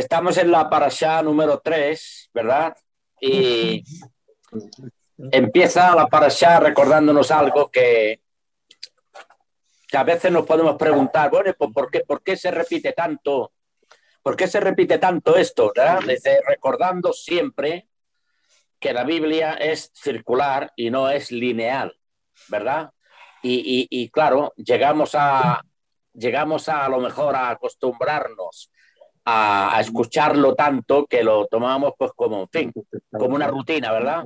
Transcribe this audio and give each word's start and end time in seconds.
Estamos 0.00 0.38
en 0.38 0.50
la 0.50 0.70
parasha 0.70 1.22
número 1.22 1.60
3, 1.60 2.30
¿verdad? 2.32 2.74
Y 3.20 3.84
empieza 5.30 5.94
la 5.94 6.06
parasha 6.06 6.58
recordándonos 6.58 7.30
algo 7.30 7.70
que, 7.70 8.22
que 9.86 9.96
a 9.98 10.02
veces 10.02 10.32
nos 10.32 10.46
podemos 10.46 10.76
preguntar, 10.76 11.28
bueno, 11.28 11.52
¿por 11.52 11.90
qué, 11.90 12.00
¿por 12.00 12.22
qué 12.22 12.34
se 12.34 12.50
repite 12.50 12.94
tanto? 12.94 13.52
¿Por 14.22 14.36
qué 14.36 14.48
se 14.48 14.60
repite 14.60 14.96
tanto 14.96 15.36
esto? 15.36 15.70
¿verdad? 15.76 16.00
recordando 16.46 17.12
siempre 17.12 17.86
que 18.78 18.94
la 18.94 19.04
Biblia 19.04 19.52
es 19.52 19.90
circular 19.92 20.72
y 20.76 20.88
no 20.88 21.10
es 21.10 21.30
lineal, 21.30 21.94
¿verdad? 22.48 22.90
Y, 23.42 24.08
claro, 24.08 24.54
llegamos 24.56 25.10
a, 25.12 25.60
llegamos 26.14 26.70
a, 26.70 26.86
a 26.86 26.88
lo 26.88 27.00
mejor 27.00 27.36
a 27.36 27.50
acostumbrarnos 27.50 28.70
a, 29.30 29.80
escucharlo 29.80 30.54
tanto 30.54 31.06
que 31.06 31.22
lo 31.22 31.46
tomamos 31.46 31.92
pues 31.98 32.12
como, 32.14 32.42
en 32.42 32.48
fin, 32.48 32.72
como 33.10 33.34
una 33.34 33.46
rutina, 33.46 33.92
¿verdad? 33.92 34.24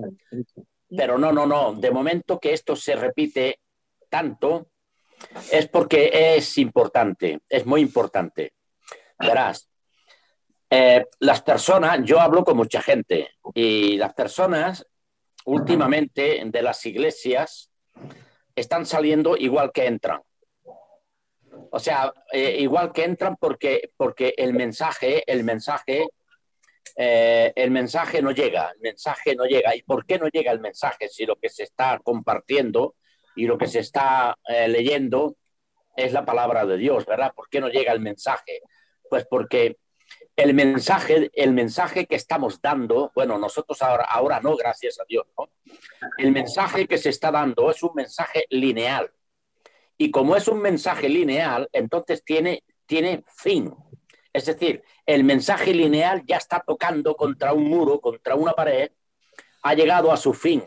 Pero 0.88 1.18
no, 1.18 1.32
no, 1.32 1.46
no. 1.46 1.74
De 1.74 1.90
momento 1.90 2.38
que 2.38 2.52
esto 2.52 2.76
se 2.76 2.94
repite 2.96 3.60
tanto 4.08 4.68
es 5.50 5.68
porque 5.68 6.36
es 6.36 6.58
importante, 6.58 7.40
es 7.48 7.66
muy 7.66 7.80
importante. 7.80 8.52
Verás, 9.18 9.70
eh, 10.70 11.06
las 11.20 11.42
personas, 11.42 12.00
yo 12.04 12.20
hablo 12.20 12.44
con 12.44 12.56
mucha 12.56 12.82
gente 12.82 13.30
y 13.54 13.96
las 13.96 14.14
personas 14.14 14.86
últimamente 15.44 16.42
de 16.44 16.62
las 16.62 16.84
iglesias 16.86 17.70
están 18.56 18.86
saliendo 18.86 19.36
igual 19.36 19.72
que 19.72 19.86
entran. 19.86 20.22
O 21.74 21.80
sea, 21.80 22.14
eh, 22.30 22.58
igual 22.60 22.92
que 22.92 23.02
entran 23.02 23.34
porque, 23.34 23.90
porque 23.96 24.32
el 24.36 24.54
mensaje, 24.54 25.24
el 25.26 25.42
mensaje, 25.42 26.06
eh, 26.94 27.52
el 27.56 27.72
mensaje 27.72 28.22
no 28.22 28.30
llega, 28.30 28.70
el 28.70 28.80
mensaje 28.80 29.34
no 29.34 29.44
llega. 29.44 29.74
¿Y 29.74 29.82
por 29.82 30.06
qué 30.06 30.16
no 30.20 30.28
llega 30.28 30.52
el 30.52 30.60
mensaje 30.60 31.08
si 31.08 31.26
lo 31.26 31.34
que 31.34 31.48
se 31.48 31.64
está 31.64 31.98
compartiendo 31.98 32.94
y 33.34 33.46
lo 33.46 33.58
que 33.58 33.66
se 33.66 33.80
está 33.80 34.38
eh, 34.46 34.68
leyendo 34.68 35.34
es 35.96 36.12
la 36.12 36.24
palabra 36.24 36.64
de 36.64 36.76
Dios, 36.76 37.06
¿verdad? 37.06 37.32
¿Por 37.34 37.48
qué 37.48 37.60
no 37.60 37.68
llega 37.68 37.90
el 37.90 38.00
mensaje? 38.00 38.60
Pues 39.10 39.26
porque 39.28 39.76
el 40.36 40.54
mensaje, 40.54 41.32
el 41.34 41.52
mensaje 41.54 42.06
que 42.06 42.14
estamos 42.14 42.62
dando, 42.62 43.10
bueno, 43.16 43.36
nosotros 43.36 43.82
ahora, 43.82 44.04
ahora 44.04 44.38
no, 44.40 44.54
gracias 44.54 45.00
a 45.00 45.04
Dios, 45.08 45.26
¿no? 45.36 45.50
El 46.18 46.30
mensaje 46.30 46.86
que 46.86 46.98
se 46.98 47.08
está 47.08 47.32
dando 47.32 47.68
es 47.72 47.82
un 47.82 47.96
mensaje 47.96 48.44
lineal. 48.50 49.10
Y 49.96 50.10
como 50.10 50.36
es 50.36 50.48
un 50.48 50.60
mensaje 50.60 51.08
lineal, 51.08 51.68
entonces 51.72 52.24
tiene, 52.24 52.64
tiene 52.86 53.24
fin. 53.36 53.72
Es 54.32 54.46
decir, 54.46 54.82
el 55.06 55.22
mensaje 55.22 55.72
lineal 55.72 56.24
ya 56.26 56.36
está 56.36 56.62
tocando 56.66 57.14
contra 57.16 57.52
un 57.52 57.64
muro, 57.64 58.00
contra 58.00 58.34
una 58.34 58.52
pared, 58.52 58.90
ha 59.62 59.74
llegado 59.74 60.12
a 60.12 60.16
su 60.16 60.34
fin. 60.34 60.64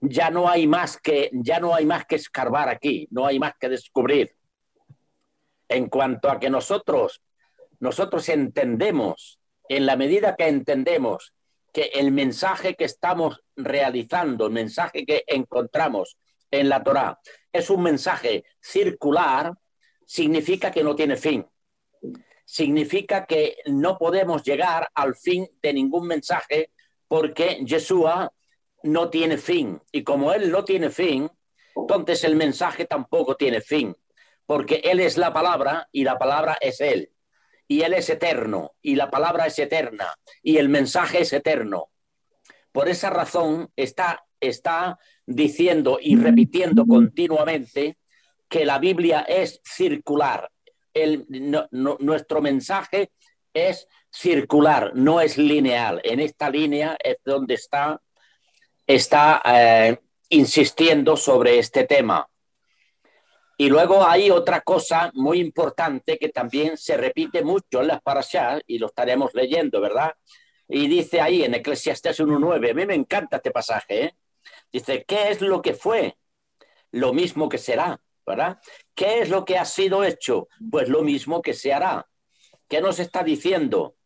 Ya 0.00 0.30
no 0.30 0.48
hay 0.48 0.66
más 0.66 0.98
que, 0.98 1.30
ya 1.32 1.58
no 1.58 1.74
hay 1.74 1.84
más 1.84 2.06
que 2.06 2.16
escarbar 2.16 2.68
aquí, 2.68 3.08
no 3.10 3.26
hay 3.26 3.38
más 3.38 3.54
que 3.58 3.68
descubrir. 3.68 4.36
En 5.68 5.88
cuanto 5.88 6.30
a 6.30 6.38
que 6.38 6.48
nosotros, 6.48 7.22
nosotros 7.80 8.28
entendemos, 8.28 9.40
en 9.68 9.84
la 9.84 9.96
medida 9.96 10.36
que 10.36 10.46
entendemos 10.46 11.34
que 11.72 11.90
el 11.94 12.12
mensaje 12.12 12.74
que 12.74 12.84
estamos 12.84 13.42
realizando, 13.56 14.46
el 14.46 14.52
mensaje 14.52 15.04
que 15.04 15.24
encontramos 15.26 16.16
en 16.50 16.68
la 16.68 16.82
Torá 16.82 17.20
es 17.56 17.70
un 17.70 17.82
mensaje 17.82 18.44
circular, 18.60 19.52
significa 20.04 20.70
que 20.70 20.84
no 20.84 20.94
tiene 20.94 21.16
fin. 21.16 21.46
Significa 22.44 23.26
que 23.26 23.56
no 23.66 23.98
podemos 23.98 24.42
llegar 24.44 24.88
al 24.94 25.16
fin 25.16 25.48
de 25.62 25.72
ningún 25.72 26.06
mensaje 26.06 26.70
porque 27.08 27.64
Yeshua 27.64 28.32
no 28.84 29.10
tiene 29.10 29.38
fin. 29.38 29.80
Y 29.90 30.04
como 30.04 30.32
Él 30.32 30.50
no 30.50 30.64
tiene 30.64 30.90
fin, 30.90 31.28
entonces 31.74 32.24
el 32.24 32.36
mensaje 32.36 32.84
tampoco 32.84 33.36
tiene 33.36 33.60
fin, 33.60 33.96
porque 34.46 34.76
Él 34.84 35.00
es 35.00 35.16
la 35.16 35.32
palabra 35.32 35.88
y 35.92 36.04
la 36.04 36.18
palabra 36.18 36.56
es 36.60 36.80
Él. 36.80 37.10
Y 37.68 37.82
Él 37.82 37.94
es 37.94 38.08
eterno 38.10 38.74
y 38.80 38.94
la 38.94 39.10
palabra 39.10 39.46
es 39.46 39.58
eterna 39.58 40.14
y 40.42 40.58
el 40.58 40.68
mensaje 40.68 41.22
es 41.22 41.32
eterno. 41.32 41.90
Por 42.70 42.88
esa 42.88 43.10
razón 43.10 43.72
está, 43.74 44.25
está 44.40 44.98
diciendo 45.24 45.98
y 46.00 46.16
repitiendo 46.16 46.86
continuamente 46.86 47.98
que 48.48 48.64
la 48.64 48.78
Biblia 48.78 49.20
es 49.20 49.60
circular. 49.64 50.50
Nuestro 51.70 52.40
mensaje 52.40 53.10
es 53.52 53.88
circular, 54.10 54.92
no 54.94 55.20
es 55.20 55.36
lineal. 55.36 56.00
En 56.04 56.20
esta 56.20 56.50
línea 56.50 56.96
es 57.02 57.16
donde 57.24 57.54
está, 57.54 58.00
está 58.86 59.42
eh, 59.44 59.98
insistiendo 60.30 61.16
sobre 61.16 61.58
este 61.58 61.84
tema. 61.84 62.28
Y 63.58 63.70
luego 63.70 64.06
hay 64.06 64.30
otra 64.30 64.60
cosa 64.60 65.10
muy 65.14 65.40
importante 65.40 66.18
que 66.18 66.28
también 66.28 66.76
se 66.76 66.96
repite 66.96 67.42
mucho 67.42 67.80
en 67.80 67.88
las 67.88 68.02
parashas 68.02 68.60
y 68.66 68.78
lo 68.78 68.88
estaremos 68.88 69.32
leyendo, 69.32 69.80
¿verdad? 69.80 70.12
Y 70.68 70.88
dice 70.88 71.20
ahí 71.20 71.42
en 71.42 71.54
Eclesiastes 71.54 72.20
1.9, 72.20 72.70
a 72.70 72.74
mí 72.74 72.86
me 72.86 72.94
encanta 72.94 73.36
este 73.36 73.50
pasaje, 73.50 74.04
¿eh? 74.04 74.14
Dice, 74.72 75.04
¿qué 75.06 75.30
es 75.30 75.40
lo 75.40 75.62
que 75.62 75.74
fue? 75.74 76.16
Lo 76.90 77.12
mismo 77.12 77.48
que 77.48 77.58
será, 77.58 78.00
¿verdad? 78.26 78.58
¿Qué 78.94 79.20
es 79.20 79.28
lo 79.28 79.44
que 79.44 79.58
ha 79.58 79.64
sido 79.64 80.04
hecho? 80.04 80.48
Pues 80.70 80.88
lo 80.88 81.02
mismo 81.02 81.42
que 81.42 81.54
se 81.54 81.72
hará. 81.72 82.08
¿Qué 82.68 82.80
nos 82.80 82.98
está 82.98 83.22
diciendo? 83.22 83.96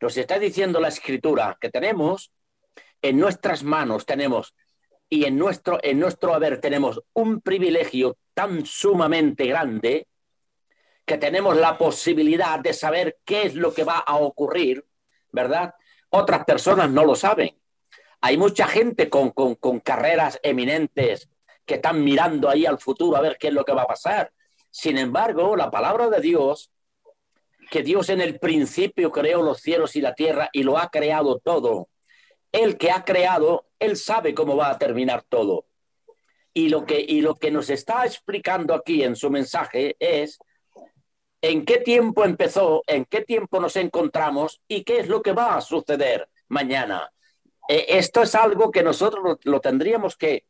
Nos 0.00 0.16
está 0.16 0.38
diciendo 0.38 0.80
la 0.80 0.88
escritura 0.88 1.58
que 1.60 1.70
tenemos 1.70 2.32
en 3.02 3.18
nuestras 3.18 3.62
manos, 3.62 4.06
tenemos 4.06 4.54
y 5.08 5.24
en 5.24 5.36
nuestro, 5.36 5.78
en 5.82 6.00
nuestro 6.00 6.34
haber 6.34 6.60
tenemos 6.60 7.00
un 7.12 7.40
privilegio 7.40 8.16
tan 8.32 8.64
sumamente 8.66 9.46
grande 9.46 10.08
que 11.04 11.18
tenemos 11.18 11.56
la 11.56 11.76
posibilidad 11.76 12.58
de 12.58 12.72
saber 12.72 13.18
qué 13.24 13.42
es 13.42 13.54
lo 13.54 13.74
que 13.74 13.84
va 13.84 13.98
a 13.98 14.16
ocurrir, 14.16 14.84
¿verdad? 15.30 15.74
Otras 16.08 16.44
personas 16.44 16.90
no 16.90 17.04
lo 17.04 17.14
saben. 17.14 17.56
Hay 18.26 18.38
mucha 18.38 18.66
gente 18.66 19.10
con, 19.10 19.34
carreras 19.80 20.40
eminentes 20.42 21.28
que 21.66 21.74
están 21.74 22.02
mirando 22.02 22.48
ahí 22.48 22.64
al 22.64 22.78
futuro 22.78 23.18
a 23.18 23.20
ver 23.20 23.36
qué 23.38 23.48
es 23.48 23.52
lo 23.52 23.66
que 23.66 23.74
va 23.74 23.82
a 23.82 23.86
pasar. 23.86 24.32
Sin 24.70 24.96
embargo, 24.96 25.56
la 25.56 25.70
palabra 25.70 26.08
de 26.08 26.22
Dios, 26.22 26.70
que 27.70 27.82
Dios 27.82 28.08
en 28.08 28.22
el 28.22 28.38
principio 28.40 29.12
creó 29.12 29.42
los 29.42 29.60
cielos 29.60 29.94
y 29.94 30.00
la 30.00 30.14
tierra 30.14 30.48
y 30.54 30.62
lo 30.62 30.78
ha 30.78 30.88
creado 30.88 31.38
todo. 31.38 31.90
El 32.50 32.78
que 32.78 32.90
ha 32.90 33.04
creado, 33.04 33.66
él 33.78 33.94
sabe 33.98 34.32
cómo 34.32 34.56
va 34.56 34.70
a 34.70 34.78
terminar 34.78 35.22
todo. 35.28 35.66
Y 36.54 36.70
lo 36.70 36.86
que, 36.86 37.04
y 37.06 37.20
lo 37.20 37.34
que 37.34 37.50
nos 37.50 37.68
está 37.68 38.06
explicando 38.06 38.72
aquí 38.72 39.02
en 39.02 39.16
su 39.16 39.28
mensaje 39.28 39.96
es 40.00 40.38
en 41.42 41.66
qué 41.66 41.76
tiempo 41.76 42.24
empezó, 42.24 42.84
en 42.86 43.04
qué 43.04 43.20
tiempo 43.20 43.60
nos 43.60 43.76
encontramos 43.76 44.62
y 44.66 44.82
qué 44.82 45.00
es 45.00 45.08
lo 45.08 45.20
que 45.20 45.32
va 45.32 45.56
a 45.56 45.60
suceder 45.60 46.30
mañana. 46.48 47.10
Eh, 47.68 47.86
esto 47.88 48.22
es 48.22 48.34
algo 48.34 48.70
que 48.70 48.82
nosotros 48.82 49.38
lo, 49.42 49.60
tendríamos 49.60 50.16
que, 50.16 50.44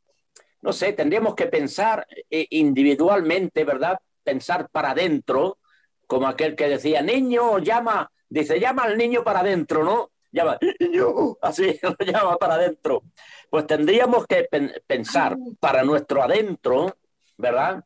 no 0.63 0.73
sé, 0.73 0.93
tendríamos 0.93 1.35
que 1.35 1.47
pensar 1.47 2.07
eh, 2.31 2.47
individualmente, 2.51 3.65
¿verdad? 3.65 3.99
Pensar 4.23 4.69
para 4.71 4.91
adentro, 4.91 5.59
como 6.07 6.27
aquel 6.27 6.57
que 6.57 6.69
decía, 6.69 7.03
niño, 7.03 7.59
llama, 7.59 8.11
dice, 8.29 8.59
llama 8.59 8.85
al 8.85 8.99
niño 8.99 9.23
para 9.23 9.41
adentro, 9.41 9.85
¿no? 9.85 10.11
Llama, 10.33 10.59
niño, 10.81 11.37
así 11.41 11.79
lo 11.83 11.97
llama 12.05 12.37
para 12.37 12.55
adentro. 12.55 13.03
Pues 13.49 13.67
tendríamos 13.67 14.27
que 14.27 14.49
pensar 14.87 15.37
para 15.61 15.85
nuestro 15.85 16.23
adentro, 16.23 16.97
¿verdad? 17.37 17.85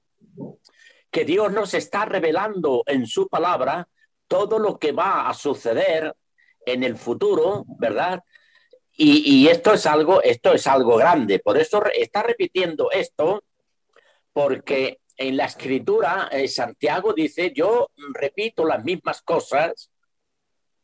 Que 1.10 1.24
Dios 1.24 1.52
nos 1.52 1.74
está 1.74 2.06
revelando 2.06 2.82
en 2.86 3.06
su 3.06 3.28
palabra 3.28 3.88
todo 4.26 4.58
lo 4.58 4.78
que 4.78 4.92
va 4.92 5.28
a 5.28 5.34
suceder 5.34 6.14
en 6.64 6.84
el 6.84 6.96
futuro, 6.96 7.64
¿verdad? 7.78 8.22
Y, 9.00 9.46
esto 9.46 9.74
es 9.74 9.86
algo, 9.86 10.20
esto 10.22 10.52
es 10.52 10.66
algo 10.66 10.96
grande. 10.96 11.38
Por 11.38 11.56
eso 11.56 11.84
está 11.86 12.24
repitiendo 12.24 12.90
esto, 12.90 13.44
porque 14.32 14.98
en 15.16 15.36
la 15.36 15.44
escritura 15.44 16.28
eh, 16.32 16.48
Santiago 16.48 17.12
dice, 17.12 17.52
yo 17.54 17.90
repito 18.12 18.64
las 18.64 18.82
mismas 18.82 19.22
cosas, 19.22 19.92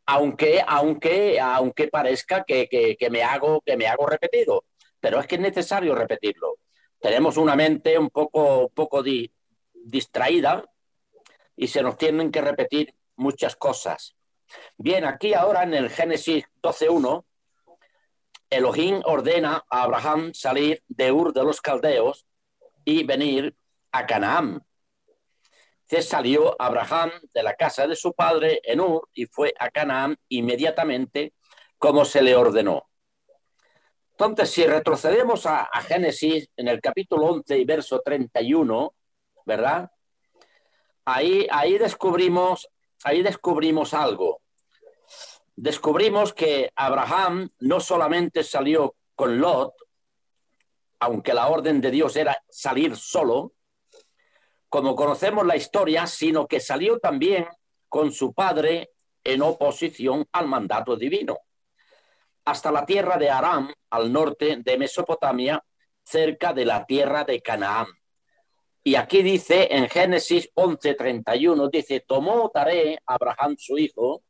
aunque, 0.06 0.62
aunque, 0.64 1.40
aunque 1.40 1.88
parezca 1.88 2.44
que, 2.44 2.68
que, 2.68 3.10
me 3.10 3.24
hago, 3.24 3.60
que 3.66 3.76
me 3.76 3.88
hago 3.88 4.06
repetido. 4.06 4.64
Pero 5.00 5.18
es 5.18 5.26
que 5.26 5.34
es 5.34 5.40
necesario 5.40 5.96
repetirlo. 5.96 6.58
Tenemos 7.00 7.36
una 7.36 7.56
mente 7.56 7.98
un 7.98 8.10
poco, 8.10 8.68
poco 8.68 9.02
distraída 9.72 10.64
y 11.56 11.66
se 11.66 11.82
nos 11.82 11.98
tienen 11.98 12.30
que 12.30 12.40
repetir 12.40 12.94
muchas 13.16 13.56
cosas. 13.56 14.14
Bien, 14.76 15.04
aquí 15.04 15.34
ahora 15.34 15.64
en 15.64 15.74
el 15.74 15.90
Génesis 15.90 16.44
12.1 16.62 17.24
Elohim 18.54 19.00
ordena 19.04 19.64
a 19.68 19.82
Abraham 19.82 20.32
salir 20.32 20.82
de 20.86 21.10
Ur 21.10 21.32
de 21.32 21.42
los 21.42 21.60
Caldeos 21.60 22.24
y 22.84 23.02
venir 23.04 23.56
a 23.90 24.06
Canaán. 24.06 24.64
Se 25.86 26.02
salió 26.02 26.54
Abraham 26.60 27.10
de 27.32 27.42
la 27.42 27.54
casa 27.54 27.86
de 27.86 27.96
su 27.96 28.12
padre 28.12 28.60
en 28.62 28.80
Ur 28.80 29.08
y 29.12 29.26
fue 29.26 29.52
a 29.58 29.70
Canaán 29.70 30.16
inmediatamente 30.28 31.34
como 31.78 32.04
se 32.04 32.22
le 32.22 32.36
ordenó. 32.36 32.88
Entonces, 34.12 34.50
si 34.50 34.64
retrocedemos 34.64 35.44
a, 35.46 35.64
a, 35.64 35.82
Génesis 35.82 36.48
en 36.56 36.68
el 36.68 36.80
capítulo 36.80 37.26
11 37.26 37.58
y 37.58 37.64
verso 37.64 38.00
31, 38.00 38.94
¿verdad? 39.44 39.90
Ahí, 41.04 41.48
ahí, 41.50 41.76
descubrimos, 41.76 42.68
ahí 43.02 43.22
descubrimos 43.22 43.92
algo. 43.92 44.40
Descubrimos 45.56 46.32
que 46.32 46.70
Abraham 46.74 47.50
no 47.60 47.80
solamente 47.80 48.42
salió 48.42 48.96
con 49.14 49.40
Lot, 49.40 49.74
aunque 51.00 51.34
la 51.34 51.48
orden 51.48 51.80
de 51.80 51.90
Dios 51.90 52.16
era 52.16 52.36
salir 52.48 52.96
solo, 52.96 53.52
como 54.68 54.96
conocemos 54.96 55.46
la 55.46 55.56
historia, 55.56 56.06
sino 56.06 56.46
que 56.46 56.60
salió 56.60 56.98
también 56.98 57.46
con 57.88 58.10
su 58.10 58.32
padre 58.32 58.90
en 59.22 59.42
oposición 59.42 60.26
al 60.32 60.48
mandato 60.48 60.96
divino 60.96 61.38
hasta 62.44 62.70
la 62.70 62.84
tierra 62.84 63.16
de 63.16 63.30
Aram, 63.30 63.72
al 63.90 64.12
norte 64.12 64.58
de 64.58 64.78
Mesopotamia, 64.78 65.62
cerca 66.02 66.52
de 66.52 66.64
la 66.64 66.84
tierra 66.84 67.24
de 67.24 67.40
Canaán. 67.40 67.86
Y 68.82 68.96
aquí 68.96 69.22
dice 69.22 69.68
en 69.70 69.88
Génesis 69.88 70.50
11:31, 70.54 71.70
dice, 71.70 72.04
tomó 72.06 72.50
Taré, 72.50 72.98
Abraham 73.06 73.56
su 73.58 73.78
hijo, 73.78 74.22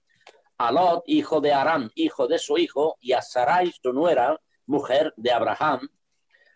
a 0.58 0.72
Lot, 0.72 1.04
hijo 1.06 1.40
de 1.40 1.52
Aram, 1.52 1.90
hijo 1.94 2.26
de 2.26 2.38
su 2.38 2.58
hijo, 2.58 2.96
y 3.00 3.12
a 3.12 3.22
Sarai, 3.22 3.72
su 3.72 3.92
nuera, 3.92 4.40
mujer 4.66 5.12
de 5.16 5.32
Abraham, 5.32 5.88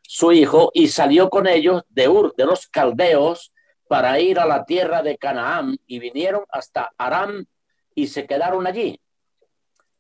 su 0.03 0.33
hijo, 0.33 0.71
y 0.73 0.89
salió 0.89 1.29
con 1.29 1.47
ellos 1.47 1.83
de 1.89 2.09
Ur 2.09 2.35
de 2.37 2.47
los 2.47 2.69
caldeos 2.69 3.53
para 3.89 4.21
ir 4.21 4.39
a 4.39 4.47
la 4.47 4.65
tierra 4.65 5.03
de 5.03 5.19
Canaán, 5.19 5.79
y 5.87 5.99
vinieron 5.99 6.45
hasta 6.51 6.91
Aram 6.97 7.47
y 7.95 8.07
se 8.07 8.27
quedaron 8.27 8.67
allí. 8.67 9.01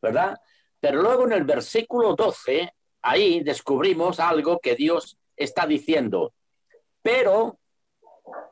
¿Verdad? 0.00 0.38
Pero 0.80 1.02
luego 1.02 1.24
en 1.24 1.32
el 1.32 1.44
versículo 1.44 2.14
12, 2.14 2.72
ahí 3.02 3.40
descubrimos 3.42 4.20
algo 4.20 4.60
que 4.60 4.76
Dios 4.76 5.18
está 5.36 5.66
diciendo. 5.66 6.32
Pero, 7.02 7.58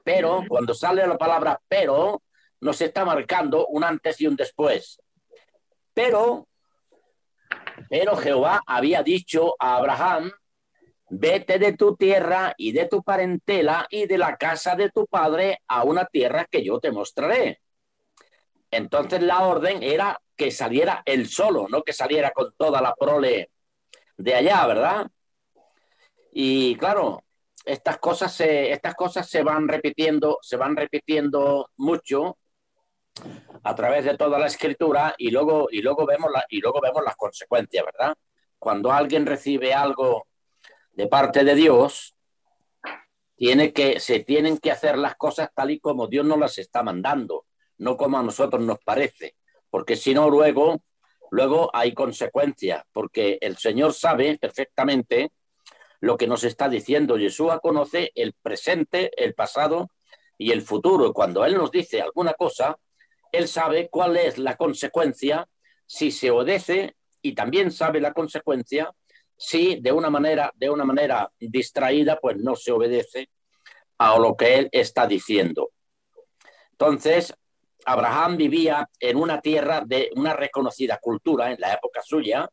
pero, 0.02 0.42
cuando 0.49 0.75
sale 0.75 1.06
la 1.06 1.19
palabra 1.19 1.60
pero, 1.69 2.22
nos 2.60 2.81
está 2.81 3.04
marcando 3.04 3.66
un 3.69 3.84
antes 3.84 4.20
y 4.20 4.26
un 4.26 4.34
después. 4.34 5.00
Pero, 5.96 6.46
pero 7.88 8.16
Jehová 8.19 8.60
había 8.66 9.02
dicho 9.02 9.54
a 9.58 9.76
Abraham, 9.76 10.31
vete 11.08 11.58
de 11.58 11.72
tu 11.72 11.96
tierra 11.96 12.52
y 12.58 12.72
de 12.72 12.87
tu 12.87 13.02
parentela 13.02 13.87
y 13.88 14.06
de 14.06 14.19
la 14.19 14.37
casa 14.37 14.76
de 14.76 14.90
tu 14.90 15.06
padre 15.06 15.62
a 15.66 15.84
una 15.84 16.04
tierra 16.04 16.46
que 16.50 16.62
yo 16.62 16.81
te 16.81 16.93
mostraré. 16.93 17.62
Entonces 18.70 19.22
la 19.22 19.46
orden 19.46 19.82
era 19.82 20.20
que 20.37 20.50
saliera 20.50 21.02
él 21.06 21.28
solo, 21.28 21.66
no 21.70 21.82
que 21.82 21.94
saliera 21.94 22.31
con 22.32 22.52
toda 22.58 22.82
la 22.82 22.94
prole 22.94 23.50
de 24.19 24.34
allá, 24.34 24.66
¿verdad? 24.66 25.06
Y 26.31 26.76
claro, 26.76 27.25
estas 27.64 27.96
cosas 27.96 28.34
se, 28.34 28.70
estas 28.70 28.94
cosas 28.94 29.31
se 29.31 29.42
van 29.42 29.66
repitiendo, 29.66 30.40
se 30.42 30.58
van 30.58 30.76
repitiendo 30.76 31.70
mucho 31.78 32.37
a 33.62 33.74
través 33.74 34.04
de 34.04 34.16
toda 34.16 34.38
la 34.38 34.46
escritura 34.46 35.14
y 35.18 35.30
luego, 35.30 35.68
y 35.70 35.82
luego, 35.82 36.06
vemos, 36.06 36.30
y 36.48 36.60
luego 36.60 36.80
vemos 36.80 37.02
las 37.04 37.16
consecuencias, 37.16 37.84
¿verdad? 37.84 38.14
Cuando 38.58 38.92
alguien 38.92 39.26
recibe 39.26 39.74
algo 39.74 40.26
de 40.92 41.06
parte 41.08 41.44
de 41.44 41.54
Dios, 41.54 42.14
tiene 43.36 43.72
que, 43.72 44.00
se 44.00 44.20
tienen 44.20 44.58
que 44.58 44.70
hacer 44.70 44.96
las 44.96 45.16
cosas 45.16 45.50
tal 45.54 45.70
y 45.70 45.80
como 45.80 46.06
Dios 46.06 46.24
nos 46.24 46.38
las 46.38 46.58
está 46.58 46.82
mandando, 46.82 47.44
no 47.78 47.96
como 47.96 48.18
a 48.18 48.22
nosotros 48.22 48.62
nos 48.62 48.78
parece 48.78 49.34
porque 49.76 49.96
si 49.96 50.14
no, 50.14 50.30
luego, 50.30 50.80
luego 51.30 51.68
hay 51.74 51.92
consecuencias, 51.92 52.82
porque 52.92 53.36
el 53.42 53.58
Señor 53.58 53.92
sabe 53.92 54.38
perfectamente 54.38 55.32
lo 56.00 56.16
que 56.16 56.26
nos 56.26 56.44
está 56.44 56.68
diciendo. 56.68 57.18
Yeshua 57.18 57.60
conoce 57.60 58.10
el 58.14 58.32
presente, 58.32 59.10
el 59.22 59.34
pasado 59.34 59.90
y 60.38 60.52
el 60.52 60.62
futuro. 60.62 61.12
Cuando 61.12 61.44
Él 61.44 61.56
nos 61.56 61.70
dice 61.70 62.00
alguna 62.00 62.32
cosa, 62.32 62.78
Él 63.32 63.49
sabe 63.49 63.88
cuál 63.88 64.17
es 64.17 64.38
la 64.38 64.56
consecuencia 64.56 65.49
si 65.87 66.11
se 66.11 66.31
obedece 66.31 66.96
y 67.23 67.34
también 67.34 67.70
sabe 67.70 68.00
la 68.00 68.12
consecuencia 68.12 68.93
si 69.37 69.76
de 69.81 69.93
una 69.93 70.11
manera, 70.11 70.52
de 70.55 70.70
una 70.70 70.84
manera 70.84 71.31
distraída, 71.38 72.19
pues 72.20 72.37
no 72.37 72.56
se 72.56 72.73
obedece 72.73 73.28
a 73.99 74.19
lo 74.19 74.37
que 74.37 74.58
Él 74.58 74.69
está 74.73 75.06
diciendo. 75.06 75.70
Entonces, 76.73 77.34
Abraham 77.84 78.37
vivía 78.37 78.88
en 78.99 79.17
una 79.17 79.40
tierra 79.40 79.82
de 79.84 80.11
una 80.17 80.32
reconocida 80.32 80.99
cultura 80.99 81.50
en 81.52 81.61
la 81.61 81.73
época 81.73 82.02
suya, 82.02 82.49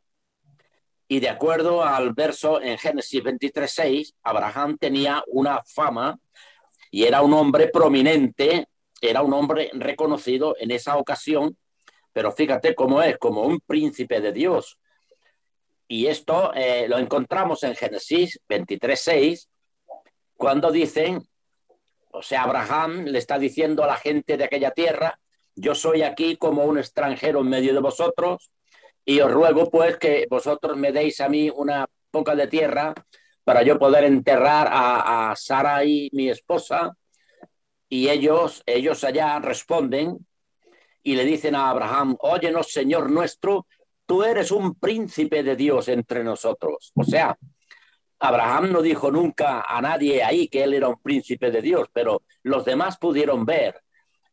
y 1.08 1.20
de 1.20 1.30
acuerdo 1.30 1.84
al 1.84 2.14
verso 2.14 2.62
en 2.62 2.78
Génesis 2.78 3.22
23.6, 3.22 4.16
Abraham 4.24 4.78
tenía 4.80 5.24
una 5.28 5.62
fama 5.64 6.18
y 6.90 7.04
era 7.04 7.22
un 7.22 7.34
hombre 7.34 7.68
prominente, 7.68 8.68
era 9.04 9.22
un 9.22 9.34
hombre 9.34 9.70
reconocido 9.74 10.56
en 10.60 10.72
esa 10.72 10.98
ocasión, 10.98 11.58
pero 12.14 12.32
fíjate 12.32 12.74
cómo 12.74 13.02
es, 13.02 13.18
como 13.18 13.42
un 13.42 13.60
príncipe 13.60 14.22
de 14.22 14.32
Dios. 14.32 14.80
Y 15.88 16.08
esto 16.08 16.54
eh, 16.54 16.88
lo 16.88 16.98
encontramos 16.98 17.64
en 17.64 17.76
Génesis 17.76 18.40
23.6, 18.48 19.48
cuando 20.36 20.72
dicen, 20.72 21.22
o 22.12 22.22
sea, 22.22 22.44
Abraham 22.44 23.06
le 23.06 23.20
está 23.20 23.38
diciendo 23.38 23.84
a 23.84 23.88
la 23.88 23.98
gente 23.98 24.38
de 24.38 24.46
aquella 24.46 24.72
tierra, 24.72 25.20
yo 25.56 25.76
soy 25.76 26.02
aquí 26.02 26.38
como 26.38 26.64
un 26.64 26.78
extranjero 26.78 27.42
en 27.42 27.50
medio 27.50 27.74
de 27.74 27.80
vosotros 27.80 28.52
y 29.06 29.20
os 29.20 29.32
ruego 29.32 29.70
pues 29.70 29.98
que 29.98 30.26
vosotros 30.30 30.78
me 30.78 30.92
deis 30.92 31.20
a 31.22 31.30
mí 31.30 31.52
una 31.54 31.86
poca 32.10 32.36
de 32.36 32.48
tierra 32.48 32.94
para 33.44 33.64
yo 33.64 33.78
poder 33.78 34.06
enterrar 34.06 34.68
a, 34.72 35.32
a 35.32 35.36
Sara 35.36 35.84
y 35.84 36.10
mi 36.14 36.30
esposa. 36.30 36.96
Y 37.94 38.10
ellos, 38.10 38.64
ellos 38.66 39.04
allá 39.04 39.38
responden 39.38 40.26
y 41.04 41.14
le 41.14 41.26
dicen 41.26 41.54
a 41.54 41.70
Abraham, 41.70 42.16
óyenos 42.22 42.72
Señor 42.72 43.12
nuestro, 43.12 43.68
tú 44.08 44.24
eres 44.24 44.50
un 44.50 44.74
príncipe 44.74 45.44
de 45.44 45.56
Dios 45.56 45.90
entre 45.90 46.24
nosotros. 46.24 46.92
O 46.96 47.04
sea, 47.04 47.38
Abraham 48.18 48.72
no 48.72 48.82
dijo 48.82 49.12
nunca 49.12 49.62
a 49.62 49.80
nadie 49.80 50.24
ahí 50.24 50.48
que 50.48 50.64
él 50.64 50.74
era 50.74 50.90
un 50.90 51.00
príncipe 51.04 51.52
de 51.52 51.62
Dios, 51.62 51.88
pero 51.94 52.24
los 52.42 52.66
demás 52.66 52.98
pudieron 52.98 53.46
ver 53.46 53.80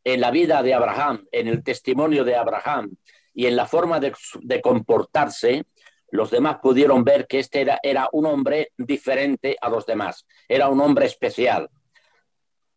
en 0.05 0.23
la 0.23 0.31
vida 0.31 0.63
de 0.63 0.73
Abraham, 0.73 1.27
en 1.31 1.49
el 1.49 1.63
testimonio 1.63 2.25
de 2.25 2.37
Abraham 2.37 2.97
y 3.35 3.45
en 3.45 3.57
la 3.57 3.67
forma 3.67 4.01
de, 4.01 4.15
comportarse, 4.63 5.67
los 6.11 6.31
demás 6.31 6.61
pudieron 6.63 7.05
ver 7.05 7.27
que 7.27 7.41
este 7.41 7.61
era, 7.61 7.79
era 7.83 8.09
un 8.13 8.25
hombre 8.25 8.73
diferente 8.79 9.59
a 9.61 9.69
los 9.69 9.85
demás, 9.85 10.27
era 10.49 10.71
un 10.71 10.81
hombre 10.81 11.05
especial. 11.05 11.69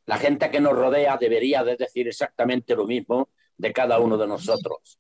La 0.06 0.18
gente 0.18 0.52
que 0.52 0.60
nos 0.60 0.74
rodea 0.74 1.18
debería 1.18 1.64
de 1.64 1.78
decir 1.78 2.08
exactamente 2.08 2.76
lo 2.76 2.86
mismo 2.86 3.30
de 3.58 3.72
cada 3.72 4.00
uno 4.00 4.18
de 4.18 4.28
nosotros. 4.28 5.00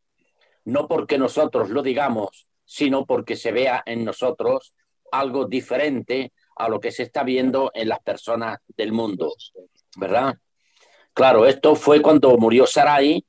No 0.65 0.87
porque 0.87 1.17
nosotros 1.17 1.69
lo 1.69 1.81
digamos, 1.81 2.47
sino 2.63 3.05
porque 3.05 3.35
se 3.35 3.51
vea 3.51 3.83
en 3.85 4.05
nosotros 4.05 4.73
algo 5.11 5.45
diferente 5.45 6.31
a 6.55 6.69
lo 6.69 6.79
que 6.79 6.91
se 6.91 7.03
está 7.03 7.23
viendo 7.23 7.71
en 7.73 7.89
las 7.89 7.99
personas 7.99 8.59
del 8.75 8.91
mundo, 8.91 9.33
¿verdad? 9.97 10.35
Claro, 11.13 11.45
esto 11.45 11.75
fue 11.75 12.01
cuando 12.01 12.35
murió 12.37 12.65
Sarai 12.65 13.23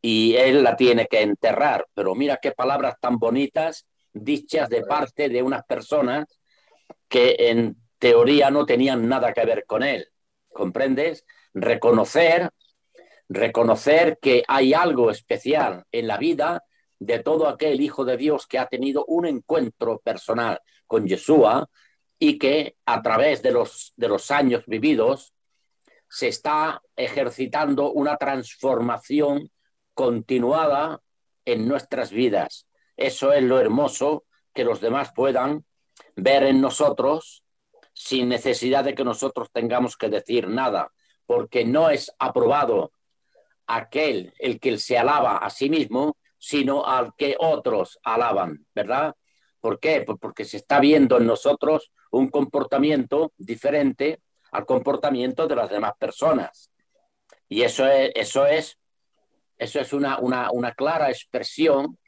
y 0.00 0.36
él 0.36 0.62
la 0.62 0.76
tiene 0.76 1.06
que 1.06 1.22
enterrar, 1.22 1.86
pero 1.94 2.14
mira 2.14 2.38
qué 2.40 2.52
palabras 2.52 2.94
tan 3.00 3.18
bonitas 3.18 3.86
dichas 4.12 4.68
de 4.68 4.82
parte 4.82 5.28
de 5.28 5.42
unas 5.42 5.64
personas 5.64 6.26
que 7.08 7.36
en 7.38 7.76
teoría 7.98 8.50
no 8.50 8.66
tenían 8.66 9.08
nada 9.08 9.32
que 9.32 9.44
ver 9.44 9.64
con 9.66 9.82
él. 9.82 10.08
¿Comprendes? 10.56 11.26
Reconocer, 11.52 12.50
reconocer 13.28 14.18
que 14.22 14.42
hay 14.48 14.72
algo 14.72 15.10
especial 15.10 15.84
en 15.92 16.06
la 16.06 16.16
vida 16.16 16.64
de 16.98 17.18
todo 17.18 17.46
aquel 17.46 17.82
hijo 17.82 18.06
de 18.06 18.16
Dios 18.16 18.46
que 18.46 18.58
ha 18.58 18.66
tenido 18.66 19.04
un 19.04 19.26
encuentro 19.26 19.98
personal 19.98 20.58
con 20.86 21.06
Yeshua 21.06 21.68
y 22.18 22.38
que 22.38 22.76
a 22.86 23.02
través 23.02 23.42
de 23.42 23.52
los, 23.52 23.92
de 23.96 24.08
los 24.08 24.30
años 24.30 24.64
vividos 24.66 25.34
se 26.08 26.28
está 26.28 26.80
ejercitando 26.96 27.92
una 27.92 28.16
transformación 28.16 29.50
continuada 29.92 31.02
en 31.44 31.68
nuestras 31.68 32.10
vidas. 32.12 32.66
Eso 32.96 33.34
es 33.34 33.42
lo 33.42 33.60
hermoso 33.60 34.24
que 34.54 34.64
los 34.64 34.80
demás 34.80 35.12
puedan 35.14 35.66
ver 36.14 36.44
en 36.44 36.62
nosotros 36.62 37.42
sin 37.96 38.28
necesidad 38.28 38.84
de 38.84 38.94
que 38.94 39.04
nosotros 39.04 39.50
tengamos 39.50 39.96
que 39.96 40.10
decir 40.10 40.48
nada, 40.48 40.92
porque 41.24 41.64
no 41.64 41.88
es 41.88 42.12
aprobado 42.18 42.92
aquel 43.66 44.34
el 44.38 44.60
que 44.60 44.76
se 44.78 44.98
alaba 44.98 45.38
a 45.38 45.48
sí 45.48 45.70
mismo, 45.70 46.18
sino 46.38 46.84
al 46.84 47.14
que 47.16 47.36
otros 47.38 47.98
alaban, 48.04 48.66
¿verdad? 48.74 49.16
¿Por 49.60 49.80
qué? 49.80 50.02
Pues 50.02 50.18
porque 50.20 50.44
se 50.44 50.58
está 50.58 50.78
viendo 50.78 51.16
en 51.16 51.26
nosotros 51.26 51.90
un 52.10 52.28
comportamiento 52.28 53.32
diferente 53.38 54.20
al 54.52 54.66
comportamiento 54.66 55.48
de 55.48 55.56
las 55.56 55.70
demás 55.70 55.94
personas. 55.98 56.70
Y 57.48 57.62
eso 57.62 57.86
es, 57.88 58.12
eso 58.14 58.46
es, 58.46 58.78
eso 59.56 59.80
es 59.80 59.92
una, 59.94 60.18
una, 60.18 60.50
una 60.52 60.72
clara 60.72 61.08
expresión 61.08 61.98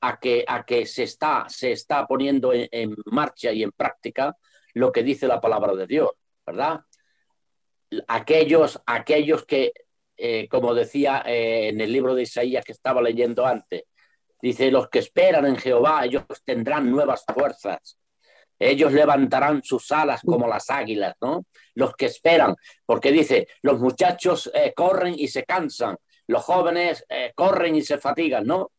a 0.00 0.18
que, 0.18 0.44
a 0.48 0.64
que 0.64 0.86
se, 0.86 1.02
está, 1.02 1.44
se 1.48 1.72
está 1.72 2.06
poniendo 2.06 2.52
en, 2.54 2.96
marcha 3.04 3.52
y 3.52 3.62
en 3.62 3.72
práctica 3.72 4.34
lo 4.76 4.92
que 4.92 5.02
dice 5.02 5.26
la 5.26 5.40
palabra 5.40 5.74
de 5.74 5.86
Dios, 5.86 6.10
¿verdad? 6.46 6.80
Aquellos, 8.08 8.78
aquellos 8.84 9.46
que, 9.46 9.72
eh, 10.18 10.46
como 10.48 10.74
decía 10.74 11.22
eh, 11.24 11.68
en 11.68 11.80
el 11.80 11.90
libro 11.90 12.14
de 12.14 12.24
Isaías 12.24 12.62
que 12.62 12.72
estaba 12.72 13.00
leyendo 13.00 13.46
antes, 13.46 13.84
dice, 14.42 14.70
los 14.70 14.90
que 14.90 14.98
esperan 14.98 15.46
en 15.46 15.56
Jehová, 15.56 16.04
ellos 16.04 16.24
tendrán 16.44 16.90
nuevas 16.90 17.24
fuerzas. 17.26 17.98
Ellos 18.58 18.92
levantarán 18.92 19.62
sus 19.62 19.90
alas 19.92 20.20
como 20.22 20.46
las 20.46 20.68
águilas, 20.68 21.14
¿no? 21.22 21.46
Los 21.74 21.94
que 21.94 22.06
esperan, 22.06 22.54
porque 22.84 23.12
dice, 23.12 23.48
los 23.62 23.80
muchachos 23.80 24.50
eh, 24.52 24.74
corren 24.76 25.14
y 25.16 25.28
se 25.28 25.44
cansan, 25.44 25.96
los 26.26 26.44
jóvenes 26.44 27.06
corren 27.34 27.76
y 27.76 27.82
se 27.82 27.96
fatigan, 27.96 28.44
¿no? 28.44 28.72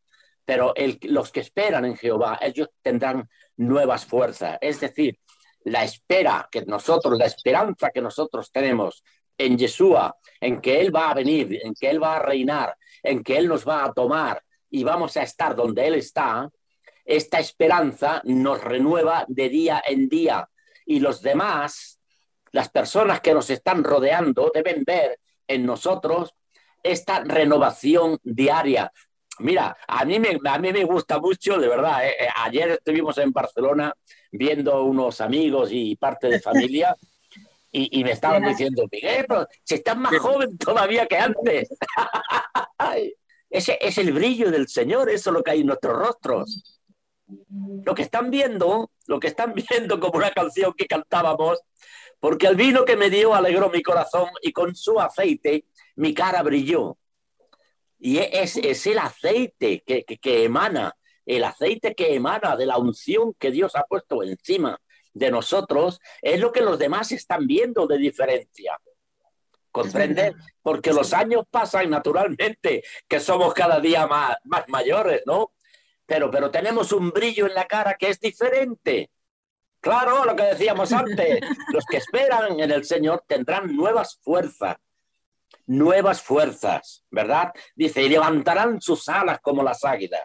pero 0.48 0.74
los 1.01 1.30
que 1.30 1.42
esperan 1.42 1.84
en 1.84 1.98
Jehová, 1.98 2.39
ellos 2.42 2.70
tendrán 2.82 3.30
nuevas 3.58 4.06
fuerzas. 4.06 4.58
Es 4.62 4.80
decir, 4.80 5.20
la 5.68 5.84
espera 5.84 6.48
que 6.50 6.66
nosotros, 6.66 7.18
la 7.18 7.26
esperanza 7.26 7.90
que 7.90 8.02
nosotros 8.02 8.52
tenemos 8.52 9.04
en 9.38 9.58
Yeshua, 9.58 10.16
en 10.40 10.62
que 10.62 10.80
Él 10.80 10.96
va 10.96 11.12
a 11.12 11.14
venir, 11.14 11.60
en 11.64 11.74
que 11.74 11.90
Él 11.90 12.02
va 12.02 12.16
a 12.16 12.22
reinar, 12.22 12.76
en 13.04 13.24
que 13.24 13.38
Él 13.38 13.48
nos 13.48 13.68
va 13.68 13.84
a 13.84 13.94
tomar 13.94 14.42
y 14.70 14.84
vamos 14.84 15.18
a 15.18 15.24
estar 15.24 15.56
donde 15.56 15.86
Él 15.88 15.96
está, 15.96 16.50
esta 17.06 17.40
esperanza 17.40 18.22
nos 18.26 18.64
renueva 18.64 19.26
de 19.28 19.50
día 19.50 19.84
en 19.86 20.10
día. 20.10 20.50
Y 20.86 21.00
los 21.00 21.22
demás, 21.22 22.00
las 22.52 22.70
personas 22.70 23.20
que 23.22 23.34
nos 23.34 23.50
están 23.50 23.84
rodeando, 23.84 24.52
deben 24.54 24.84
ver 24.86 25.20
en 25.48 25.66
nosotros 25.66 26.34
esta 26.82 27.24
renovación 27.24 28.20
diaria, 28.24 28.92
Mira, 29.39 29.77
a 29.88 30.06
mí 30.06 30.20
me, 30.20 30.38
a 30.44 30.58
mí 30.58 30.74
me 30.74 30.84
gusta 30.84 31.20
mucho, 31.20 31.58
de 31.60 31.67
verdad. 31.67 32.06
Eh, 32.06 32.15
eh, 32.20 32.27
ayer 32.44 32.70
estuvimos 32.72 33.17
en 33.17 33.32
Barcelona 33.32 33.94
viendo 34.32 34.84
unos 34.84 35.22
amigos 35.22 35.70
y 35.72 35.96
parte 35.96 36.27
de 36.27 36.39
familia 36.39 36.96
y, 37.72 38.03
me 38.03 38.12
estaban 38.12 38.44
diciendo, 38.44 38.88
Miguel, 38.91 39.25
pero 39.27 39.48
si 39.63 39.75
estás 39.75 39.96
más 39.98 40.17
joven 40.17 40.58
todavía 40.58 41.06
que 41.06 41.17
antes. 41.17 41.70
Ese 43.50 43.77
es 43.79 43.98
el 43.98 44.12
brillo 44.12 44.51
del 44.51 44.67
Señor, 44.67 45.10
eso 45.10 45.29
es 45.29 45.34
lo 45.34 45.41
que 45.41 45.51
hay 45.51 45.62
en 45.62 45.67
nuestros 45.67 45.98
rostros. 45.98 46.82
Lo 47.86 47.96
que 47.96 48.01
están 48.01 48.29
viendo, 48.29 48.91
lo 49.06 49.20
que 49.20 49.27
están 49.27 49.53
viendo 49.70 50.00
como 50.00 50.17
una 50.17 50.32
canción 50.32 50.74
que 50.75 50.86
cantábamos, 50.86 51.60
porque 52.20 52.48
el 52.48 52.56
vino 52.56 52.84
que 52.84 52.98
me 52.98 53.10
dio 53.10 53.34
alegró 53.34 53.70
mi 53.70 53.82
corazón 53.82 54.29
y 54.41 54.51
con 54.51 54.75
su 54.75 55.00
aceite 55.00 55.65
mi 55.96 56.13
cara 56.13 56.44
brilló. 56.44 56.98
Y 58.00 58.20
es, 58.20 58.58
es 58.58 58.86
el 58.88 59.00
aceite 59.00 59.84
que, 59.86 60.04
que, 60.04 60.44
emana, 60.44 60.96
el 61.25 61.44
aceite 61.44 61.96
que 61.96 62.16
emana 62.16 62.56
de 62.56 62.66
la 62.66 62.77
unción 62.77 63.34
que 63.34 63.51
Dios 63.51 63.75
ha 63.75 63.84
puesto 63.84 64.24
encima 64.24 64.80
de 65.13 65.32
nosotros, 65.32 66.00
es 66.22 66.39
lo 66.39 66.51
que 66.51 66.62
los 66.62 66.77
demás 66.77 67.12
están 67.12 67.48
viendo 67.48 67.88
de 67.88 67.98
diferencia. 67.98 68.80
¿Comprende? 69.72 70.36
Porque 70.62 70.94
los 70.94 71.13
años 71.13 71.46
pasan 71.50 71.89
naturalmente, 71.89 72.84
que 73.08 73.20
somos 73.20 73.54
cada 73.54 73.80
día 73.80 74.08
más, 74.08 74.38
más 74.44 74.63
mayores, 74.68 75.22
¿no? 75.25 75.54
Pero, 76.06 76.32
pero 76.32 76.50
tenemos 76.50 76.92
un 76.94 77.12
brillo 77.12 77.48
en 77.48 77.54
la 77.54 77.66
cara 77.66 77.96
que 77.96 78.10
es 78.10 78.20
diferente. 78.20 79.12
Claro, 79.80 80.25
lo 80.25 80.36
que 80.36 80.44
decíamos 80.44 80.92
antes, 80.92 81.39
los 81.74 81.86
que 81.86 81.98
esperan 81.98 82.60
en 82.60 82.72
el 82.72 82.86
Señor 82.86 83.24
tendrán 83.27 83.75
nuevas 83.75 84.20
fuerzas, 84.22 84.77
nuevas 85.68 86.22
fuerzas, 86.22 87.06
¿verdad? 87.12 87.54
Dice, 87.76 88.02
y 88.02 88.10
levantarán 88.10 88.82
sus 88.82 89.08
alas 89.10 89.40
como 89.42 89.64
las 89.64 89.84
águilas. 89.84 90.22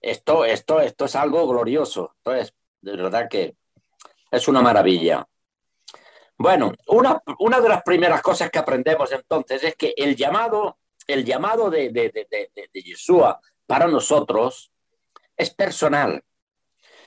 Esto, 0.00 0.44
esto, 0.44 0.80
esto 0.80 1.04
es 1.04 1.16
algo 1.16 1.46
glorioso. 1.46 2.14
Entonces, 2.18 2.54
de 2.80 2.96
verdad 2.96 3.28
que 3.28 3.56
es 4.30 4.48
una 4.48 4.62
maravilla. 4.62 5.26
Bueno, 6.38 6.72
una, 6.88 7.20
una 7.38 7.60
de 7.60 7.68
las 7.68 7.82
primeras 7.82 8.22
cosas 8.22 8.50
que 8.50 8.58
aprendemos 8.58 9.10
entonces 9.10 9.64
es 9.64 9.74
que 9.74 9.94
el 9.96 10.14
llamado, 10.14 10.78
el 11.06 11.24
llamado 11.24 11.70
de, 11.70 11.90
de, 11.90 12.10
de, 12.10 12.50
de 12.54 12.82
Yeshua 12.82 13.40
para 13.66 13.86
nosotros 13.86 14.70
es 15.36 15.50
personal. 15.50 16.22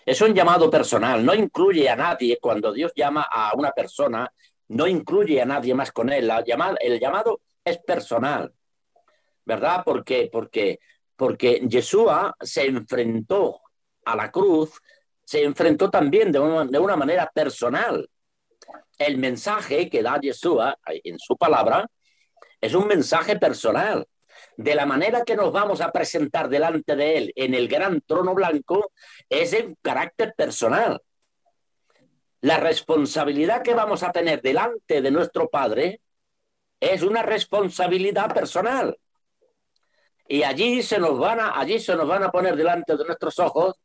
Es 0.05 0.21
un 0.21 0.33
llamado 0.33 0.69
personal, 0.69 1.23
no 1.23 1.35
incluye 1.35 1.87
a 1.87 1.95
nadie. 1.95 2.39
Cuando 2.41 2.73
Dios 2.73 2.91
llama 2.95 3.27
a 3.31 3.53
una 3.55 3.71
persona, 3.71 4.31
no 4.69 4.87
incluye 4.87 5.41
a 5.41 5.45
nadie 5.45 5.75
más 5.75 5.91
con 5.91 6.09
él. 6.09 6.27
La 6.27 6.43
llamada, 6.43 6.77
el 6.81 6.99
llamado 6.99 7.41
es 7.63 7.77
personal, 7.79 8.53
¿verdad? 9.45 9.83
Porque, 9.85 10.29
porque, 10.31 10.79
porque 11.15 11.61
Yeshua 11.67 12.35
se 12.39 12.65
enfrentó 12.65 13.61
a 14.05 14.15
la 14.15 14.31
cruz, 14.31 14.71
se 15.23 15.43
enfrentó 15.43 15.89
también 15.89 16.31
de 16.31 16.39
una, 16.39 16.65
de 16.65 16.79
una 16.79 16.95
manera 16.95 17.29
personal. 17.33 18.09
El 18.97 19.17
mensaje 19.17 19.89
que 19.89 20.01
da 20.01 20.19
Yeshua 20.19 20.77
en 20.85 21.17
su 21.19 21.37
palabra 21.37 21.89
es 22.59 22.73
un 22.73 22.87
mensaje 22.87 23.37
personal. 23.37 24.05
De 24.57 24.75
la 24.75 24.85
manera 24.85 25.23
que 25.23 25.35
nos 25.35 25.51
vamos 25.51 25.81
a 25.81 25.91
presentar 25.91 26.49
delante 26.49 26.95
de 26.95 27.17
Él 27.17 27.33
en 27.35 27.53
el 27.53 27.67
gran 27.67 28.01
trono 28.01 28.33
blanco 28.33 28.91
es 29.29 29.53
en 29.53 29.75
carácter 29.81 30.33
personal. 30.35 31.01
La 32.41 32.57
responsabilidad 32.57 33.61
que 33.61 33.73
vamos 33.73 34.03
a 34.03 34.11
tener 34.11 34.41
delante 34.41 35.01
de 35.01 35.11
nuestro 35.11 35.49
Padre 35.49 36.01
es 36.79 37.01
una 37.01 37.23
responsabilidad 37.23 38.33
personal. 38.33 38.97
Y 40.27 40.43
allí 40.43 40.83
se 40.83 40.99
nos 40.99 41.17
van 41.17 41.39
a, 41.39 41.59
allí 41.59 41.79
se 41.79 41.95
nos 41.95 42.07
van 42.07 42.23
a 42.23 42.31
poner 42.31 42.55
delante 42.55 42.95
de 42.95 43.03
nuestros 43.03 43.39
ojos 43.39 43.75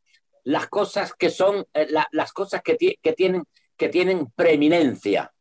las 0.45 0.69
cosas 0.69 1.15
que 1.15 1.31
son, 1.31 1.67
eh, 1.73 1.89
las 2.13 2.33
cosas 2.33 2.63
que, 2.63 2.77
que, 2.77 3.13
tienen, 3.15 3.45
que 3.77 3.89
tienen 3.89 4.27
preeminencia. 4.37 5.33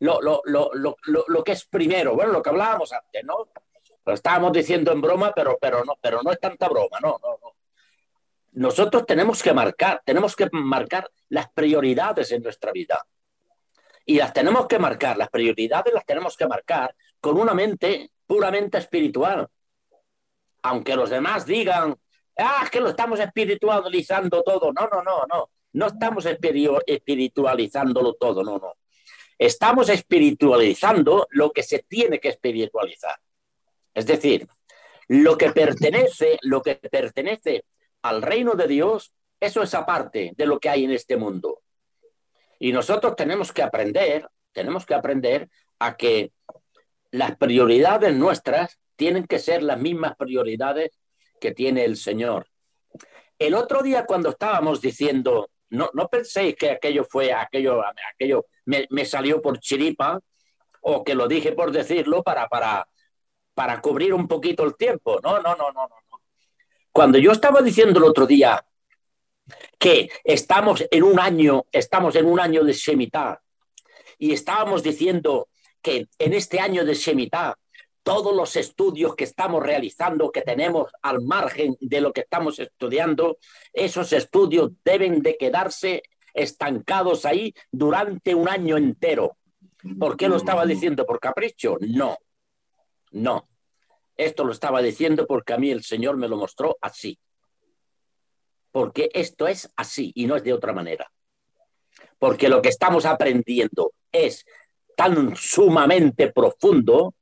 Lo, 0.00 0.20
lo, 0.20 0.42
lo, 0.44 0.72
lo, 0.72 1.44
que 1.44 1.52
es 1.52 1.64
primero, 1.66 2.16
bueno, 2.16 2.32
lo 2.32 2.42
que 2.42 2.50
hablábamos 2.50 2.92
antes, 2.92 3.24
¿no? 3.24 3.48
Lo 4.04 4.12
estábamos 4.12 4.52
diciendo 4.52 4.90
en 4.90 5.00
broma, 5.00 5.32
pero, 5.32 5.56
pero, 5.60 5.84
no, 5.84 5.94
pero 6.00 6.22
no 6.24 6.32
es 6.32 6.40
tanta 6.40 6.68
broma, 6.68 6.98
no, 7.00 7.20
no, 7.22 7.38
no. 7.40 7.52
Nosotros 8.54 9.06
tenemos 9.06 9.40
que 9.40 9.52
marcar, 9.52 10.02
tenemos 10.04 10.34
que 10.34 10.48
marcar 10.50 11.08
las 11.28 11.50
prioridades 11.52 12.32
en 12.32 12.42
nuestra 12.42 12.72
vida. 12.72 13.00
Y 14.04 14.16
las 14.16 14.32
tenemos 14.32 14.66
que 14.66 14.78
marcar, 14.78 15.16
las 15.16 15.30
prioridades 15.30 15.92
las 15.92 16.04
tenemos 16.04 16.36
que 16.36 16.46
marcar 16.46 16.94
con 17.20 17.38
una 17.38 17.54
mente 17.54 18.10
puramente 18.26 18.78
espiritual. 18.78 19.48
Aunque 20.62 20.96
los 20.96 21.10
demás 21.10 21.46
digan, 21.46 21.96
ah, 22.38 22.68
que 22.70 22.80
lo 22.80 22.90
estamos 22.90 23.20
espiritualizando 23.20 24.42
todo. 24.42 24.72
No, 24.72 24.88
no, 24.88 25.02
no, 25.02 25.26
no. 25.26 25.50
No 25.74 25.86
estamos 25.86 26.26
espiritualizándolo 26.26 28.14
todo, 28.14 28.42
no, 28.44 28.58
no. 28.58 28.74
Estamos 29.38 29.88
espiritualizando 29.88 31.26
lo 31.30 31.50
que 31.50 31.62
se 31.62 31.80
tiene 31.80 32.20
que 32.20 32.28
espiritualizar. 32.28 33.18
Es 33.94 34.06
decir, 34.06 34.46
lo 35.08 35.36
que 35.36 35.50
pertenece, 35.50 36.38
lo 36.42 36.62
que 36.62 36.76
pertenece 36.76 37.64
al 38.02 38.22
reino 38.22 38.52
de 38.54 38.68
Dios, 38.68 39.14
eso 39.40 39.62
es 39.62 39.74
aparte 39.74 40.32
de 40.36 40.46
lo 40.46 40.60
que 40.60 40.68
hay 40.68 40.84
en 40.84 40.92
este 40.92 41.16
mundo. 41.16 41.61
Y 42.62 42.72
nosotros 42.72 43.16
tenemos 43.16 43.50
que 43.50 43.60
aprender, 43.60 44.28
tenemos 44.52 44.86
que 44.86 44.94
aprender 44.94 45.48
a 45.80 45.96
que 45.96 46.30
las 47.10 47.36
prioridades 47.36 48.14
nuestras 48.14 48.78
tienen 48.94 49.26
que 49.26 49.40
ser 49.40 49.64
las 49.64 49.80
mismas 49.80 50.14
prioridades 50.14 50.96
que 51.40 51.50
tiene 51.50 51.84
el 51.84 51.96
Señor. 51.96 52.46
El 53.36 53.54
otro 53.54 53.82
día 53.82 54.06
cuando 54.06 54.28
estábamos 54.30 54.80
diciendo, 54.80 55.50
no, 55.70 55.90
no 55.92 56.06
penséis 56.06 56.54
que 56.54 56.70
aquello 56.70 57.04
fue, 57.04 57.32
aquello, 57.32 57.82
aquello 58.14 58.46
me, 58.64 59.04
salió 59.06 59.42
por 59.42 59.58
chiripa 59.58 60.20
o 60.82 61.02
que 61.02 61.16
lo 61.16 61.26
dije 61.26 61.50
por 61.50 61.72
decirlo 61.72 62.22
para, 62.22 62.46
para, 62.46 62.86
para 63.54 63.80
cubrir 63.80 64.14
un 64.14 64.28
poquito 64.28 64.62
el 64.62 64.76
tiempo. 64.76 65.18
No, 65.20 65.42
no, 65.42 65.56
no, 65.56 65.72
no. 65.72 65.88
Cuando 66.92 67.18
yo 67.18 67.32
estaba 67.32 67.60
diciendo 67.60 67.98
el 67.98 68.04
otro 68.04 68.24
día 68.24 68.64
que 69.82 70.10
estamos 70.22 70.84
en 70.88 71.02
un 71.02 71.18
año, 71.18 71.64
estamos 71.72 72.14
en 72.14 72.26
un 72.26 72.38
año 72.38 72.62
de 72.62 72.72
Shemitah 72.72 73.42
y 74.16 74.30
estábamos 74.30 74.80
diciendo 74.84 75.48
que 75.82 76.06
en 76.20 76.34
este 76.34 76.60
año 76.60 76.84
de 76.84 76.94
Shemitah 76.94 77.58
todos 78.04 78.32
los 78.32 78.54
estudios 78.54 79.16
que 79.16 79.24
estamos 79.24 79.60
realizando, 79.60 80.30
que 80.30 80.42
tenemos 80.42 80.92
al 81.02 81.20
margen 81.22 81.76
de 81.80 82.00
lo 82.00 82.12
que 82.12 82.20
estamos 82.20 82.60
estudiando, 82.60 83.38
esos 83.72 84.12
estudios 84.12 84.70
deben 84.84 85.20
de 85.20 85.36
quedarse 85.36 86.04
estancados 86.32 87.24
ahí 87.24 87.52
durante 87.72 88.36
un 88.36 88.48
año 88.48 88.76
entero. 88.76 89.36
¿Por 89.98 90.16
qué 90.16 90.28
lo 90.28 90.36
estaba 90.36 90.64
diciendo? 90.64 91.04
¿Por 91.04 91.18
capricho? 91.18 91.76
No, 91.80 92.18
no. 93.10 93.48
Esto 94.16 94.44
lo 94.44 94.52
estaba 94.52 94.80
diciendo 94.80 95.26
porque 95.26 95.54
a 95.54 95.58
mí 95.58 95.72
el 95.72 95.82
Señor 95.82 96.16
me 96.18 96.28
lo 96.28 96.36
mostró 96.36 96.78
así 96.80 97.18
porque 98.72 99.10
esto 99.12 99.46
es 99.46 99.70
así 99.76 100.12
y 100.14 100.26
no 100.26 100.34
es 100.36 100.42
de 100.42 100.52
otra 100.52 100.72
manera. 100.72 101.12
Porque 102.18 102.48
lo 102.48 102.62
que 102.62 102.70
estamos 102.70 103.04
aprendiendo 103.04 103.92
es 104.10 104.44
tan 104.96 105.36
sumamente 105.36 106.32
profundo 106.32 107.14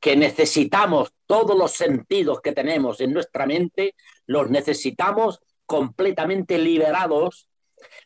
que 0.00 0.16
necesitamos 0.16 1.12
todos 1.26 1.58
los 1.58 1.72
sentidos 1.72 2.40
que 2.40 2.52
tenemos 2.52 3.00
en 3.00 3.12
nuestra 3.12 3.46
mente, 3.46 3.96
los 4.26 4.48
necesitamos 4.48 5.40
completamente 5.66 6.56
liberados, 6.58 7.48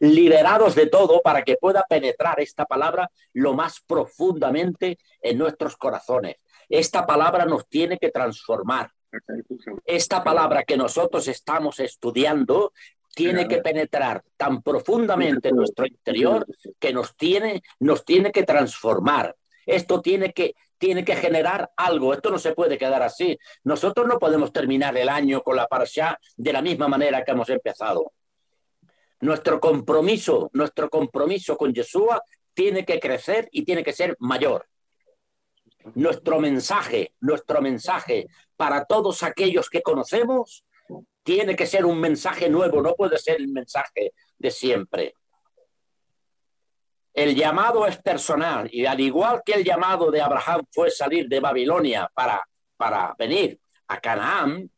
liberados 0.01 0.75
de 0.75 0.87
todo 0.87 1.21
para 1.23 1.43
que 1.43 1.57
pueda 1.57 1.85
penetrar 1.89 2.41
esta 2.41 2.65
palabra 2.65 3.11
lo 3.35 3.55
más 3.55 3.81
profundamente 3.87 4.99
en 5.21 5.39
nuestros 5.39 5.77
corazones. 5.77 6.37
Esta 6.69 7.07
palabra 7.07 7.45
nos 7.45 7.69
tiene 7.69 7.99
que 7.99 8.11
transformar. 8.11 8.91
Esta 9.85 10.25
palabra 10.25 10.65
que 10.65 10.77
nosotros 10.77 11.29
estamos 11.29 11.81
estudiando 11.81 12.73
tiene 13.15 13.47
que 13.47 13.59
penetrar 13.59 14.25
tan 14.37 14.63
profundamente 14.63 15.51
en 15.51 15.57
nuestro 15.57 15.87
interior 15.87 16.47
que 16.79 16.93
nos 16.93 17.15
tiene, 17.17 17.63
nos 17.79 18.05
tiene 18.05 18.33
que 18.33 18.43
transformar. 18.45 19.37
Esto 19.67 20.01
tiene 20.01 20.33
que, 20.33 20.55
tiene 20.79 21.05
que 21.05 21.17
generar 21.17 21.71
algo. 21.77 22.15
Esto 22.15 22.31
no 22.31 22.39
se 22.39 22.55
puede 22.55 22.79
quedar 22.79 23.03
así. 23.03 23.39
Nosotros 23.65 24.07
no 24.07 24.19
podemos 24.19 24.53
terminar 24.53 24.97
el 24.97 25.09
año 25.09 25.43
con 25.43 25.57
la 25.57 25.67
parasha 25.67 26.19
de 26.37 26.53
la 26.53 26.63
misma 26.63 26.89
manera 26.89 27.23
que 27.23 27.33
hemos 27.33 27.51
empezado. 27.51 28.13
Nuestro 29.21 29.61
compromiso, 29.61 30.51
nuestro 30.55 30.89
compromiso 30.89 31.57
con 31.57 31.73
Yeshua 31.73 32.23
tiene 32.55 32.85
que 32.85 32.99
crecer 32.99 33.49
y 33.53 33.65
tiene 33.65 33.85
que 33.85 33.93
ser 33.93 34.17
mayor. 34.19 34.67
Nuestro 35.95 36.41
mensaje, 36.41 37.15
nuestro 37.21 37.61
mensaje 37.61 38.27
para 38.57 38.85
todos 38.85 39.23
aquellos 39.23 39.69
que 39.69 39.83
conocemos 39.83 40.65
tiene 41.23 41.55
que 41.57 41.67
ser 41.67 41.85
un 41.85 42.01
mensaje 42.01 42.49
nuevo, 42.49 42.83
no 42.83 42.95
puede 42.95 43.19
ser 43.19 43.37
el 43.37 43.49
mensaje 43.49 44.13
de 44.39 44.51
siempre. 44.51 45.15
El 47.15 47.35
llamado 47.35 47.87
es 47.87 47.99
personal 47.99 48.69
y 48.73 48.87
al 48.87 48.99
igual 49.01 49.43
que 49.45 49.53
el 49.53 49.65
llamado 49.65 50.11
de 50.11 50.21
Abraham 50.21 50.63
fue 50.71 50.91
salir 50.91 51.29
de 51.29 51.41
Babilonia 51.41 52.11
para, 52.15 52.43
para 52.77 53.15
venir 53.19 53.61
a 53.89 54.01
Canaán, 54.01 54.71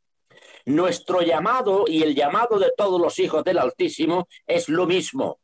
nuestro 0.67 1.21
llamado 1.21 1.85
y 1.87 2.03
el 2.03 2.15
llamado 2.15 2.59
de 2.59 2.73
todos 2.77 3.01
los 3.01 3.19
hijos 3.19 3.45
del 3.45 3.59
Altísimo 3.59 4.27
es 4.47 4.69
lo 4.69 4.87
mismo. 4.87 5.39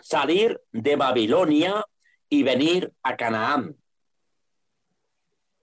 Salir 0.00 0.60
de 0.70 0.96
Babilonia 0.96 1.84
y 2.28 2.42
venir 2.42 2.92
a 3.02 3.16
Canaán. 3.16 3.81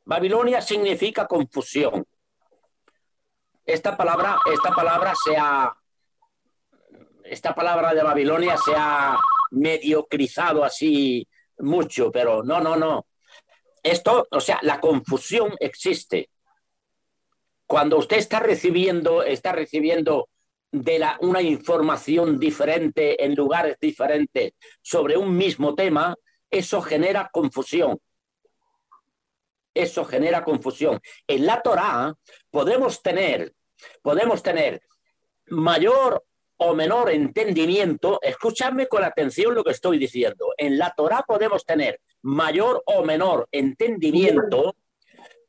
Babilonia 0.10 0.60
significa 0.60 1.28
confusión. 1.28 2.04
Esta 3.63 3.96
palabra, 3.96 4.39
esta 4.51 4.72
palabra 4.72 5.13
se 5.24 5.38
ha, 5.38 5.72
esta 7.25 7.54
palabra 7.54 7.94
de 7.94 8.01
Babilonia 8.01 8.58
se 8.58 8.74
ha 8.75 9.20
mediocrizado 9.51 10.63
así 10.63 11.28
mucho, 11.60 12.12
pero 12.12 12.42
no, 12.42 12.60
no, 12.60 12.75
no. 12.75 13.06
Esto, 13.84 14.28
o 14.32 14.42
sea, 14.42 14.58
la 14.63 14.80
confusión 14.80 15.54
existe. 15.60 16.32
Cuando 17.68 18.00
usted 18.00 18.18
está 18.18 18.39
recibiendo, 18.39 19.22
está 19.22 19.51
recibiendo 19.51 20.28
de 20.72 20.98
la, 20.98 21.20
una 21.22 21.44
información 21.44 22.39
diferente 22.39 23.24
en 23.24 23.36
lugares 23.36 23.78
diferentes 23.80 24.54
sobre 24.82 25.18
un 25.18 25.38
mismo 25.38 25.75
tema, 25.75 26.16
eso 26.50 26.82
genera 26.82 27.30
confusión. 27.32 28.00
Eso 29.73 30.05
genera 30.05 30.43
confusión. 30.43 30.99
En 31.27 31.45
la 31.45 31.61
Torá 31.61 32.13
podemos 32.51 33.01
tener 33.01 33.53
podemos 34.01 34.43
tener 34.43 34.81
mayor 35.47 36.23
o 36.57 36.73
menor 36.73 37.09
entendimiento, 37.09 38.19
escúchame 38.21 38.88
con 38.88 39.03
atención 39.03 39.55
lo 39.55 39.63
que 39.63 39.71
estoy 39.71 39.97
diciendo. 39.97 40.53
En 40.58 40.77
la 40.77 40.93
Torah 40.95 41.23
podemos 41.25 41.65
tener 41.65 42.01
mayor 42.21 42.84
o 42.86 43.03
menor 43.03 43.47
entendimiento, 43.51 44.75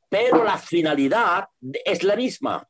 pero 0.09 0.45
la 0.45 0.57
finalidad 0.57 1.49
es 1.85 2.05
la 2.05 2.15
misma. 2.15 2.67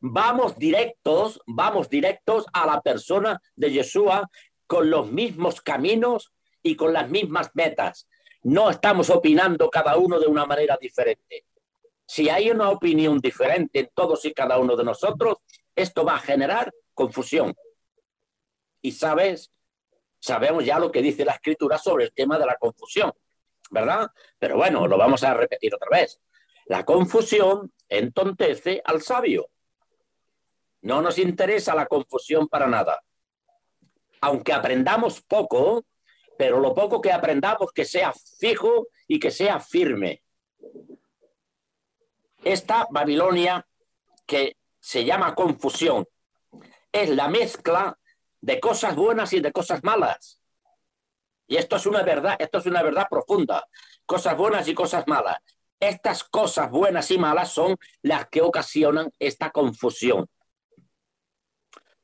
Vamos 0.00 0.58
directos, 0.58 1.40
vamos 1.46 1.90
directos 1.90 2.46
a 2.52 2.66
la 2.66 2.80
persona 2.80 3.40
de 3.54 3.72
Yeshua 3.72 4.28
con 4.66 4.88
los 4.88 5.10
mismos 5.12 5.60
caminos 5.60 6.32
y 6.62 6.76
con 6.76 6.92
las 6.94 7.10
mismas 7.10 7.50
metas. 7.54 8.08
No 8.46 8.70
estamos 8.70 9.10
opinando 9.10 9.68
cada 9.68 9.96
uno 9.96 10.20
de 10.20 10.28
una 10.28 10.46
manera 10.46 10.78
diferente. 10.80 11.46
Si 12.06 12.28
hay 12.28 12.48
una 12.48 12.70
opinión 12.70 13.18
diferente 13.18 13.80
en 13.80 13.90
todos 13.92 14.24
y 14.24 14.32
cada 14.32 14.58
uno 14.58 14.76
de 14.76 14.84
nosotros, 14.84 15.38
esto 15.74 16.04
va 16.04 16.14
a 16.14 16.20
generar 16.20 16.72
confusión. 16.94 17.56
Y 18.80 18.92
sabes, 18.92 19.50
sabemos 20.20 20.64
ya 20.64 20.78
lo 20.78 20.92
que 20.92 21.02
dice 21.02 21.24
la 21.24 21.32
escritura 21.32 21.76
sobre 21.76 22.04
el 22.04 22.12
tema 22.12 22.38
de 22.38 22.46
la 22.46 22.54
confusión, 22.54 23.12
¿verdad? 23.72 24.12
Pero 24.38 24.58
bueno, 24.58 24.86
lo 24.86 24.96
vamos 24.96 25.24
a 25.24 25.34
repetir 25.34 25.74
otra 25.74 25.88
vez. 25.90 26.20
La 26.66 26.84
confusión 26.84 27.72
entontece 27.88 28.80
al 28.84 29.02
sabio. 29.02 29.50
No 30.82 31.02
nos 31.02 31.18
interesa 31.18 31.74
la 31.74 31.86
confusión 31.86 32.46
para 32.46 32.68
nada. 32.68 33.02
Aunque 34.20 34.52
aprendamos 34.52 35.20
poco, 35.20 35.84
pero 36.38 36.60
lo 36.60 36.74
poco 36.74 37.00
que 37.00 37.12
aprendamos 37.12 37.72
que 37.72 37.84
sea 37.84 38.12
fijo 38.38 38.88
y 39.06 39.18
que 39.18 39.30
sea 39.30 39.60
firme 39.60 40.22
esta 42.46 42.86
Babilonia 42.90 43.66
que 44.24 44.56
se 44.78 45.04
llama 45.04 45.34
confusión 45.34 46.06
es 46.92 47.10
la 47.10 47.28
mezcla 47.28 47.98
de 48.40 48.60
cosas 48.60 48.94
buenas 48.94 49.32
y 49.32 49.40
de 49.40 49.50
cosas 49.50 49.82
malas. 49.82 50.40
Y 51.48 51.56
esto 51.56 51.76
es 51.76 51.86
una 51.86 52.02
verdad, 52.02 52.36
esto 52.38 52.58
es 52.58 52.66
una 52.66 52.82
verdad 52.82 53.06
profunda. 53.10 53.66
Cosas 54.04 54.36
buenas 54.36 54.68
y 54.68 54.74
cosas 54.74 55.06
malas. 55.08 55.38
Estas 55.80 56.22
cosas 56.22 56.70
buenas 56.70 57.10
y 57.10 57.18
malas 57.18 57.52
son 57.52 57.76
las 58.02 58.28
que 58.28 58.42
ocasionan 58.42 59.10
esta 59.18 59.50
confusión. 59.50 60.28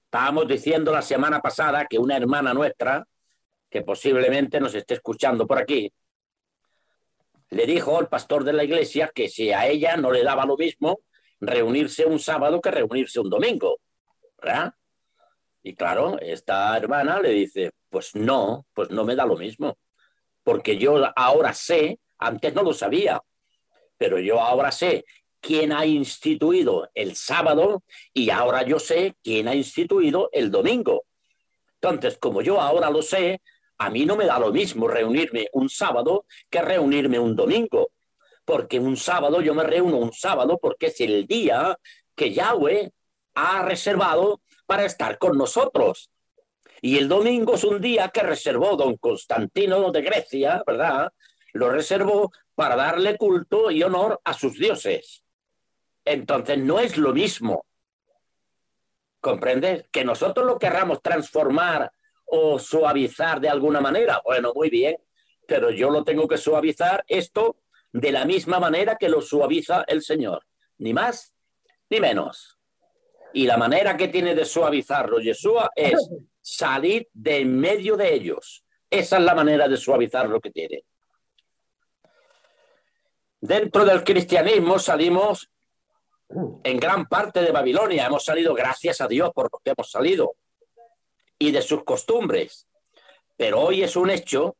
Estábamos 0.04 0.48
diciendo 0.48 0.92
la 0.92 1.02
semana 1.02 1.40
pasada 1.40 1.86
que 1.86 1.98
una 1.98 2.16
hermana 2.16 2.52
nuestra, 2.52 3.06
que 3.72 3.82
posiblemente 3.82 4.60
nos 4.60 4.74
esté 4.74 4.94
escuchando 4.94 5.46
por 5.46 5.58
aquí, 5.58 5.90
le 7.48 7.66
dijo 7.66 7.98
al 7.98 8.08
pastor 8.08 8.44
de 8.44 8.52
la 8.52 8.64
iglesia 8.64 9.10
que 9.14 9.28
si 9.28 9.50
a 9.50 9.66
ella 9.66 9.96
no 9.96 10.12
le 10.12 10.22
daba 10.22 10.44
lo 10.44 10.58
mismo 10.58 11.00
reunirse 11.40 12.04
un 12.04 12.18
sábado 12.18 12.60
que 12.60 12.70
reunirse 12.70 13.18
un 13.18 13.30
domingo. 13.30 13.78
Y 15.62 15.74
claro, 15.74 16.18
esta 16.20 16.76
hermana 16.76 17.18
le 17.20 17.30
dice, 17.30 17.70
pues 17.88 18.14
no, 18.14 18.66
pues 18.74 18.90
no 18.90 19.04
me 19.04 19.16
da 19.16 19.24
lo 19.24 19.36
mismo, 19.36 19.78
porque 20.44 20.76
yo 20.76 21.02
ahora 21.16 21.54
sé, 21.54 21.98
antes 22.18 22.52
no 22.54 22.62
lo 22.62 22.74
sabía, 22.74 23.22
pero 23.96 24.18
yo 24.18 24.40
ahora 24.40 24.70
sé 24.70 25.04
quién 25.40 25.72
ha 25.72 25.86
instituido 25.86 26.90
el 26.94 27.16
sábado 27.16 27.84
y 28.12 28.28
ahora 28.30 28.64
yo 28.64 28.78
sé 28.78 29.14
quién 29.22 29.48
ha 29.48 29.54
instituido 29.54 30.28
el 30.32 30.50
domingo. 30.50 31.04
Entonces, 31.80 32.18
como 32.18 32.42
yo 32.42 32.60
ahora 32.60 32.90
lo 32.90 33.02
sé, 33.02 33.40
a 33.82 33.90
mí 33.90 34.06
no 34.06 34.14
me 34.14 34.26
da 34.26 34.38
lo 34.38 34.52
mismo 34.52 34.86
reunirme 34.86 35.48
un 35.54 35.68
sábado 35.68 36.24
que 36.48 36.62
reunirme 36.62 37.18
un 37.18 37.34
domingo, 37.34 37.90
porque 38.44 38.78
un 38.78 38.96
sábado 38.96 39.40
yo 39.40 39.54
me 39.54 39.64
reúno 39.64 39.96
un 39.96 40.12
sábado 40.12 40.56
porque 40.62 40.86
es 40.86 41.00
el 41.00 41.26
día 41.26 41.76
que 42.14 42.32
Yahweh 42.32 42.92
ha 43.34 43.62
reservado 43.62 44.40
para 44.66 44.84
estar 44.84 45.18
con 45.18 45.36
nosotros. 45.36 46.10
Y 46.80 46.96
el 46.96 47.08
domingo 47.08 47.56
es 47.56 47.64
un 47.64 47.80
día 47.80 48.08
que 48.10 48.22
reservó 48.22 48.76
don 48.76 48.96
Constantino 48.98 49.90
de 49.90 50.02
Grecia, 50.02 50.62
¿verdad? 50.64 51.12
Lo 51.52 51.68
reservó 51.68 52.30
para 52.54 52.76
darle 52.76 53.16
culto 53.16 53.72
y 53.72 53.82
honor 53.82 54.20
a 54.22 54.32
sus 54.32 54.60
dioses. 54.60 55.24
Entonces 56.04 56.56
no 56.58 56.78
es 56.78 56.96
lo 56.96 57.12
mismo. 57.12 57.66
¿Comprendes? 59.20 59.86
Que 59.90 60.04
nosotros 60.04 60.46
lo 60.46 60.60
querramos 60.60 61.02
transformar 61.02 61.90
o 62.34 62.58
suavizar 62.58 63.40
de 63.40 63.50
alguna 63.50 63.82
manera. 63.82 64.22
Bueno, 64.24 64.52
muy 64.54 64.70
bien, 64.70 64.96
pero 65.46 65.70
yo 65.70 65.90
lo 65.90 66.02
tengo 66.02 66.26
que 66.26 66.38
suavizar 66.38 67.04
esto 67.06 67.58
de 67.92 68.10
la 68.10 68.24
misma 68.24 68.58
manera 68.58 68.96
que 68.96 69.10
lo 69.10 69.20
suaviza 69.20 69.84
el 69.86 70.02
Señor, 70.02 70.46
ni 70.78 70.94
más 70.94 71.34
ni 71.90 72.00
menos. 72.00 72.58
Y 73.34 73.44
la 73.44 73.58
manera 73.58 73.98
que 73.98 74.08
tiene 74.08 74.34
de 74.34 74.46
suavizarlo 74.46 75.20
Yeshua 75.20 75.72
es 75.76 76.08
salir 76.40 77.06
de 77.12 77.40
en 77.40 77.58
medio 77.58 77.98
de 77.98 78.14
ellos. 78.14 78.64
Esa 78.88 79.18
es 79.18 79.24
la 79.24 79.34
manera 79.34 79.68
de 79.68 79.76
suavizar 79.76 80.26
lo 80.26 80.40
que 80.40 80.50
tiene. 80.50 80.84
Dentro 83.42 83.84
del 83.84 84.04
cristianismo 84.04 84.78
salimos 84.78 85.50
en 86.64 86.80
gran 86.80 87.06
parte 87.06 87.42
de 87.42 87.52
Babilonia. 87.52 88.06
Hemos 88.06 88.24
salido, 88.24 88.54
gracias 88.54 89.02
a 89.02 89.08
Dios 89.08 89.32
por 89.34 89.50
lo 89.52 89.60
que 89.62 89.72
hemos 89.72 89.90
salido 89.90 90.36
y 91.42 91.50
de 91.50 91.60
sus 91.60 91.82
costumbres. 91.82 92.68
Pero 93.36 93.60
hoy 93.60 93.82
es 93.82 93.96
un 93.96 94.10
hecho 94.10 94.56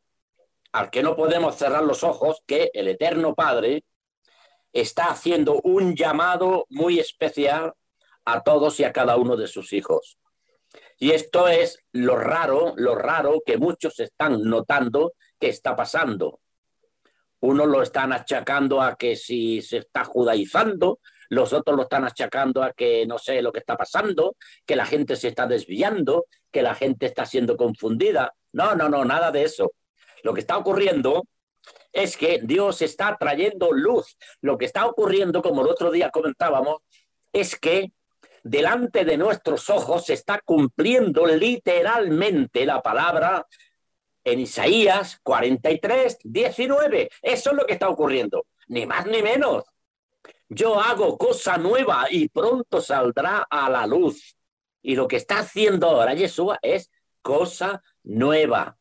al 0.73 0.91
que 0.91 1.03
no 1.05 1.15
podemos 1.15 1.55
cerrar 1.55 1.85
los 1.85 2.03
ojos 2.03 2.43
que 2.45 2.73
el 2.75 2.89
Eterno 2.89 3.37
Padre 3.37 3.85
está 4.73 5.05
haciendo 5.05 5.61
un 5.63 5.95
llamado 5.95 6.67
muy 6.71 6.99
especial 6.99 7.75
a 8.25 8.43
todos 8.43 8.81
y 8.81 8.85
a 8.85 8.93
cada 8.93 9.17
uno 9.17 9.37
de 9.37 9.47
sus 9.47 9.73
hijos. 9.73 10.19
Y 10.99 11.13
esto 11.13 11.47
es 11.47 11.79
lo 11.93 12.17
raro, 12.17 12.75
lo 12.77 12.97
raro 12.97 13.43
que 13.47 13.59
muchos 13.59 14.01
están 14.01 14.43
notando 14.43 15.13
que 15.39 15.51
está 15.51 15.77
pasando. 15.77 16.41
Unos 17.39 17.69
lo 17.69 17.83
están 17.83 18.13
achacando 18.13 18.83
a 18.83 18.97
que 18.97 19.15
si 19.15 19.63
se 19.63 19.79
está 19.79 20.05
judaizando, 20.05 20.99
los 21.33 21.55
otros 21.55 21.75
lo 21.75 21.85
están 21.85 22.05
achacando 22.05 22.63
a 22.63 22.75
que 22.75 23.07
no 23.07 23.17
sé 23.17 23.41
lo 23.41 23.53
que 23.53 23.61
está 23.61 23.75
pasando, 23.75 24.37
que 24.67 24.77
la 24.77 24.85
gente 24.85 25.17
se 25.17 25.29
está 25.29 25.47
desviando, 25.47 26.27
que 26.51 26.61
la 26.61 26.75
gente 26.75 27.07
está 27.07 27.25
siendo 27.25 27.57
confundida. 27.57 28.35
No, 28.53 28.75
no, 28.75 28.91
no, 28.91 29.03
nada 29.07 29.31
de 29.33 29.45
eso. 29.45 29.73
Lo 30.25 30.35
que 30.35 30.41
está 30.41 30.59
ocurriendo 30.59 31.23
es 31.91 32.19
que 32.19 32.41
Dios 32.43 32.83
está 32.83 33.17
trayendo 33.19 33.73
luz. 33.73 34.19
Lo 34.43 34.59
que 34.59 34.67
está 34.67 34.85
ocurriendo, 34.85 35.41
como 35.41 35.63
el 35.63 35.69
otro 35.69 35.91
día 35.91 36.11
comentábamos, 36.11 36.83
es 37.33 37.59
que 37.59 37.93
delante 38.43 39.07
de 39.07 39.17
nuestros 39.17 39.71
ojos 39.71 40.05
se 40.05 40.13
está 40.13 40.39
cumpliendo 40.45 41.27
literalmente 41.27 42.67
la 42.67 42.83
palabra 42.83 43.47
en 44.23 44.39
Isaías 44.39 45.19
43, 45.23 46.19
19. 46.25 47.09
Eso 47.23 47.51
es 47.51 47.57
lo 47.57 47.65
que 47.65 47.73
está 47.73 47.89
ocurriendo, 47.89 48.45
ni 48.69 48.85
más 48.85 49.07
ni 49.07 49.23
menos. 49.23 49.65
Yo 50.49 50.79
hago 50.79 51.17
cosa 51.17 51.57
nueva 51.57 52.07
y 52.11 52.29
pronto 52.29 52.81
saldrá 52.81 53.47
a 53.49 53.71
la 53.71 53.87
luz. 53.87 54.37
Y 54.83 54.95
lo 54.97 55.09
que 55.09 55.17
está 55.17 55.39
haciendo 55.39 55.89
ahora 55.89 56.15
Yeshua 56.15 56.59
es 56.61 56.91
cosa 57.23 57.83
nueva, 58.03 58.77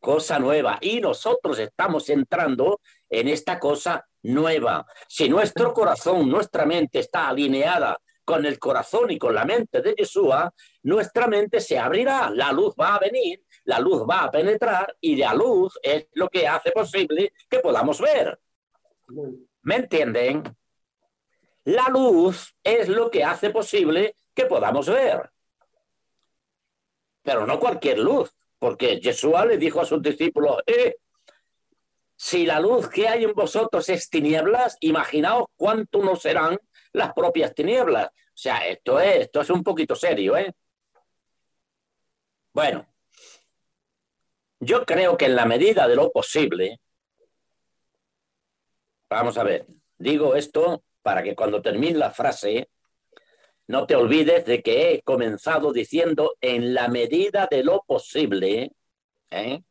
cosa 0.00 0.38
nueva. 0.38 0.78
Y 0.80 1.00
nosotros 1.00 1.58
estamos 1.58 2.08
entrando 2.08 2.80
en 3.08 3.28
esta 3.28 3.58
cosa 3.58 4.08
nueva. 4.22 4.86
Si 5.06 5.28
nuestro 5.28 5.72
corazón, 5.72 6.28
nuestra 6.28 6.66
mente 6.66 6.98
está 6.98 7.28
alineada 7.28 7.96
con 8.24 8.44
el 8.44 8.58
corazón 8.58 9.10
y 9.10 9.18
con 9.18 9.34
la 9.34 9.44
mente 9.44 9.80
de 9.80 9.94
Yeshua, 9.94 10.52
nuestra 10.82 11.28
mente 11.28 11.60
se 11.60 11.78
abrirá, 11.78 12.28
la 12.30 12.52
luz 12.52 12.74
va 12.78 12.96
a 12.96 12.98
venir, 12.98 13.42
la 13.64 13.80
luz 13.80 14.02
va 14.02 14.24
a 14.24 14.30
penetrar 14.30 14.96
y 15.00 15.16
la 15.16 15.32
luz 15.32 15.78
es 15.82 16.08
lo 16.12 16.28
que 16.28 16.46
hace 16.46 16.70
posible 16.72 17.32
que 17.48 17.60
podamos 17.60 18.00
ver. 18.00 18.38
¿Me 19.62 19.76
entienden? 19.76 20.42
La 21.68 21.90
luz 21.90 22.54
es 22.64 22.88
lo 22.88 23.10
que 23.10 23.22
hace 23.22 23.50
posible 23.50 24.16
que 24.32 24.46
podamos 24.46 24.88
ver. 24.88 25.30
Pero 27.22 27.46
no 27.46 27.60
cualquier 27.60 27.98
luz, 27.98 28.34
porque 28.58 28.98
Yeshua 28.98 29.44
le 29.44 29.58
dijo 29.58 29.78
a 29.78 29.84
sus 29.84 30.00
discípulos, 30.00 30.62
eh, 30.66 30.96
si 32.16 32.46
la 32.46 32.58
luz 32.58 32.88
que 32.88 33.06
hay 33.06 33.24
en 33.24 33.34
vosotros 33.34 33.86
es 33.90 34.08
tinieblas, 34.08 34.78
imaginaos 34.80 35.48
cuánto 35.56 36.02
no 36.02 36.16
serán 36.16 36.58
las 36.94 37.12
propias 37.12 37.54
tinieblas. 37.54 38.06
O 38.08 38.12
sea, 38.32 38.66
esto 38.66 38.98
es, 38.98 39.24
esto 39.24 39.42
es 39.42 39.50
un 39.50 39.62
poquito 39.62 39.94
serio, 39.94 40.38
¿eh? 40.38 40.54
Bueno, 42.54 42.88
yo 44.58 44.86
creo 44.86 45.18
que 45.18 45.26
en 45.26 45.36
la 45.36 45.44
medida 45.44 45.86
de 45.86 45.96
lo 45.96 46.10
posible, 46.10 46.80
vamos 49.10 49.36
a 49.36 49.44
ver, 49.44 49.66
digo 49.98 50.34
esto 50.34 50.82
para 51.02 51.22
que 51.22 51.34
cuando 51.34 51.62
termine 51.62 51.98
la 51.98 52.10
frase 52.10 52.68
no 53.66 53.86
te 53.86 53.96
olvides 53.96 54.46
de 54.46 54.62
que 54.62 54.92
he 54.92 55.02
comenzado 55.02 55.72
diciendo 55.72 56.36
en 56.40 56.72
la 56.72 56.88
medida 56.88 57.46
de 57.50 57.62
lo 57.62 57.82
posible, 57.86 58.72
¿eh? 59.30 59.62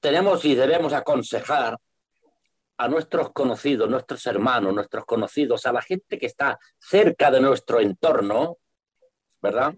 tenemos 0.00 0.44
y 0.44 0.54
debemos 0.54 0.92
aconsejar 0.92 1.78
a 2.76 2.88
nuestros 2.88 3.32
conocidos, 3.32 3.88
nuestros 3.88 4.26
hermanos, 4.26 4.74
nuestros 4.74 5.04
conocidos, 5.04 5.66
a 5.66 5.72
la 5.72 5.82
gente 5.82 6.18
que 6.18 6.26
está 6.26 6.58
cerca 6.78 7.30
de 7.30 7.40
nuestro 7.40 7.80
entorno, 7.80 8.58
¿verdad? 9.40 9.74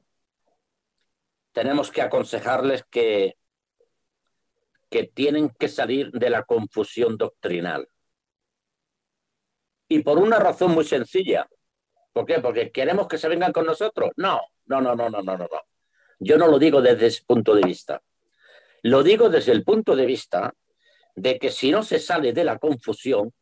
Tenemos 1.52 1.90
que 1.90 2.02
aconsejarles 2.02 2.84
que, 2.90 3.36
que 4.90 5.04
tienen 5.04 5.50
que 5.50 5.68
salir 5.68 6.10
de 6.12 6.30
la 6.30 6.44
confusión 6.44 7.16
doctrinal. 7.16 7.88
Y 9.94 10.00
por 10.00 10.18
una 10.18 10.40
razón 10.40 10.72
muy 10.72 10.84
sencilla. 10.84 11.48
¿Por 12.12 12.26
qué? 12.26 12.40
Porque 12.40 12.72
queremos 12.72 13.06
que 13.06 13.16
se 13.16 13.28
vengan 13.28 13.52
con 13.52 13.64
nosotros. 13.64 14.10
No, 14.16 14.40
no, 14.66 14.80
no, 14.80 14.96
no, 14.96 15.08
no, 15.08 15.22
no, 15.22 15.36
no. 15.36 15.48
Yo 16.18 16.36
no 16.36 16.48
lo 16.48 16.58
digo 16.58 16.82
desde 16.82 17.06
ese 17.06 17.22
punto 17.24 17.54
de 17.54 17.62
vista. 17.62 18.02
Lo 18.82 19.04
digo 19.04 19.28
desde 19.28 19.52
el 19.52 19.62
punto 19.62 19.94
de 19.94 20.04
vista 20.04 20.52
de 21.14 21.38
que 21.38 21.52
si 21.52 21.70
no 21.70 21.84
se 21.84 22.00
sale 22.00 22.32
de 22.32 22.42
la 22.42 22.58
confusión, 22.58 23.32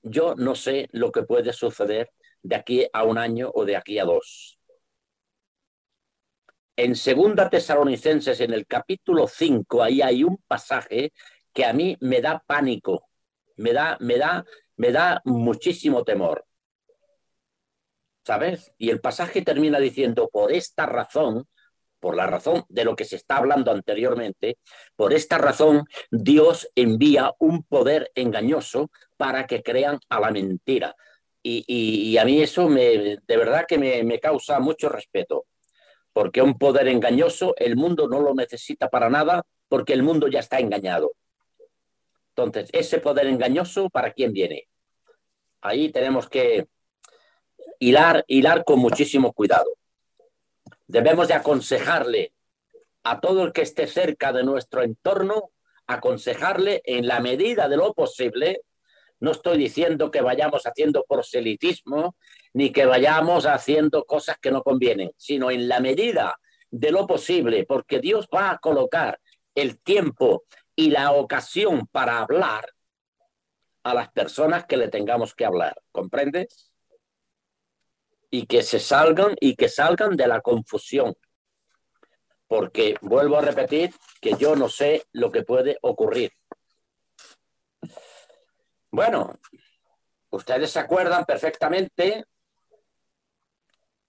yo 0.00 0.34
no 0.34 0.54
sé 0.54 0.88
lo 0.92 1.12
que 1.12 1.24
puede 1.24 1.52
suceder 1.52 2.10
de 2.42 2.56
aquí 2.56 2.86
a 2.90 3.04
un 3.04 3.18
año 3.18 3.50
o 3.52 3.66
de 3.66 3.76
aquí 3.76 3.98
a 3.98 4.06
dos. 4.06 4.58
En 6.74 6.96
Segunda 6.96 7.50
Tesalonicenses, 7.50 8.40
en 8.40 8.54
el 8.54 8.66
capítulo 8.66 9.28
5, 9.28 9.82
ahí 9.82 10.00
hay 10.00 10.24
un 10.24 10.38
pasaje 10.48 11.12
que 11.52 11.66
a 11.66 11.74
mí 11.74 11.98
me 12.00 12.22
da 12.22 12.42
pánico, 12.46 13.10
me 13.56 13.74
da, 13.74 13.98
me 14.00 14.16
da, 14.16 14.42
me 14.76 14.92
da 14.92 15.20
muchísimo 15.24 16.04
temor. 16.04 16.44
¿Sabes? 18.24 18.72
Y 18.76 18.90
el 18.90 19.00
pasaje 19.00 19.42
termina 19.42 19.78
diciendo, 19.78 20.28
por 20.32 20.52
esta 20.52 20.86
razón, 20.86 21.46
por 22.00 22.16
la 22.16 22.26
razón 22.26 22.64
de 22.68 22.84
lo 22.84 22.96
que 22.96 23.04
se 23.04 23.16
está 23.16 23.36
hablando 23.36 23.70
anteriormente, 23.70 24.58
por 24.96 25.12
esta 25.12 25.38
razón 25.38 25.84
Dios 26.10 26.68
envía 26.74 27.32
un 27.38 27.62
poder 27.62 28.10
engañoso 28.14 28.90
para 29.16 29.46
que 29.46 29.62
crean 29.62 29.98
a 30.08 30.20
la 30.20 30.30
mentira. 30.30 30.94
Y, 31.48 32.16
a 32.18 32.24
mí 32.24 32.42
eso 32.42 32.68
me, 32.68 33.18
de 33.24 33.36
verdad 33.36 33.66
que 33.68 33.78
me, 33.78 34.20
causa 34.20 34.58
mucho 34.58 34.88
respeto, 34.88 35.46
porque 36.12 36.42
un 36.42 36.58
poder 36.58 36.88
engañoso 36.88 37.54
el 37.56 37.76
mundo 37.76 38.08
no 38.08 38.20
lo 38.20 38.34
necesita 38.34 38.88
para 38.88 39.08
nada, 39.10 39.44
porque 39.68 39.92
el 39.92 40.02
mundo 40.02 40.26
ya 40.26 40.40
está 40.40 40.58
engañado. 40.58 41.12
Entonces, 42.36 42.68
ese 42.72 42.98
poder 42.98 43.26
engañoso, 43.26 43.88
¿para 43.88 44.12
quién 44.12 44.32
viene? 44.32 44.68
Ahí 45.62 45.90
tenemos 45.90 46.28
que 46.28 46.68
hilar, 47.78 48.24
hilar 48.28 48.64
con 48.64 48.78
muchísimo 48.78 49.32
cuidado 49.32 49.76
debemos 50.86 51.28
de 51.28 51.34
aconsejarle 51.34 52.32
a 53.02 53.20
todo 53.20 53.44
el 53.44 53.52
que 53.52 53.62
esté 53.62 53.86
cerca 53.86 54.32
de 54.32 54.44
nuestro 54.44 54.82
entorno, 54.82 55.50
aconsejarle 55.86 56.82
en 56.84 57.06
la 57.06 57.20
medida 57.20 57.68
de 57.68 57.76
lo 57.76 57.94
posible. 57.94 58.62
No 59.20 59.30
estoy 59.30 59.58
diciendo 59.58 60.10
que 60.10 60.20
vayamos 60.20 60.66
haciendo 60.66 61.04
proselitismo 61.08 62.16
ni 62.52 62.72
que 62.72 62.86
vayamos 62.86 63.46
haciendo 63.46 64.04
cosas 64.04 64.38
que 64.38 64.50
no 64.50 64.62
convienen, 64.62 65.12
sino 65.16 65.50
en 65.50 65.68
la 65.68 65.80
medida 65.80 66.38
de 66.70 66.90
lo 66.90 67.06
posible, 67.06 67.64
porque 67.64 68.00
Dios 68.00 68.28
va 68.34 68.50
a 68.50 68.58
colocar 68.58 69.20
el 69.54 69.78
tiempo 69.80 70.44
y 70.76 70.90
la 70.90 71.12
ocasión 71.12 71.88
para 71.88 72.20
hablar 72.20 72.70
a 73.82 73.94
las 73.94 74.10
personas 74.12 74.66
que 74.66 74.76
le 74.76 74.88
tengamos 74.88 75.34
que 75.34 75.44
hablar. 75.44 75.80
¿Comprendes? 75.90 76.70
y 78.30 78.46
que 78.46 78.62
se 78.62 78.80
salgan 78.80 79.34
y 79.40 79.56
que 79.56 79.68
salgan 79.68 80.16
de 80.16 80.26
la 80.26 80.40
confusión. 80.40 81.14
Porque 82.46 82.96
vuelvo 83.00 83.38
a 83.38 83.42
repetir 83.42 83.94
que 84.20 84.34
yo 84.34 84.54
no 84.54 84.68
sé 84.68 85.04
lo 85.12 85.30
que 85.32 85.42
puede 85.42 85.78
ocurrir. 85.82 86.32
Bueno, 88.90 89.38
ustedes 90.30 90.70
se 90.70 90.78
acuerdan 90.78 91.24
perfectamente, 91.24 92.24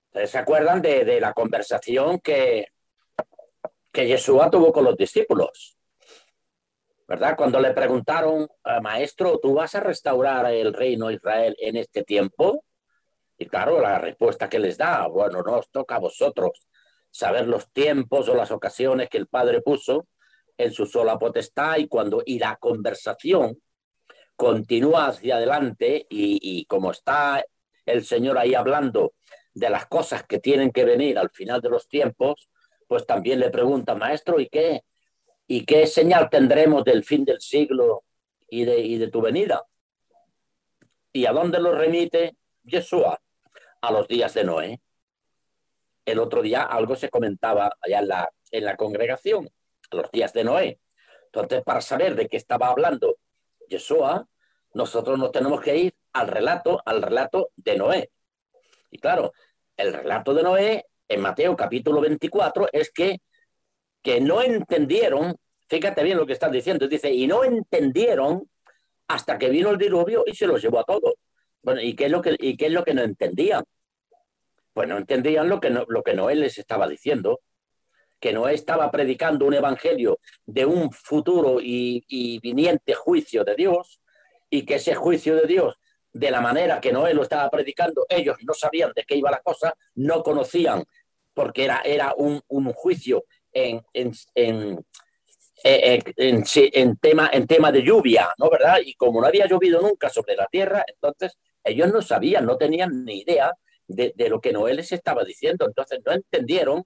ustedes 0.07 0.29
se 0.29 0.37
acuerdan 0.37 0.81
de, 0.81 1.19
la 1.19 1.33
conversación 1.33 2.19
que, 2.19 2.67
que 3.91 4.07
Yeshua 4.07 4.49
tuvo 4.49 4.71
con 4.71 4.83
los 4.83 4.95
discípulos. 4.95 5.76
¿Verdad? 7.07 7.37
Cuando 7.37 7.61
le 7.61 7.71
preguntaron, 7.71 8.47
maestro, 8.81 9.39
¿tú 9.41 9.53
vas 9.53 9.73
a 9.75 9.79
restaurar 9.79 10.51
el 10.51 10.73
reino 10.73 11.07
de 11.07 11.13
Israel 11.13 11.55
en 11.59 11.77
este 11.77 12.03
tiempo? 12.03 12.65
Y 13.37 13.45
claro, 13.45 13.79
la 13.79 13.97
respuesta 13.97 14.49
que 14.49 14.59
les 14.59 14.77
da, 14.77 15.07
bueno, 15.07 15.41
no 15.41 15.59
os 15.59 15.69
toca 15.71 15.95
a 15.95 15.99
vosotros 15.99 16.67
saber 17.09 17.47
los 17.47 17.71
tiempos 17.71 18.27
o 18.27 18.35
las 18.35 18.51
ocasiones 18.51 19.09
que 19.09 19.17
el 19.17 19.27
Padre 19.27 19.61
puso 19.61 20.07
en 20.57 20.73
su 20.73 20.85
sola 20.85 21.17
potestad 21.17 21.77
y 21.77 21.87
cuando 21.87 22.21
y 22.25 22.39
la 22.39 22.57
conversación 22.57 23.61
continúa 24.35 25.07
hacia 25.07 25.37
adelante 25.37 26.05
y, 26.09 26.39
y 26.41 26.65
como 26.65 26.91
está 26.91 27.43
el 27.85 28.03
Señor 28.03 28.37
ahí 28.37 28.53
hablando 28.53 29.13
de 29.53 29.69
las 29.69 29.85
cosas 29.85 30.23
que 30.23 30.39
tienen 30.39 30.71
que 30.71 30.83
venir 30.83 31.17
al 31.17 31.29
final 31.29 31.61
de 31.61 31.69
los 31.69 31.87
tiempos, 31.87 32.49
pues 32.87 33.05
también 33.05 33.39
le 33.39 33.49
pregunta, 33.49 33.95
maestro, 33.95 34.39
¿y 34.39 34.49
qué? 34.49 34.83
¿Y 35.47 35.65
qué 35.65 35.87
señal 35.87 36.29
tendremos 36.29 36.83
del 36.83 37.03
fin 37.03 37.23
del 37.23 37.39
siglo 37.39 38.03
y 38.49 38.65
de, 38.65 38.79
y 38.79 38.97
de 38.97 39.07
tu 39.07 39.21
venida? 39.21 39.65
¿Y 41.13 41.25
a 41.25 41.31
dónde 41.31 41.59
lo 41.59 41.73
remite 41.73 42.35
Yeshua? 42.63 43.19
a 43.81 43.91
los 43.91 44.07
días 44.07 44.33
de 44.33 44.43
Noé. 44.43 44.81
El 46.05 46.19
otro 46.19 46.41
día 46.41 46.63
algo 46.63 46.95
se 46.95 47.09
comentaba 47.09 47.71
allá 47.81 47.99
en 47.99 48.07
la, 48.07 48.31
en 48.51 48.65
la 48.65 48.77
congregación, 48.77 49.49
los 49.91 50.11
días 50.11 50.33
de 50.33 50.43
Noé. 50.43 50.79
Entonces, 51.25 51.63
para 51.63 51.81
saber 51.81 52.15
de 52.15 52.27
qué 52.27 52.37
estaba 52.37 52.67
hablando 52.67 53.17
Yeshua, 53.67 54.27
nosotros 54.73 55.19
nos 55.19 55.31
tenemos 55.31 55.61
que 55.61 55.75
ir 55.75 55.95
al 56.13 56.27
relato, 56.27 56.81
al 56.85 57.01
relato 57.01 57.51
de 57.55 57.77
Noé. 57.77 58.11
Y 58.91 58.99
claro, 58.99 59.33
el 59.75 59.93
relato 59.93 60.33
de 60.33 60.43
Noé 60.43 60.85
en 61.07 61.21
Mateo 61.21 61.55
capítulo 61.55 62.01
24 62.01 62.69
es 62.71 62.91
que, 62.91 63.19
que 64.01 64.21
no 64.21 64.41
entendieron 64.41 65.35
Fíjate 65.67 66.03
bien 66.03 66.17
lo 66.17 66.25
que 66.25 66.33
están 66.33 66.51
diciendo. 66.51 66.87
Dice, 66.87 67.11
y 67.11 67.27
no 67.27 67.43
entendieron 67.43 68.49
hasta 69.07 69.37
que 69.37 69.49
vino 69.49 69.69
el 69.69 69.77
diluvio 69.77 70.23
y 70.25 70.35
se 70.35 70.47
los 70.47 70.61
llevó 70.61 70.79
a 70.79 70.83
todos. 70.83 71.15
Bueno, 71.61 71.81
¿y 71.81 71.95
qué 71.95 72.05
es 72.05 72.11
lo 72.11 72.21
que, 72.21 72.35
y 72.39 72.55
qué 72.55 72.67
es 72.67 72.71
lo 72.71 72.83
que 72.83 72.93
no 72.93 73.01
entendían? 73.01 73.63
Pues 74.73 74.87
no 74.87 74.97
entendían 74.97 75.49
lo 75.49 75.59
que, 75.59 75.69
lo 75.69 76.03
que 76.03 76.13
Noé 76.13 76.35
les 76.35 76.57
estaba 76.57 76.87
diciendo, 76.87 77.41
que 78.19 78.31
Noé 78.31 78.53
estaba 78.53 78.89
predicando 78.91 79.45
un 79.45 79.53
evangelio 79.53 80.19
de 80.45 80.65
un 80.65 80.91
futuro 80.91 81.59
y, 81.61 82.05
y 82.07 82.39
viniente 82.39 82.93
juicio 82.93 83.43
de 83.43 83.55
Dios, 83.55 83.99
y 84.49 84.65
que 84.65 84.75
ese 84.75 84.95
juicio 84.95 85.35
de 85.35 85.47
Dios, 85.47 85.75
de 86.13 86.31
la 86.31 86.39
manera 86.39 86.79
que 86.79 86.93
Noé 86.93 87.13
lo 87.13 87.23
estaba 87.23 87.49
predicando, 87.49 88.05
ellos 88.07 88.37
no 88.43 88.53
sabían 88.53 88.93
de 88.95 89.03
qué 89.03 89.15
iba 89.15 89.31
la 89.31 89.41
cosa, 89.41 89.73
no 89.95 90.23
conocían, 90.23 90.85
porque 91.33 91.65
era, 91.65 91.81
era 91.83 92.13
un, 92.15 92.41
un 92.47 92.71
juicio 92.71 93.25
en, 93.53 93.81
en, 93.93 94.11
en 94.35 94.85
eh, 95.63 95.99
eh, 96.17 96.43
en, 96.73 96.97
tema, 96.97 97.29
en 97.33 97.47
tema 97.47 97.71
de 97.71 97.81
lluvia, 97.81 98.29
¿no? 98.37 98.49
¿Verdad? 98.49 98.77
Y 98.85 98.93
como 98.93 99.19
no 99.19 99.27
había 99.27 99.47
llovido 99.47 99.81
nunca 99.81 100.07
sobre 100.07 100.35
la 100.35 100.45
tierra, 100.47 100.85
entonces 100.87 101.37
ellos 101.63 101.91
no 101.91 102.01
sabían, 102.01 102.45
no 102.45 102.57
tenían 102.57 103.03
ni 103.03 103.21
idea 103.21 103.51
de, 103.87 104.13
de, 104.15 104.29
lo 104.29 104.39
que 104.39 104.53
Noé 104.53 104.75
les 104.75 104.91
estaba 104.91 105.23
diciendo, 105.23 105.65
entonces 105.65 105.99
no 106.05 106.11
entendieron, 106.11 106.85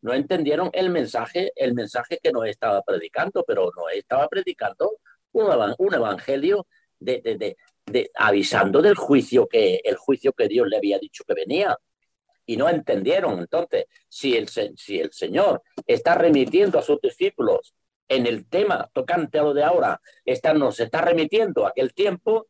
no 0.00 0.14
entendieron 0.14 0.70
el 0.72 0.88
mensaje, 0.88 1.52
el 1.54 1.74
mensaje 1.74 2.18
que 2.22 2.32
Noé 2.32 2.50
estaba 2.50 2.82
predicando, 2.82 3.44
pero 3.46 3.70
Noé 3.76 3.98
estaba 3.98 4.26
predicando 4.28 4.98
un, 5.32 5.74
un 5.76 5.94
evangelio 5.94 6.66
de, 6.98 7.20
de, 7.20 7.56
de, 7.86 8.10
avisando 8.14 8.80
del 8.80 8.94
juicio 8.94 9.46
que, 9.46 9.82
el 9.84 9.96
juicio 9.96 10.32
que 10.32 10.48
Dios 10.48 10.66
le 10.66 10.78
había 10.78 10.98
dicho 10.98 11.24
que 11.24 11.34
venía 11.34 11.76
y 12.48 12.56
no 12.56 12.68
entendieron. 12.68 13.38
Entonces, 13.38 13.84
si 14.08 14.34
el, 14.34 14.48
si 14.48 14.98
el 14.98 15.12
Señor 15.12 15.62
está 15.86 16.14
remitiendo 16.14 16.78
a 16.78 16.82
sus 16.82 16.98
discípulos 17.00 17.74
en 18.08 18.26
el 18.26 18.48
tema 18.48 18.88
tocante 18.94 19.38
a 19.38 19.42
lo 19.42 19.52
de 19.52 19.62
ahora 19.62 20.00
está, 20.24 20.54
nos 20.54 20.80
está 20.80 21.02
remitiendo 21.02 21.66
a 21.66 21.68
aquel 21.68 21.92
tiempo, 21.92 22.46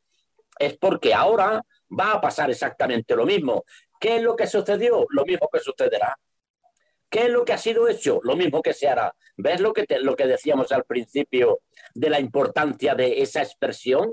es 0.56 0.78
porque 0.78 1.12
ahora 1.12 1.64
va 1.90 2.12
a 2.12 2.20
pasar 2.20 2.48
exactamente 2.48 3.16
lo 3.16 3.26
mismo. 3.26 3.64
¿Qué 3.98 4.16
es 4.16 4.22
lo 4.22 4.36
que 4.36 4.46
sucedió? 4.46 5.04
Lo 5.10 5.24
mismo 5.24 5.48
que 5.52 5.58
sucederá. 5.58 6.16
¿Qué 7.10 7.24
es 7.24 7.30
lo 7.30 7.44
que 7.44 7.54
ha 7.54 7.58
sido 7.58 7.88
hecho? 7.88 8.20
Lo 8.22 8.36
mismo 8.36 8.62
que 8.62 8.74
se 8.74 8.86
hará. 8.86 9.12
¿Ves 9.36 9.60
lo 9.60 9.72
que, 9.72 9.84
lo 10.00 10.14
que 10.14 10.28
decíamos 10.28 10.70
al 10.70 10.84
principio 10.84 11.60
de 11.92 12.10
la 12.10 12.20
importancia 12.20 12.94
de 12.94 13.20
esa 13.20 13.42
expresión? 13.42 14.12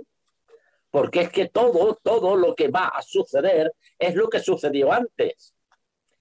Porque 0.89 1.21
es 1.21 1.29
que 1.29 1.49
todo, 1.49 1.99
todo 2.01 2.35
lo 2.37 2.55
que 2.55 2.69
va 2.69 2.87
a 2.87 3.03
suceder 3.03 3.71
es 3.99 4.15
lo 4.15 4.29
que 4.29 4.39
sucedió 4.39 4.91
antes. 4.91 5.54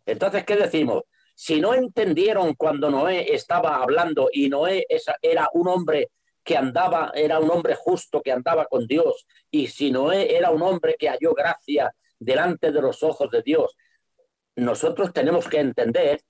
Entonces, 0.06 0.44
¿qué 0.44 0.56
decimos? 0.56 1.02
Si 1.34 1.60
no 1.60 1.74
entendieron 1.74 2.54
cuando 2.54 2.90
Noé 2.90 3.34
estaba 3.34 3.76
hablando 3.76 4.28
y 4.32 4.48
Noé 4.48 4.86
era 5.20 5.48
un 5.52 5.68
hombre 5.68 6.10
que 6.44 6.56
andaba, 6.56 7.10
era 7.14 7.38
un 7.40 7.50
hombre 7.50 7.74
justo 7.74 8.20
que 8.22 8.30
andaba 8.30 8.66
con 8.66 8.86
Dios, 8.86 9.26
y 9.50 9.66
si 9.68 9.90
Noé 9.90 10.36
era 10.36 10.50
un 10.50 10.62
hombre 10.62 10.96
que 10.98 11.08
halló 11.08 11.32
gracia 11.32 11.92
delante 12.18 12.70
de 12.70 12.82
los 12.82 13.02
ojos 13.02 13.30
de 13.30 13.42
Dios, 13.42 13.74
nosotros 14.56 15.12
tenemos 15.12 15.48
que 15.48 15.58
entender 15.58 16.20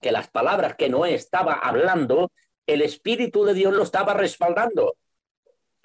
que 0.00 0.12
las 0.12 0.28
palabras 0.28 0.74
que 0.76 0.88
Noé 0.88 1.14
estaba 1.14 1.54
hablando, 1.54 2.32
el 2.66 2.82
Espíritu 2.82 3.44
de 3.44 3.54
Dios 3.54 3.72
lo 3.72 3.84
estaba 3.84 4.14
respaldando. 4.14 4.96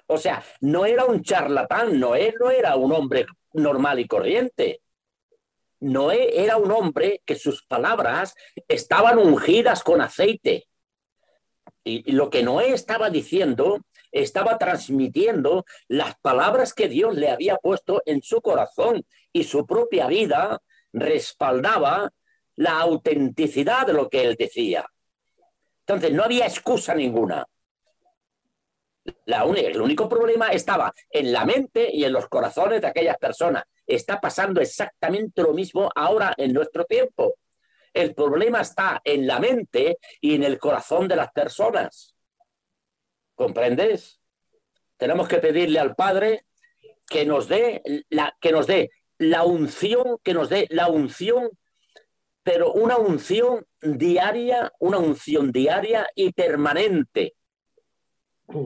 O 0.08 0.18
sea, 0.18 0.42
no 0.60 0.84
era 0.86 1.04
un 1.04 1.22
charlatán, 1.22 1.98
Noé 1.98 2.34
no 2.38 2.50
era 2.50 2.76
un 2.76 2.92
hombre 2.92 3.26
normal 3.52 4.00
y 4.00 4.06
corriente. 4.06 4.80
Noé 5.80 6.42
era 6.42 6.56
un 6.56 6.70
hombre 6.70 7.22
que 7.24 7.36
sus 7.36 7.64
palabras 7.64 8.34
estaban 8.68 9.18
ungidas 9.18 9.82
con 9.82 10.00
aceite. 10.00 10.68
Y 11.84 12.12
lo 12.12 12.30
que 12.30 12.42
Noé 12.42 12.72
estaba 12.72 13.10
diciendo 13.10 13.80
estaba 14.10 14.58
transmitiendo 14.58 15.64
las 15.88 16.18
palabras 16.20 16.72
que 16.72 16.88
Dios 16.88 17.14
le 17.14 17.30
había 17.30 17.56
puesto 17.56 18.02
en 18.06 18.22
su 18.22 18.40
corazón 18.40 19.04
y 19.32 19.44
su 19.44 19.66
propia 19.66 20.06
vida 20.06 20.60
respaldaba 20.92 22.10
la 22.56 22.80
autenticidad 22.80 23.86
de 23.86 23.92
lo 23.92 24.08
que 24.08 24.22
él 24.22 24.36
decía. 24.36 24.86
Entonces 25.80 26.12
no 26.12 26.24
había 26.24 26.46
excusa 26.46 26.94
ninguna. 26.94 27.46
La 29.26 29.44
el 29.44 29.80
único 29.80 30.08
problema 30.08 30.48
estaba 30.48 30.92
en 31.10 31.32
la 31.32 31.44
mente 31.44 31.88
y 31.92 32.04
en 32.04 32.12
los 32.12 32.28
corazones 32.28 32.80
de 32.80 32.88
aquellas 32.88 33.18
personas. 33.18 33.64
Está 33.86 34.20
pasando 34.20 34.60
exactamente 34.60 35.42
lo 35.42 35.52
mismo 35.52 35.90
ahora 35.94 36.34
en 36.36 36.52
nuestro 36.52 36.84
tiempo. 36.84 37.36
El 37.92 38.14
problema 38.14 38.60
está 38.60 39.00
en 39.04 39.26
la 39.26 39.38
mente 39.38 39.98
y 40.20 40.34
en 40.34 40.42
el 40.42 40.58
corazón 40.58 41.08
de 41.08 41.16
las 41.16 41.32
personas. 41.32 42.14
¿Comprendes? 43.34 44.20
Tenemos 44.96 45.28
que 45.28 45.38
pedirle 45.38 45.78
al 45.78 45.94
Padre 45.94 46.46
que 47.06 47.24
nos 47.24 47.48
dé 47.48 47.82
la, 48.08 48.36
que 48.40 48.52
nos 48.52 48.66
dé 48.66 48.90
la 49.18 49.44
unción, 49.44 50.18
que 50.22 50.34
nos 50.34 50.48
dé 50.48 50.66
la 50.70 50.88
unción, 50.88 51.50
pero 52.42 52.72
una 52.72 52.96
unción 52.96 53.66
diaria, 53.80 54.72
una 54.78 54.98
unción 54.98 55.52
diaria 55.52 56.06
y 56.14 56.32
permanente 56.32 57.34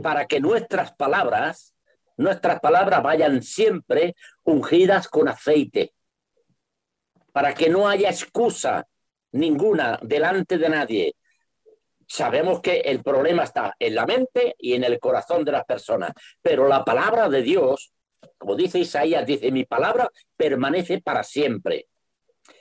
para 0.03 0.27
que 0.27 0.41
nuestras 0.41 0.93
palabras, 0.93 1.75
nuestras 2.21 2.61
palabras 2.61 3.03
vayan 3.03 3.43
siempre 3.43 4.15
ungidas 4.45 5.09
con 5.09 5.27
aceite, 5.27 5.95
para 7.33 7.55
que 7.55 7.71
no 7.71 7.89
haya 7.89 8.11
excusa 8.11 8.87
ninguna 9.33 9.99
delante 10.03 10.59
de 10.59 10.69
nadie. 10.69 11.15
Sabemos 12.07 12.61
que 12.61 12.81
el 12.81 13.03
problema 13.03 13.45
está 13.45 13.75
en 13.79 13.95
la 13.95 14.05
mente 14.05 14.55
y 14.59 14.75
en 14.75 14.85
el 14.85 14.99
corazón 14.99 15.45
de 15.45 15.53
las 15.53 15.65
personas, 15.65 16.13
pero 16.43 16.69
la 16.69 16.85
palabra 16.85 17.29
de 17.31 17.41
Dios, 17.41 17.93
como 18.37 18.55
dice 18.55 18.79
Isaías, 18.79 19.25
dice, 19.25 19.51
mi 19.51 19.65
palabra 19.65 20.11
permanece 20.37 21.01
para 21.01 21.23
siempre. 21.23 21.87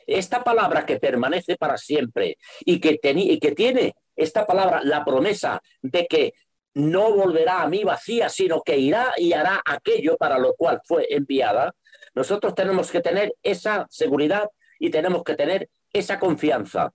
Esta 0.07 0.41
palabra 0.41 0.85
que 0.85 0.99
permanece 0.99 1.57
para 1.57 1.77
siempre 1.77 2.37
y 2.61 2.79
que, 2.79 2.97
y 3.03 3.39
que 3.39 3.51
tiene 3.51 3.93
esta 4.15 4.45
palabra 4.45 4.81
la 4.83 5.03
promesa 5.03 5.61
de 5.81 6.07
que 6.07 6.33
no 6.73 7.11
volverá 7.13 7.61
a 7.61 7.67
mí 7.67 7.83
vacía, 7.83 8.29
sino 8.29 8.61
que 8.61 8.77
irá 8.77 9.13
y 9.17 9.33
hará 9.33 9.61
aquello 9.65 10.17
para 10.17 10.37
lo 10.37 10.53
cual 10.55 10.81
fue 10.85 11.07
enviada, 11.09 11.73
nosotros 12.13 12.55
tenemos 12.55 12.91
que 12.91 13.01
tener 13.01 13.33
esa 13.43 13.87
seguridad 13.89 14.49
y 14.79 14.89
tenemos 14.89 15.23
que 15.23 15.35
tener 15.35 15.69
esa 15.93 16.19
confianza. 16.19 16.93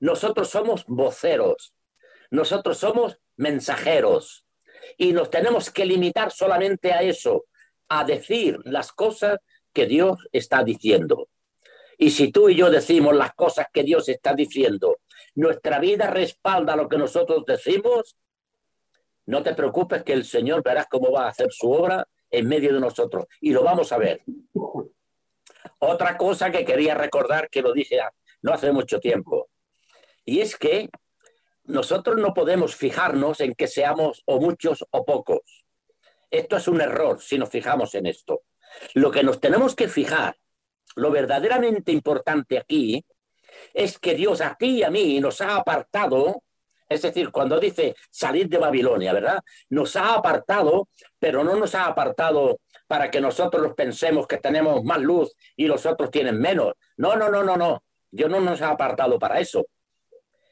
Nosotros 0.00 0.48
somos 0.48 0.84
voceros, 0.86 1.74
nosotros 2.30 2.78
somos 2.78 3.18
mensajeros 3.36 4.44
y 4.96 5.12
nos 5.12 5.30
tenemos 5.30 5.70
que 5.70 5.84
limitar 5.84 6.30
solamente 6.30 6.92
a 6.92 7.02
eso, 7.02 7.44
a 7.88 8.04
decir 8.04 8.58
las 8.64 8.92
cosas 8.92 9.38
que 9.72 9.86
Dios 9.86 10.18
está 10.32 10.64
diciendo. 10.64 11.28
Y 11.98 12.10
si 12.10 12.32
tú 12.32 12.48
y 12.48 12.54
yo 12.54 12.70
decimos 12.70 13.14
las 13.14 13.34
cosas 13.34 13.66
que 13.72 13.82
Dios 13.82 14.08
está 14.08 14.34
diciendo, 14.34 15.00
nuestra 15.34 15.78
vida 15.78 16.08
respalda 16.08 16.76
lo 16.76 16.88
que 16.88 16.96
nosotros 16.96 17.44
decimos, 17.46 18.16
no 19.30 19.44
te 19.44 19.54
preocupes 19.54 20.02
que 20.02 20.12
el 20.12 20.24
Señor 20.24 20.60
verás 20.64 20.86
cómo 20.90 21.12
va 21.12 21.26
a 21.26 21.28
hacer 21.28 21.52
su 21.52 21.70
obra 21.70 22.04
en 22.30 22.48
medio 22.48 22.74
de 22.74 22.80
nosotros 22.80 23.26
y 23.40 23.52
lo 23.52 23.62
vamos 23.62 23.92
a 23.92 23.98
ver. 23.98 24.22
Otra 25.78 26.16
cosa 26.16 26.50
que 26.50 26.64
quería 26.64 26.96
recordar 26.96 27.48
que 27.48 27.62
lo 27.62 27.72
dije 27.72 28.00
no 28.42 28.52
hace 28.52 28.72
mucho 28.72 28.98
tiempo 28.98 29.48
y 30.24 30.40
es 30.40 30.56
que 30.56 30.90
nosotros 31.62 32.16
no 32.16 32.34
podemos 32.34 32.74
fijarnos 32.74 33.40
en 33.40 33.54
que 33.54 33.68
seamos 33.68 34.22
o 34.26 34.40
muchos 34.40 34.84
o 34.90 35.04
pocos. 35.04 35.64
Esto 36.28 36.56
es 36.56 36.66
un 36.66 36.80
error 36.80 37.22
si 37.22 37.38
nos 37.38 37.50
fijamos 37.50 37.94
en 37.94 38.06
esto. 38.06 38.42
Lo 38.94 39.12
que 39.12 39.22
nos 39.22 39.40
tenemos 39.40 39.76
que 39.76 39.86
fijar, 39.86 40.36
lo 40.96 41.12
verdaderamente 41.12 41.92
importante 41.92 42.58
aquí, 42.58 43.04
es 43.74 43.96
que 44.00 44.16
Dios 44.16 44.40
a 44.40 44.56
ti 44.56 44.78
y 44.78 44.82
a 44.82 44.90
mí 44.90 45.20
nos 45.20 45.40
ha 45.40 45.54
apartado 45.54 46.42
es 46.90 47.02
decir, 47.02 47.30
cuando 47.30 47.60
dice 47.60 47.94
salir 48.10 48.48
de 48.48 48.58
Babilonia, 48.58 49.12
¿verdad? 49.12 49.38
Nos 49.68 49.94
ha 49.94 50.12
apartado, 50.12 50.88
pero 51.20 51.44
no 51.44 51.54
nos 51.54 51.76
ha 51.76 51.86
apartado 51.86 52.58
para 52.88 53.12
que 53.12 53.20
nosotros 53.20 53.74
pensemos 53.76 54.26
que 54.26 54.38
tenemos 54.38 54.82
más 54.82 55.00
luz 55.00 55.32
y 55.54 55.68
los 55.68 55.86
otros 55.86 56.10
tienen 56.10 56.40
menos. 56.40 56.72
No, 56.96 57.14
no, 57.14 57.30
no, 57.30 57.44
no, 57.44 57.56
no. 57.56 57.84
Dios 58.10 58.28
no 58.28 58.40
nos 58.40 58.60
ha 58.60 58.70
apartado 58.70 59.20
para 59.20 59.38
eso. 59.38 59.64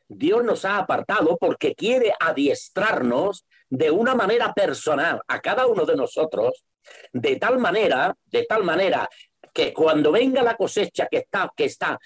Dios 0.07 0.45
nos 0.45 0.65
ha 0.65 0.79
apartado 0.79 1.37
porque 1.39 1.75
quiere 1.75 2.15
adiestrarnos 2.21 3.45
de 3.69 3.91
una 3.91 4.15
manera 4.15 4.55
personal 4.55 5.21
a 5.27 5.41
cada 5.41 5.67
uno 5.67 5.85
de 5.85 5.97
nosotros, 5.97 6.65
de 7.13 7.35
tal 7.35 7.59
manera, 7.59 8.15
de 8.27 8.45
tal 8.45 8.63
manera 8.63 9.09
que 9.53 9.75
cuando 9.75 10.13
venga 10.13 10.45
la 10.45 10.55
cosecha 10.55 11.09
que 11.11 11.19
está, 11.19 11.53
que 11.57 11.65
está, 11.65 11.99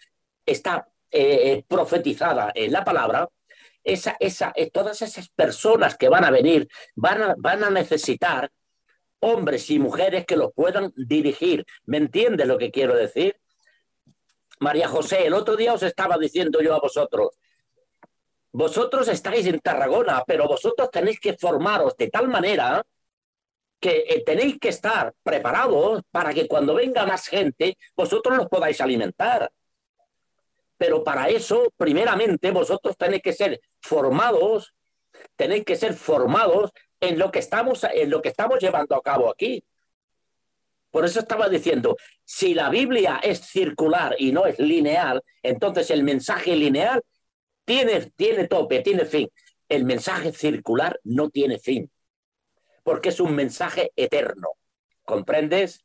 está 0.47 0.89
eh, 1.11 1.63
profetizada 1.69 2.51
en 2.55 2.73
la 2.73 2.83
palabra, 2.83 3.29
esa, 3.85 4.17
esa, 4.21 4.53
eh, 4.55 4.71
todas 4.71 5.03
esas 5.03 5.29
personas 5.31 5.97
que 5.97 6.09
van 6.09 6.25
a 6.25 6.31
venir 6.31 6.69
van 6.95 7.23
a, 7.23 7.35
van 7.39 7.65
a 7.65 7.71
necesitar 7.71 8.51
hombres 9.21 9.71
y 9.71 9.79
mujeres 9.79 10.27
que 10.27 10.37
los 10.37 10.53
puedan 10.53 10.93
dirigir. 10.97 11.65
¿Me 11.85 11.99
entiendes 11.99 12.47
lo 12.47 12.59
que 12.59 12.71
quiero 12.71 12.95
decir? 12.95 13.37
María 14.61 14.89
José, 14.89 15.27
el 15.27 15.35
otro 15.35 15.57
día 15.57 15.75
os 15.75 15.83
estaba 15.83 16.17
diciendo 16.19 16.61
yo 16.61 16.75
a 16.75 16.81
vosotros, 16.81 17.31
vosotros 18.53 19.09
estáis 19.09 19.47
en 19.47 19.61
Tarragona, 19.61 20.23
pero 20.27 20.47
vosotros 20.47 20.91
tenéis 20.91 21.19
que 21.19 21.37
formaros 21.39 21.97
de 21.97 22.09
tal 22.11 22.29
manera 22.29 22.85
que 23.81 24.05
eh, 24.09 24.23
tenéis 24.25 24.59
que 24.61 24.69
estar 24.69 25.13
preparados 25.23 26.03
para 26.11 26.33
que 26.33 26.47
cuando 26.47 26.75
venga 26.75 27.05
más 27.05 27.27
gente, 27.27 27.77
vosotros 27.97 28.37
los 28.37 28.49
podáis 28.49 28.81
alimentar. 28.81 29.51
Pero 30.83 31.05
para 31.05 31.29
eso, 31.29 31.73
primeramente, 31.77 32.51
vosotros 32.51 32.97
tenéis 32.97 33.23
que 33.23 33.33
ser 33.33 33.61
formados, 33.81 34.75
tenéis 35.37 35.65
que 35.65 35.77
ser 35.77 35.95
formados 35.95 36.73
en 36.99 37.21
lo 37.21 37.31
que 37.31 37.39
estamos, 37.39 37.85
en 37.85 38.11
lo 38.11 38.21
que 38.21 38.31
estamos 38.31 38.59
llevando 38.59 38.97
a 38.97 39.01
cabo 39.01 39.31
aquí. 39.31 39.63
Por 40.91 41.05
eso 41.05 41.21
estaba 41.21 41.49
diciendo, 41.49 41.97
si 42.25 42.53
la 42.53 42.69
Biblia 42.69 43.21
es 43.23 43.43
circular 43.43 44.17
y 44.19 44.33
no 44.33 44.45
es 44.45 44.59
lineal, 44.59 45.23
entonces 45.45 45.89
el 45.93 46.03
mensaje 46.03 46.57
lineal 46.57 47.01
tiene, 47.65 48.11
tiene 48.17 48.49
tope, 48.49 48.81
tiene 48.81 49.05
fin. 49.05 49.31
El 49.69 49.85
mensaje 49.85 50.33
circular 50.33 50.99
no 51.05 51.31
tiene 51.31 51.61
fin, 51.61 51.89
porque 52.83 53.11
es 53.11 53.21
un 53.21 53.37
mensaje 53.37 53.93
eterno. 53.95 54.49
¿Comprendes? 55.05 55.85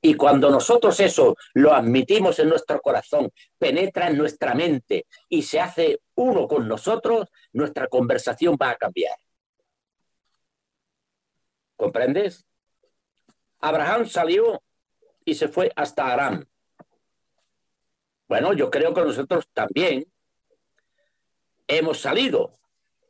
Y 0.00 0.14
cuando 0.14 0.50
nosotros 0.50 0.98
eso 1.00 1.36
lo 1.54 1.72
admitimos 1.72 2.38
en 2.38 2.48
nuestro 2.48 2.80
corazón, 2.80 3.30
penetra 3.58 4.08
en 4.08 4.18
nuestra 4.18 4.54
mente 4.54 5.06
y 5.28 5.42
se 5.42 5.60
hace 5.60 6.00
uno 6.14 6.46
con 6.46 6.68
nosotros, 6.68 7.28
nuestra 7.52 7.88
conversación 7.88 8.56
va 8.60 8.70
a 8.70 8.76
cambiar. 8.76 9.16
¿Comprendes? 11.76 12.46
Abraham 13.60 14.06
salió 14.06 14.62
y 15.24 15.34
se 15.34 15.48
fue 15.48 15.72
hasta 15.76 16.12
Aram. 16.12 16.46
Bueno, 18.28 18.52
yo 18.52 18.70
creo 18.70 18.92
que 18.92 19.02
nosotros 19.02 19.48
también 19.52 20.06
hemos 21.68 22.00
salido. 22.00 22.58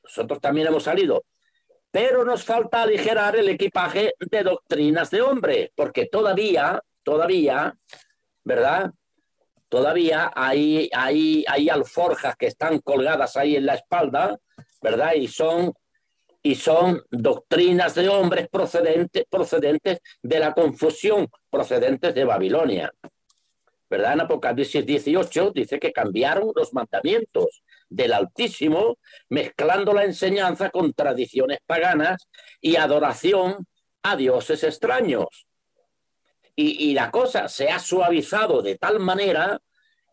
Nosotros 0.02 0.40
también 0.40 0.66
hemos 0.66 0.84
salido. 0.84 1.24
Pero 1.96 2.26
nos 2.26 2.44
falta 2.44 2.82
aligerar 2.82 3.36
el 3.36 3.48
equipaje 3.48 4.12
de 4.18 4.42
doctrinas 4.42 5.10
de 5.10 5.22
hombre, 5.22 5.72
porque 5.74 6.04
todavía, 6.04 6.82
todavía, 7.02 7.74
¿verdad? 8.44 8.92
Todavía 9.70 10.30
hay, 10.36 10.90
hay, 10.92 11.42
hay 11.48 11.70
alforjas 11.70 12.36
que 12.36 12.48
están 12.48 12.80
colgadas 12.80 13.38
ahí 13.38 13.56
en 13.56 13.64
la 13.64 13.76
espalda, 13.76 14.38
¿verdad? 14.82 15.14
Y 15.14 15.26
son 15.26 15.72
y 16.42 16.54
son 16.56 17.02
doctrinas 17.10 17.94
de 17.94 18.10
hombres 18.10 18.48
procedentes, 18.50 19.24
procedentes 19.30 20.00
de 20.22 20.38
la 20.38 20.52
confusión, 20.52 21.30
procedentes 21.48 22.14
de 22.14 22.24
Babilonia. 22.26 22.92
¿Verdad? 23.88 24.12
En 24.12 24.20
Apocalipsis 24.20 24.84
18 24.84 25.50
dice 25.52 25.78
que 25.78 25.94
cambiaron 25.94 26.52
los 26.54 26.74
mandamientos 26.74 27.62
del 27.88 28.12
Altísimo, 28.12 28.98
mezclando 29.28 29.92
la 29.92 30.04
enseñanza 30.04 30.70
con 30.70 30.92
tradiciones 30.92 31.58
paganas 31.66 32.28
y 32.60 32.76
adoración 32.76 33.66
a 34.02 34.16
dioses 34.16 34.64
extraños. 34.64 35.26
Y, 36.54 36.90
y 36.90 36.94
la 36.94 37.10
cosa 37.10 37.48
se 37.48 37.68
ha 37.68 37.78
suavizado 37.78 38.62
de 38.62 38.76
tal 38.78 38.98
manera 38.98 39.60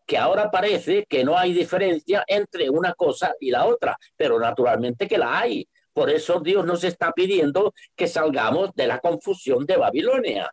que 0.06 0.18
ahora 0.18 0.50
parece 0.50 1.06
que 1.08 1.24
no 1.24 1.38
hay 1.38 1.52
diferencia 1.52 2.24
entre 2.26 2.68
una 2.68 2.92
cosa 2.94 3.34
y 3.40 3.50
la 3.50 3.66
otra, 3.66 3.96
pero 4.16 4.38
naturalmente 4.38 5.08
que 5.08 5.16
la 5.16 5.38
hay, 5.38 5.66
por 5.94 6.10
eso 6.10 6.40
Dios 6.40 6.66
nos 6.66 6.84
está 6.84 7.12
pidiendo 7.12 7.72
que 7.96 8.08
salgamos 8.08 8.74
de 8.74 8.88
la 8.88 8.98
confusión 8.98 9.64
de 9.64 9.76
Babilonia. 9.76 10.50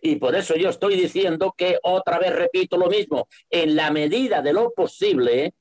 Y 0.00 0.16
por 0.16 0.34
eso 0.34 0.56
yo 0.56 0.70
estoy 0.70 0.96
diciendo 0.96 1.54
que 1.56 1.78
otra 1.82 2.18
vez 2.18 2.34
repito 2.34 2.76
lo 2.76 2.88
mismo, 2.88 3.28
en 3.50 3.76
la 3.76 3.90
medida 3.90 4.40
de 4.40 4.52
lo 4.52 4.72
posible, 4.72 5.52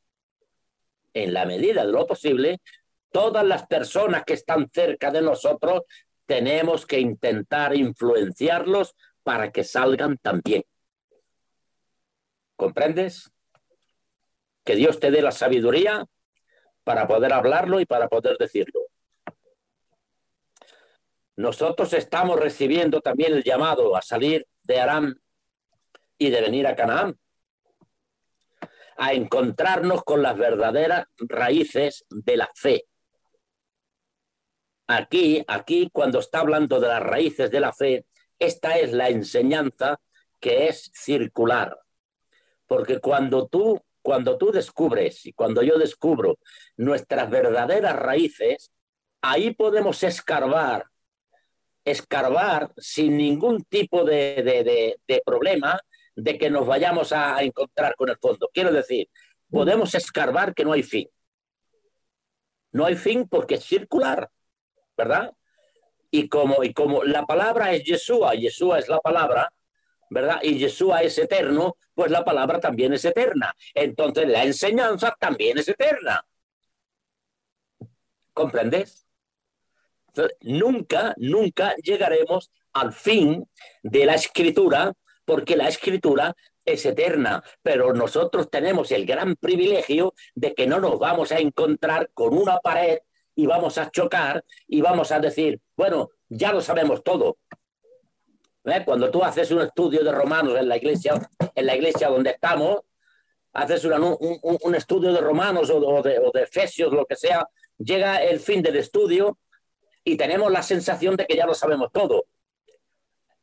en 1.23 1.33
la 1.33 1.45
medida 1.45 1.85
de 1.85 1.91
lo 1.91 2.05
posible, 2.05 2.59
todas 3.11 3.45
las 3.45 3.65
personas 3.67 4.23
que 4.25 4.33
están 4.33 4.69
cerca 4.71 5.11
de 5.11 5.21
nosotros 5.21 5.83
tenemos 6.25 6.85
que 6.85 6.99
intentar 6.99 7.75
influenciarlos 7.75 8.95
para 9.23 9.51
que 9.51 9.63
salgan 9.63 10.17
también. 10.17 10.63
¿Comprendes? 12.55 13.31
Que 14.63 14.75
Dios 14.75 14.99
te 14.99 15.11
dé 15.11 15.21
la 15.21 15.31
sabiduría 15.31 16.05
para 16.83 17.07
poder 17.07 17.33
hablarlo 17.33 17.79
y 17.79 17.85
para 17.85 18.07
poder 18.07 18.37
decirlo. 18.37 18.81
Nosotros 21.35 21.93
estamos 21.93 22.39
recibiendo 22.39 22.99
también 22.99 23.33
el 23.33 23.43
llamado 23.43 23.95
a 23.95 24.01
salir 24.01 24.47
de 24.63 24.79
Aram 24.79 25.15
y 26.17 26.29
de 26.29 26.41
venir 26.41 26.65
a 26.65 26.75
Canaán, 26.75 27.17
a 28.97 29.13
encontrarnos 29.13 30.03
con 30.03 30.21
las 30.21 30.37
verdaderas 30.37 31.05
raíces 31.17 32.05
de 32.09 32.37
la 32.37 32.49
fe. 32.55 32.85
Aquí, 34.87 35.43
aquí, 35.47 35.89
cuando 35.91 36.19
está 36.19 36.39
hablando 36.39 36.79
de 36.79 36.87
las 36.87 37.03
raíces 37.03 37.51
de 37.51 37.59
la 37.59 37.73
fe, 37.73 38.05
esta 38.39 38.77
es 38.77 38.93
la 38.93 39.09
enseñanza 39.09 39.99
que 40.39 40.67
es 40.67 40.91
circular. 40.93 41.77
Porque 42.65 42.99
cuando 42.99 43.47
tú, 43.47 43.81
cuando 44.01 44.37
tú 44.37 44.51
descubres 44.51 45.25
y 45.25 45.33
cuando 45.33 45.61
yo 45.61 45.77
descubro 45.77 46.39
nuestras 46.77 47.29
verdaderas 47.29 47.95
raíces, 47.95 48.71
ahí 49.21 49.53
podemos 49.53 50.03
escarbar 50.03 50.85
escarbar 51.87 52.73
sin 52.77 53.17
ningún 53.17 53.63
tipo 53.63 54.03
de, 54.03 54.99
problema 55.25 55.79
de 56.17 56.37
que 56.37 56.49
nos 56.49 56.65
vayamos 56.65 57.13
a, 57.13 57.41
encontrar 57.43 57.95
con 57.95 58.09
el 58.09 58.17
fondo. 58.17 58.49
Quiero 58.51 58.73
decir, 58.73 59.07
podemos 59.49 59.93
escarbar 59.93 60.53
que 60.55 60.65
no 60.65 60.73
hay 60.73 60.83
fin. 60.83 61.07
No 62.71 62.85
hay 62.85 62.95
fin 62.95 63.27
porque 63.29 63.55
es 63.55 63.63
circular, 63.63 64.29
¿verdad? 64.97 65.31
Y 66.09 66.27
como, 66.27 66.63
y 66.63 66.73
como 66.73 67.03
la 67.03 67.25
palabra 67.25 67.71
es 67.71 67.83
Yeshua, 67.83 68.33
Yeshua 68.33 68.79
es 68.79 68.89
la 68.89 68.99
palabra, 68.99 69.53
¿verdad? 70.09 70.39
Y 70.41 70.57
Yeshua 70.57 71.03
es 71.03 71.17
eterno, 71.19 71.77
pues 71.93 72.09
la 72.09 72.25
palabra 72.25 72.59
también 72.59 72.93
es 72.93 73.05
eterna. 73.05 73.53
Entonces 73.75 74.27
la 74.27 74.43
enseñanza 74.43 75.15
también 75.19 75.59
es 75.59 75.69
eterna. 75.69 76.25
¿Comprendes? 78.33 79.07
nunca, 80.41 81.13
nunca 81.17 81.75
llegaremos 81.75 82.51
al 82.73 82.91
fin 82.91 83.47
de 83.83 84.05
la 84.05 84.15
escritura, 84.15 84.93
porque 85.27 85.57
la 85.57 85.67
escritura 85.67 86.33
es 86.63 86.85
eterna, 86.85 87.43
pero 87.61 87.93
nosotros 87.93 88.49
tenemos 88.49 88.91
el 88.93 89.05
gran 89.05 89.35
privilegio 89.35 90.13
de 90.33 90.53
que 90.53 90.67
no 90.67 90.79
nos 90.79 90.97
vamos 90.97 91.33
a 91.33 91.39
encontrar 91.39 92.09
con 92.13 92.33
una 92.33 92.59
pared 92.59 92.99
y 93.35 93.45
vamos 93.45 93.77
a 93.77 93.91
chocar 93.91 94.45
y 94.69 94.79
vamos 94.79 95.11
a 95.11 95.19
decir, 95.19 95.59
bueno, 95.75 96.11
ya 96.29 96.53
lo 96.53 96.61
sabemos 96.61 97.03
todo. 97.03 97.39
¿Eh? 98.63 98.83
Cuando 98.85 99.11
tú 99.11 99.21
haces 99.21 99.51
un 99.51 99.61
estudio 99.61 100.01
de 100.01 100.13
romanos 100.13 100.57
en 100.57 100.69
la 100.69 100.77
iglesia, 100.77 101.29
en 101.53 101.65
la 101.65 101.75
iglesia 101.75 102.07
donde 102.07 102.29
estamos, 102.29 102.79
haces 103.51 103.83
un, 103.83 104.75
estudio 104.75 105.11
de 105.11 105.19
romanos 105.19 105.69
o 105.69 106.01
de, 106.01 106.19
o 106.19 106.31
de 106.31 106.43
efesios, 106.43 106.93
lo 106.93 107.05
que 107.05 107.17
sea, 107.17 107.45
llega 107.77 108.23
el 108.23 108.39
fin 108.39 108.61
del 108.61 108.77
estudio 108.77 109.37
y 110.05 110.15
tenemos 110.15 110.49
la 110.49 110.63
sensación 110.63 111.17
de 111.17 111.25
que 111.25 111.35
ya 111.35 111.45
lo 111.45 111.53
sabemos 111.53 111.91
todo. 111.91 112.27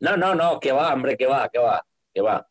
No, 0.05 0.19
no, 0.19 0.35
no, 0.35 0.61
que 0.61 0.71
va, 0.71 0.93
hombre, 0.93 1.17
que 1.17 1.25
va, 1.25 1.49
que 1.49 1.59
va, 1.59 1.83
que 2.13 2.21
va. 2.21 2.47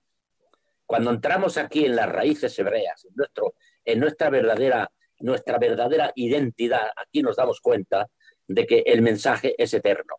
Cuando 0.87 1.11
entramos 1.11 1.55
aquí 1.57 1.85
en 1.85 1.95
las 1.95 2.09
raíces 2.09 2.57
hebreas, 2.57 3.05
en, 3.05 3.11
nuestro, 3.15 3.53
en 3.85 3.99
nuestra, 3.99 4.31
verdadera, 4.31 4.91
nuestra 5.19 5.59
verdadera 5.59 6.11
identidad, 6.15 6.89
aquí 6.95 7.21
nos 7.21 7.35
damos 7.35 7.61
cuenta 7.61 8.09
de 8.47 8.65
que 8.65 8.79
el 8.87 9.03
mensaje 9.03 9.53
es 9.55 9.71
eterno, 9.75 10.15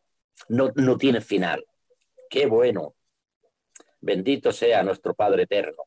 no, 0.49 0.71
no 0.77 0.97
tiene 0.97 1.21
final. 1.21 1.67
Qué 2.31 2.47
bueno. 2.47 2.95
Bendito 4.01 4.53
sea 4.53 4.85
nuestro 4.85 5.13
Padre 5.13 5.43
eterno. 5.43 5.83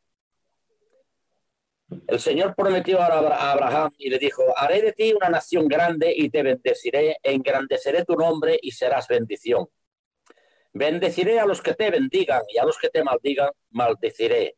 El 2.07 2.19
Señor 2.19 2.55
prometió 2.55 2.99
a 2.99 3.51
Abraham 3.53 3.93
y 3.97 4.09
le 4.09 4.19
dijo, 4.19 4.43
haré 4.57 4.81
de 4.81 4.91
ti 4.91 5.13
una 5.13 5.29
nación 5.29 5.69
grande 5.69 6.13
y 6.13 6.29
te 6.29 6.43
bendeciré, 6.43 7.19
engrandeceré 7.23 8.03
tu 8.03 8.17
nombre 8.17 8.59
y 8.61 8.71
serás 8.71 9.07
bendición. 9.07 9.69
Bendeciré 10.77 11.39
a 11.39 11.45
los 11.47 11.61
que 11.61 11.73
te 11.73 11.89
bendigan 11.89 12.43
y 12.49 12.59
a 12.59 12.63
los 12.63 12.77
que 12.77 12.89
te 12.89 13.03
maldigan, 13.03 13.49
maldeciré. 13.71 14.57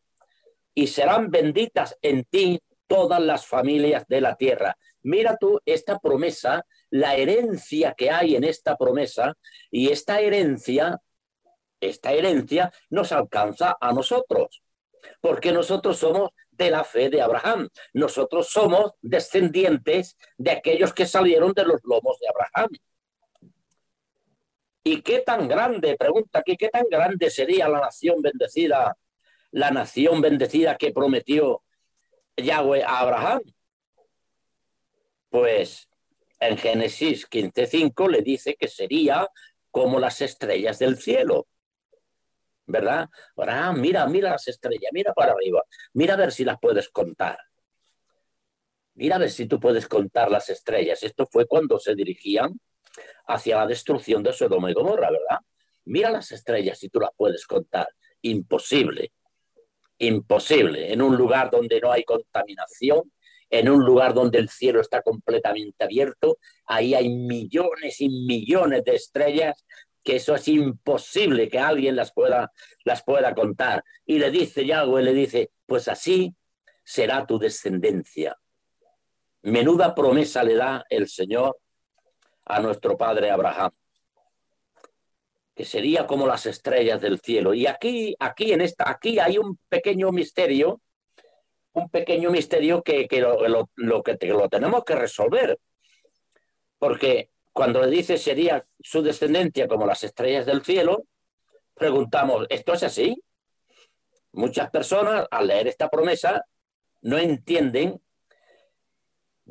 Y 0.73 0.87
serán 0.87 1.31
benditas 1.31 1.97
en 2.01 2.25
ti 2.25 2.59
todas 2.87 3.21
las 3.21 3.45
familias 3.45 4.05
de 4.09 4.19
la 4.19 4.35
tierra. 4.35 4.77
Mira 5.01 5.37
tú 5.39 5.61
esta 5.65 5.97
promesa, 5.99 6.65
la 6.89 7.15
herencia 7.15 7.93
que 7.97 8.11
hay 8.11 8.35
en 8.35 8.43
esta 8.43 8.75
promesa, 8.75 9.37
y 9.71 9.91
esta 9.91 10.19
herencia, 10.19 10.99
esta 11.79 12.11
herencia 12.11 12.73
nos 12.89 13.13
alcanza 13.13 13.77
a 13.79 13.93
nosotros, 13.93 14.61
porque 15.21 15.53
nosotros 15.53 15.99
somos 15.99 16.31
de 16.51 16.69
la 16.69 16.83
fe 16.83 17.09
de 17.09 17.21
Abraham. 17.21 17.69
Nosotros 17.93 18.49
somos 18.49 18.91
descendientes 19.01 20.17
de 20.37 20.51
aquellos 20.51 20.93
que 20.93 21.05
salieron 21.05 21.53
de 21.53 21.63
los 21.63 21.79
lomos 21.85 22.19
de 22.19 22.27
Abraham. 22.27 22.71
¿Y 24.83 25.01
qué 25.01 25.19
tan 25.19 25.47
grande, 25.47 25.95
pregunta 25.97 26.39
aquí, 26.39 26.55
qué 26.55 26.69
tan 26.69 26.85
grande 26.89 27.29
sería 27.29 27.67
la 27.67 27.81
nación 27.81 28.21
bendecida, 28.21 28.95
la 29.51 29.71
nación 29.71 30.21
bendecida 30.21 30.77
que 30.77 30.91
prometió 30.91 31.63
Yahweh 32.37 32.83
a 32.83 32.99
Abraham? 32.99 33.41
Pues 35.29 35.89
en 36.39 36.57
Génesis 36.57 37.29
15.5 37.29 38.09
le 38.09 38.21
dice 38.21 38.55
que 38.55 38.67
sería 38.67 39.27
como 39.69 39.99
las 39.99 40.21
estrellas 40.21 40.79
del 40.79 40.97
cielo. 40.97 41.47
¿Verdad? 42.65 43.09
Ahora, 43.35 43.73
mira, 43.73 44.05
mira 44.07 44.31
las 44.31 44.47
estrellas, 44.47 44.91
mira 44.93 45.13
para 45.13 45.33
arriba, 45.33 45.63
mira 45.93 46.13
a 46.13 46.17
ver 46.17 46.31
si 46.31 46.45
las 46.45 46.59
puedes 46.59 46.89
contar. 46.89 47.37
Mira 48.93 49.15
a 49.15 49.19
ver 49.19 49.31
si 49.31 49.47
tú 49.47 49.59
puedes 49.59 49.87
contar 49.87 50.29
las 50.29 50.49
estrellas. 50.49 51.03
Esto 51.03 51.25
fue 51.25 51.47
cuando 51.47 51.79
se 51.79 51.95
dirigían 51.95 52.59
hacia 53.27 53.57
la 53.57 53.67
destrucción 53.67 54.23
de 54.23 54.33
Sodoma 54.33 54.71
y 54.71 54.73
Gomorra, 54.73 55.09
¿verdad? 55.11 55.39
Mira 55.85 56.09
las 56.11 56.31
estrellas 56.31 56.79
si 56.79 56.89
tú 56.89 56.99
las 56.99 57.11
puedes 57.15 57.45
contar. 57.45 57.87
Imposible, 58.21 59.11
imposible. 59.97 60.91
En 60.91 61.01
un 61.01 61.15
lugar 61.15 61.49
donde 61.49 61.79
no 61.79 61.91
hay 61.91 62.03
contaminación, 62.03 63.11
en 63.49 63.69
un 63.69 63.83
lugar 63.83 64.13
donde 64.13 64.37
el 64.37 64.49
cielo 64.49 64.81
está 64.81 65.01
completamente 65.01 65.83
abierto, 65.83 66.37
ahí 66.65 66.93
hay 66.93 67.09
millones 67.09 67.99
y 68.01 68.09
millones 68.09 68.83
de 68.83 68.95
estrellas 68.95 69.65
que 70.03 70.15
eso 70.15 70.35
es 70.35 70.47
imposible 70.47 71.49
que 71.49 71.59
alguien 71.59 71.95
las 71.95 72.13
pueda, 72.13 72.51
las 72.83 73.03
pueda 73.03 73.35
contar. 73.35 73.83
Y 74.05 74.19
le 74.19 74.31
dice 74.31 74.65
Yahweh, 74.65 75.03
le 75.03 75.13
dice, 75.13 75.51
pues 75.65 75.87
así 75.87 76.35
será 76.83 77.25
tu 77.25 77.37
descendencia. 77.37 78.37
Menuda 79.41 79.95
promesa 79.95 80.43
le 80.43 80.55
da 80.55 80.85
el 80.89 81.07
Señor 81.07 81.59
a 82.49 82.59
nuestro 82.59 82.97
padre 82.97 83.31
Abraham, 83.31 83.71
que 85.55 85.63
sería 85.63 86.05
como 86.05 86.27
las 86.27 86.45
estrellas 86.45 86.99
del 86.99 87.19
cielo. 87.19 87.53
Y 87.53 87.65
aquí, 87.65 88.13
aquí 88.19 88.51
en 88.51 88.59
esta, 88.59 88.89
aquí 88.89 89.19
hay 89.19 89.37
un 89.37 89.57
pequeño 89.69 90.11
misterio 90.11 90.81
un 91.73 91.89
pequeño 91.89 92.31
misterio 92.31 92.83
que, 92.83 93.07
lo, 93.19 94.03
que 94.03 94.27
lo 94.27 94.49
tenemos 94.49 94.83
que 94.83 94.95
resolver. 94.95 95.59
Porque 96.77 97.29
cuando 97.53 97.85
dice 97.87 98.17
sería 98.17 98.65
su 98.79 99.01
descendencia 99.01 99.67
como 99.67 99.85
las 99.85 100.03
estrellas 100.03 100.45
del 100.45 100.63
cielo, 100.63 101.05
preguntamos, 101.75 102.45
¿esto 102.49 102.73
es 102.73 102.83
así? 102.83 103.21
Muchas 104.31 104.69
personas 104.69 105.25
al 105.31 105.47
leer 105.47 105.67
esta 105.67 105.89
promesa 105.89 106.43
no 107.01 107.17
entienden, 107.17 108.01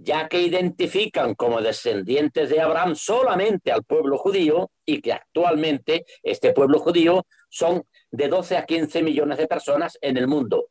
ya 0.01 0.29
que 0.29 0.41
identifican 0.41 1.35
como 1.35 1.61
descendientes 1.61 2.51
de 2.51 2.61
Abraham 2.61 2.95
solamente 2.95 3.73
al 3.73 3.83
pueblo 3.83 4.17
judío 4.17 4.71
y 4.87 5.01
que 5.01 5.13
actualmente 5.13 6.07
este 6.23 6.53
pueblo 6.53 6.79
judío 6.79 7.27
son 7.51 7.83
de 8.11 8.29
12 8.29 8.57
a 8.57 8.65
15 8.65 9.03
millones 9.03 9.39
de 9.39 9.49
personas 9.49 9.99
en 10.01 10.17
el 10.17 10.29
mundo. 10.29 10.69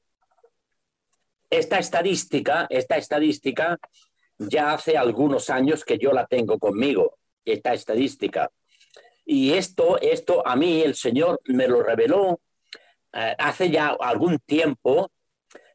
Esta 1.50 1.78
estadística, 1.78 2.68
esta 2.70 2.98
estadística 2.98 3.78
ya 4.38 4.74
hace 4.74 4.98
algunos 4.98 5.50
años 5.50 5.84
que 5.84 5.98
yo 5.98 6.14
la 6.14 6.26
tengo 6.26 6.58
conmigo, 6.58 7.18
esta 7.44 7.74
estadística. 7.74 8.50
Y 9.26 9.54
esto, 9.54 10.00
esto 10.00 10.48
a 10.48 10.56
mí 10.56 10.82
el 10.82 10.96
Señor 10.96 11.42
me 11.46 11.68
lo 11.68 11.84
reveló 11.84 12.40
eh, 13.12 13.36
hace 13.38 13.70
ya 13.70 13.90
algún 14.00 14.40
tiempo 14.40 15.12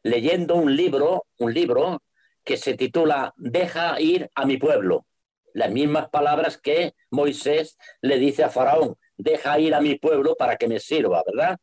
leyendo 0.01 0.55
un 0.55 0.75
libro, 0.75 1.27
un 1.37 1.53
libro 1.53 2.01
que 2.43 2.57
se 2.57 2.75
titula 2.75 3.33
Deja 3.37 3.99
ir 3.99 4.29
a 4.35 4.45
mi 4.45 4.57
pueblo. 4.57 5.05
Las 5.53 5.71
mismas 5.71 6.09
palabras 6.09 6.57
que 6.57 6.93
Moisés 7.11 7.77
le 8.01 8.17
dice 8.17 8.43
a 8.43 8.49
Faraón, 8.49 8.95
deja 9.17 9.59
ir 9.59 9.75
a 9.75 9.81
mi 9.81 9.95
pueblo 9.95 10.35
para 10.35 10.57
que 10.57 10.67
me 10.67 10.79
sirva, 10.79 11.23
¿verdad? 11.25 11.57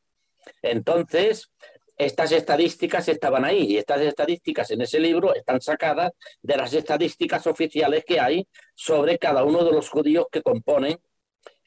Entonces, 0.62 1.51
estas 1.97 2.33
estadísticas 2.33 3.09
estaban 3.09 3.45
ahí 3.45 3.72
y 3.72 3.76
estas 3.76 4.01
estadísticas 4.01 4.70
en 4.70 4.81
ese 4.81 4.99
libro 4.99 5.35
están 5.35 5.61
sacadas 5.61 6.12
de 6.41 6.57
las 6.57 6.72
estadísticas 6.72 7.47
oficiales 7.47 8.05
que 8.07 8.18
hay 8.18 8.49
sobre 8.74 9.18
cada 9.18 9.45
uno 9.45 9.64
de 9.64 9.72
los 9.72 9.91
judíos 9.91 10.26
que 10.33 10.41
componen 10.41 10.99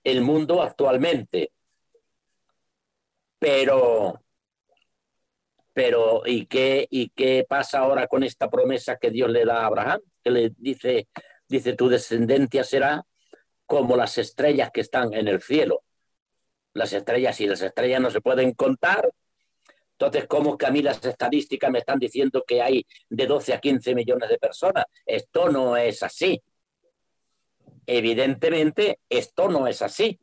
el 0.03 0.21
mundo 0.21 0.63
actualmente. 0.63 1.51
Pero, 3.37 4.22
pero 5.73 6.23
¿y 6.25 6.45
qué, 6.45 6.87
¿y 6.89 7.09
qué 7.09 7.45
pasa 7.47 7.79
ahora 7.79 8.07
con 8.07 8.23
esta 8.23 8.49
promesa 8.49 8.97
que 8.97 9.09
Dios 9.09 9.29
le 9.29 9.45
da 9.45 9.61
a 9.61 9.65
Abraham? 9.65 10.01
Que 10.23 10.31
le 10.31 10.51
dice, 10.57 11.07
dice, 11.47 11.73
tu 11.73 11.89
descendencia 11.89 12.63
será 12.63 13.03
como 13.65 13.95
las 13.95 14.17
estrellas 14.17 14.69
que 14.71 14.81
están 14.81 15.13
en 15.13 15.27
el 15.27 15.41
cielo. 15.41 15.83
Las 16.73 16.93
estrellas, 16.93 17.39
y 17.41 17.47
las 17.47 17.61
estrellas 17.61 18.01
no 18.01 18.09
se 18.09 18.21
pueden 18.21 18.53
contar, 18.53 19.09
entonces, 19.93 20.27
¿cómo 20.27 20.57
que 20.57 20.65
a 20.65 20.71
mí 20.71 20.81
las 20.81 21.03
estadísticas 21.05 21.71
me 21.71 21.79
están 21.79 21.99
diciendo 21.99 22.43
que 22.45 22.61
hay 22.61 22.85
de 23.09 23.27
12 23.27 23.53
a 23.53 23.59
15 23.59 23.95
millones 23.95 24.27
de 24.27 24.37
personas? 24.37 24.85
Esto 25.05 25.49
no 25.49 25.77
es 25.77 26.03
así. 26.03 26.41
Evidentemente, 27.85 28.99
esto 29.07 29.49
no 29.49 29.67
es 29.67 29.81
así, 29.81 30.19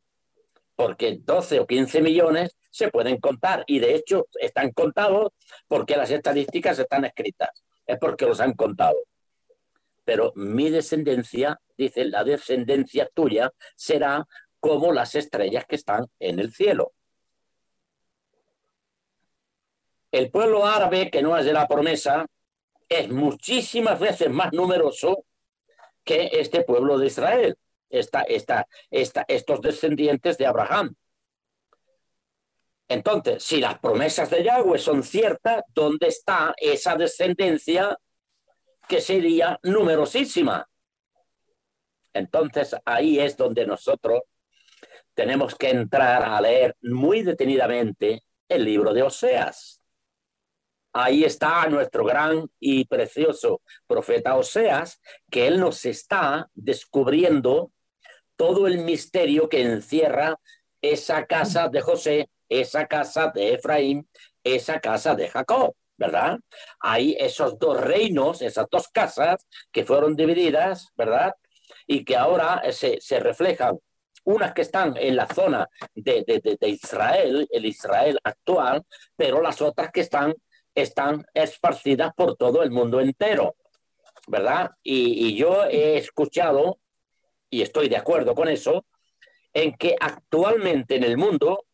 porque 0.80 1.18
12 1.20 1.60
o 1.60 1.66
15 1.66 2.00
millones 2.00 2.56
se 2.70 2.88
pueden 2.88 3.20
contar 3.20 3.64
y 3.66 3.80
de 3.80 3.96
hecho 3.96 4.28
están 4.40 4.72
contados 4.72 5.30
porque 5.68 5.94
las 5.94 6.10
estadísticas 6.10 6.78
están 6.78 7.04
escritas, 7.04 7.50
es 7.86 7.98
porque 7.98 8.24
los 8.24 8.40
han 8.40 8.54
contado. 8.54 8.96
Pero 10.06 10.32
mi 10.36 10.70
descendencia, 10.70 11.60
dice, 11.76 12.06
la 12.06 12.24
descendencia 12.24 13.10
tuya 13.12 13.52
será 13.76 14.26
como 14.58 14.90
las 14.90 15.14
estrellas 15.16 15.66
que 15.68 15.76
están 15.76 16.06
en 16.18 16.40
el 16.40 16.50
cielo. 16.50 16.94
El 20.10 20.30
pueblo 20.30 20.64
árabe, 20.64 21.10
que 21.10 21.20
no 21.20 21.36
es 21.36 21.44
de 21.44 21.52
la 21.52 21.68
promesa, 21.68 22.24
es 22.88 23.10
muchísimas 23.10 24.00
veces 24.00 24.30
más 24.30 24.50
numeroso 24.54 25.26
que 26.04 26.30
este 26.32 26.62
pueblo 26.62 26.96
de 26.96 27.08
Israel, 27.08 27.58
esta, 27.90 28.24
estos 28.90 29.60
descendientes 29.60 30.38
de 30.38 30.46
Abraham. 30.46 30.94
Entonces, 32.88 33.42
si 33.42 33.60
las 33.60 33.78
promesas 33.78 34.30
de 34.30 34.42
Yahweh 34.42 34.78
son 34.78 35.02
ciertas, 35.02 35.62
¿dónde 35.68 36.08
está 36.08 36.54
esa 36.56 36.96
descendencia 36.96 37.96
que 38.88 39.00
sería 39.00 39.60
numerosísima? 39.62 40.68
Entonces, 42.12 42.74
ahí 42.84 43.20
es 43.20 43.36
donde 43.36 43.66
nosotros 43.66 44.22
tenemos 45.14 45.54
que 45.54 45.70
entrar 45.70 46.24
a 46.24 46.40
leer 46.40 46.76
muy 46.82 47.22
detenidamente 47.22 48.24
el 48.48 48.64
libro 48.64 48.92
de 48.92 49.02
Oseas 49.02 49.80
ahí 50.92 51.24
está 51.24 51.66
nuestro 51.68 52.04
gran 52.04 52.48
y 52.58 52.84
precioso 52.84 53.62
profeta 53.86 54.36
Oseas, 54.36 55.00
que 55.30 55.46
él 55.46 55.60
nos 55.60 55.84
está 55.84 56.50
descubriendo 56.54 57.72
todo 58.40 58.66
el 58.66 58.78
misterio 58.78 59.50
que 59.50 59.60
encierra 59.60 60.40
esa 60.80 61.26
casa 61.26 61.68
de 61.68 61.82
José, 61.82 62.30
esa 62.48 62.86
casa 62.86 63.30
de 63.34 63.52
Efraín, 63.52 64.08
esa 64.42 64.80
casa 64.80 65.14
de 65.14 65.28
Jacob, 65.28 65.74
¿verdad? 65.98 66.38
Hay 66.80 67.14
esos 67.20 67.58
dos 67.58 67.78
reinos, 67.78 68.40
esas 68.40 68.64
dos 68.70 68.88
casas 68.88 69.46
que 69.70 69.84
fueron 69.84 70.16
divididas, 70.16 70.88
¿verdad? 70.96 71.34
Y 71.86 72.02
que 72.02 72.16
ahora 72.16 72.62
se, 72.72 72.98
se 73.02 73.20
reflejan 73.20 73.78
unas 74.24 74.54
que 74.54 74.62
están 74.62 74.96
en 74.96 75.16
la 75.16 75.26
zona 75.26 75.68
de, 75.94 76.24
de, 76.26 76.56
de, 76.58 76.68
Israel, 76.70 77.46
el 77.50 77.66
Israel 77.66 78.18
actual, 78.24 78.86
pero 79.16 79.42
las 79.42 79.60
otras 79.60 79.90
que 79.92 80.00
están 80.00 80.34
están 80.74 81.26
esparcidas 81.34 82.14
por 82.14 82.36
todo 82.36 82.62
el 82.62 82.70
mundo 82.70 83.02
entero, 83.02 83.56
¿verdad? 84.28 84.70
Y, 84.82 85.36
yo 85.36 85.64
he 85.64 85.98
escuchado, 85.98 86.78
y 87.50 87.62
estoy 87.62 87.88
de 87.88 87.96
acuerdo 87.96 88.34
con 88.34 88.48
eso, 88.48 88.86
en 89.52 89.74
que 89.74 89.96
actualmente 90.00 90.96
en 90.96 91.04
el 91.04 91.16
mundo 91.16 91.66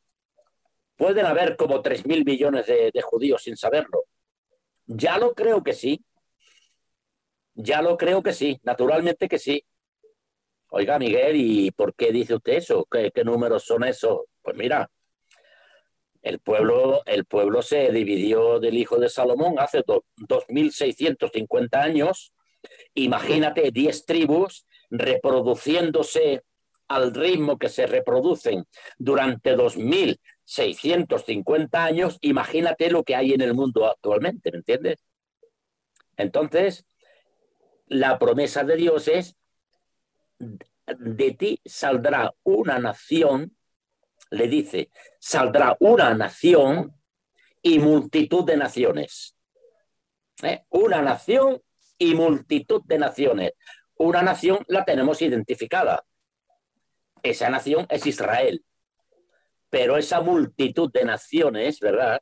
pueden 0.96 1.26
haber 1.26 1.56
como 1.56 1.82
3 1.82 2.06
mil 2.06 2.24
millones 2.24 2.66
de, 2.66 2.90
de 2.92 3.02
judíos 3.02 3.42
sin 3.42 3.56
saberlo. 3.56 4.04
Ya 4.86 5.18
lo 5.18 5.34
creo 5.34 5.62
que 5.62 5.74
sí. 5.74 6.02
Ya 7.54 7.82
lo 7.82 7.96
creo 7.96 8.22
que 8.22 8.32
sí, 8.32 8.58
naturalmente 8.64 9.28
que 9.28 9.38
sí. 9.38 9.64
Oiga, 10.68 10.98
Miguel, 10.98 11.36
¿y 11.36 11.70
por 11.70 11.94
qué 11.94 12.12
dice 12.12 12.34
usted 12.34 12.54
eso? 12.54 12.86
¿Qué, 12.90 13.10
qué 13.14 13.24
números 13.24 13.64
son 13.64 13.84
esos? 13.84 14.22
Pues 14.42 14.56
mira, 14.56 14.90
el 16.22 16.40
pueblo, 16.40 17.02
el 17.06 17.24
pueblo 17.24 17.62
se 17.62 17.92
dividió 17.92 18.58
del 18.58 18.76
hijo 18.76 18.98
de 18.98 19.08
Salomón 19.08 19.54
hace 19.58 19.82
2650 20.16 21.80
años. 21.80 22.32
Imagínate 22.94 23.70
10 23.70 24.06
tribus 24.06 24.66
reproduciéndose 24.90 26.42
al 26.88 27.14
ritmo 27.14 27.58
que 27.58 27.68
se 27.68 27.86
reproducen 27.86 28.64
durante 28.98 29.54
2650 29.56 31.84
años. 31.84 32.18
Imagínate 32.20 32.90
lo 32.90 33.04
que 33.04 33.14
hay 33.16 33.32
en 33.32 33.40
el 33.40 33.54
mundo 33.54 33.86
actualmente, 33.86 34.52
¿me 34.52 34.58
entiendes? 34.58 35.02
Entonces, 36.16 36.84
la 37.86 38.18
promesa 38.18 38.64
de 38.64 38.76
Dios 38.76 39.08
es, 39.08 39.36
de 40.38 41.32
ti 41.32 41.60
saldrá 41.64 42.34
una 42.44 42.78
nación 42.78 43.56
le 44.30 44.48
dice, 44.48 44.90
saldrá 45.18 45.76
una 45.80 46.14
nación 46.14 46.94
y 47.62 47.78
multitud 47.78 48.44
de 48.44 48.56
naciones. 48.56 49.36
¿Eh? 50.42 50.64
Una 50.70 51.02
nación 51.02 51.62
y 51.98 52.14
multitud 52.14 52.82
de 52.84 52.98
naciones. 52.98 53.52
Una 53.98 54.22
nación 54.22 54.58
la 54.68 54.84
tenemos 54.84 55.22
identificada. 55.22 56.04
Esa 57.22 57.48
nación 57.50 57.86
es 57.88 58.06
Israel. 58.06 58.64
Pero 59.70 59.96
esa 59.96 60.20
multitud 60.20 60.90
de 60.92 61.04
naciones, 61.04 61.80
¿verdad? 61.80 62.20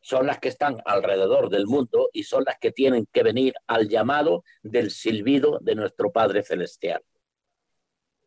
Son 0.00 0.26
las 0.26 0.38
que 0.38 0.48
están 0.48 0.78
alrededor 0.84 1.50
del 1.50 1.66
mundo 1.66 2.08
y 2.12 2.22
son 2.22 2.44
las 2.44 2.58
que 2.58 2.70
tienen 2.70 3.06
que 3.12 3.22
venir 3.22 3.54
al 3.66 3.88
llamado 3.88 4.44
del 4.62 4.90
silbido 4.90 5.58
de 5.60 5.74
nuestro 5.74 6.12
Padre 6.12 6.42
Celestial. 6.42 7.02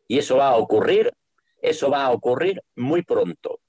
Y 0.06 0.18
eso 0.18 0.36
va 0.36 0.48
a 0.48 0.56
ocurrir, 0.56 1.12
eso 1.62 1.90
va 1.90 2.04
a 2.04 2.10
ocurrir 2.10 2.62
muy 2.76 3.02
pronto. 3.02 3.60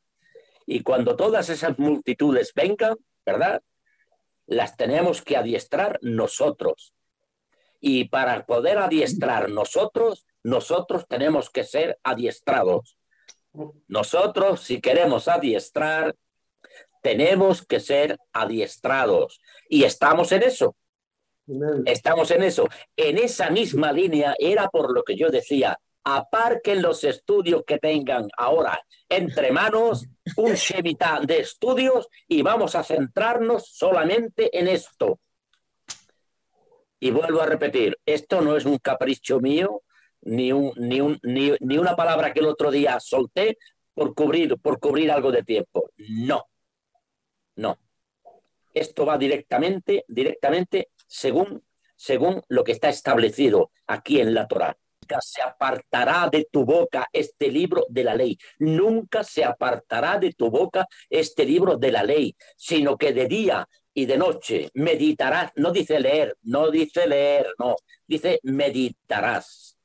Y 0.65 0.83
cuando 0.83 1.15
todas 1.15 1.49
esas 1.49 1.77
multitudes 1.79 2.53
vengan, 2.53 2.95
¿verdad? 3.25 3.61
Las 4.45 4.75
tenemos 4.75 5.21
que 5.21 5.37
adiestrar 5.37 5.99
nosotros. 6.01 6.93
Y 7.81 8.05
para 8.05 8.45
poder 8.45 8.77
adiestrar 8.77 9.49
nosotros, 9.49 10.25
nosotros 10.43 11.05
tenemos 11.07 11.49
que 11.49 11.63
ser 11.63 11.99
adiestrados. 12.03 12.97
Nosotros, 13.87 14.61
si 14.61 14.79
queremos 14.79 15.27
adiestrar, 15.27 16.15
tenemos 17.01 17.65
que 17.65 17.79
ser 17.79 18.17
adiestrados. 18.31 19.41
Y 19.67 19.83
estamos 19.83 20.31
en 20.31 20.43
eso. 20.43 20.75
Estamos 21.85 22.31
en 22.31 22.43
eso. 22.43 22.67
En 22.95 23.17
esa 23.17 23.49
misma 23.49 23.91
línea 23.91 24.35
era 24.39 24.69
por 24.69 24.93
lo 24.93 25.03
que 25.03 25.17
yo 25.17 25.29
decía, 25.29 25.77
aparquen 26.03 26.81
los 26.81 27.03
estudios 27.03 27.63
que 27.65 27.77
tengan 27.77 28.29
ahora 28.37 28.79
entre 29.09 29.51
manos, 29.51 30.05
un 30.37 30.55
chevita 30.55 31.19
de 31.21 31.39
estudios 31.39 32.07
y 32.27 32.41
vamos 32.41 32.75
a 32.75 32.83
centrarnos 32.83 33.67
solamente 33.67 34.57
en 34.57 34.67
esto. 34.67 35.19
Y 37.03 37.09
vuelvo 37.09 37.41
a 37.41 37.47
repetir, 37.47 37.97
esto 38.05 38.41
no 38.41 38.55
es 38.55 38.63
un 38.63 38.77
capricho 38.77 39.39
mío, 39.39 39.81
ni, 40.21 40.51
un, 40.51 40.71
ni, 40.77 41.01
un, 41.01 41.19
ni, 41.23 41.51
ni 41.59 41.79
una 41.79 41.95
palabra 41.95 42.31
que 42.31 42.41
el 42.41 42.45
otro 42.45 42.69
día 42.69 42.99
solté 42.99 43.57
por 43.95 44.13
cubrir, 44.13 44.55
por 44.59 44.79
cubrir 44.79 45.11
algo 45.11 45.31
de 45.31 45.41
tiempo. 45.41 45.89
No, 45.97 46.45
no. 47.55 47.79
Esto 48.71 49.07
va 49.07 49.17
directamente, 49.17 50.05
directamente 50.07 50.91
según, 51.07 51.63
según 51.95 52.43
lo 52.49 52.63
que 52.63 52.73
está 52.73 52.89
establecido 52.89 53.71
aquí 53.87 54.21
en 54.21 54.35
la 54.35 54.47
Torá. 54.47 54.77
Nunca 55.01 55.21
se 55.21 55.41
apartará 55.41 56.29
de 56.31 56.47
tu 56.51 56.63
boca 56.63 57.07
este 57.11 57.49
libro 57.49 57.87
de 57.89 58.03
la 58.03 58.13
ley. 58.13 58.37
Nunca 58.59 59.23
se 59.23 59.43
apartará 59.43 60.19
de 60.19 60.33
tu 60.33 60.51
boca 60.51 60.87
este 61.09 61.45
libro 61.45 61.77
de 61.77 61.91
la 61.91 62.03
ley, 62.03 62.35
sino 62.55 62.95
que 62.95 63.11
de 63.11 63.25
día 63.25 63.67
y 63.93 64.05
de 64.05 64.17
noche 64.17 64.69
meditarás, 64.73 65.51
no 65.55 65.71
dice 65.71 65.99
leer, 65.99 66.35
no 66.43 66.69
dice 66.71 67.07
leer, 67.07 67.47
no, 67.59 67.75
dice 68.07 68.39
meditarás. 68.43 69.77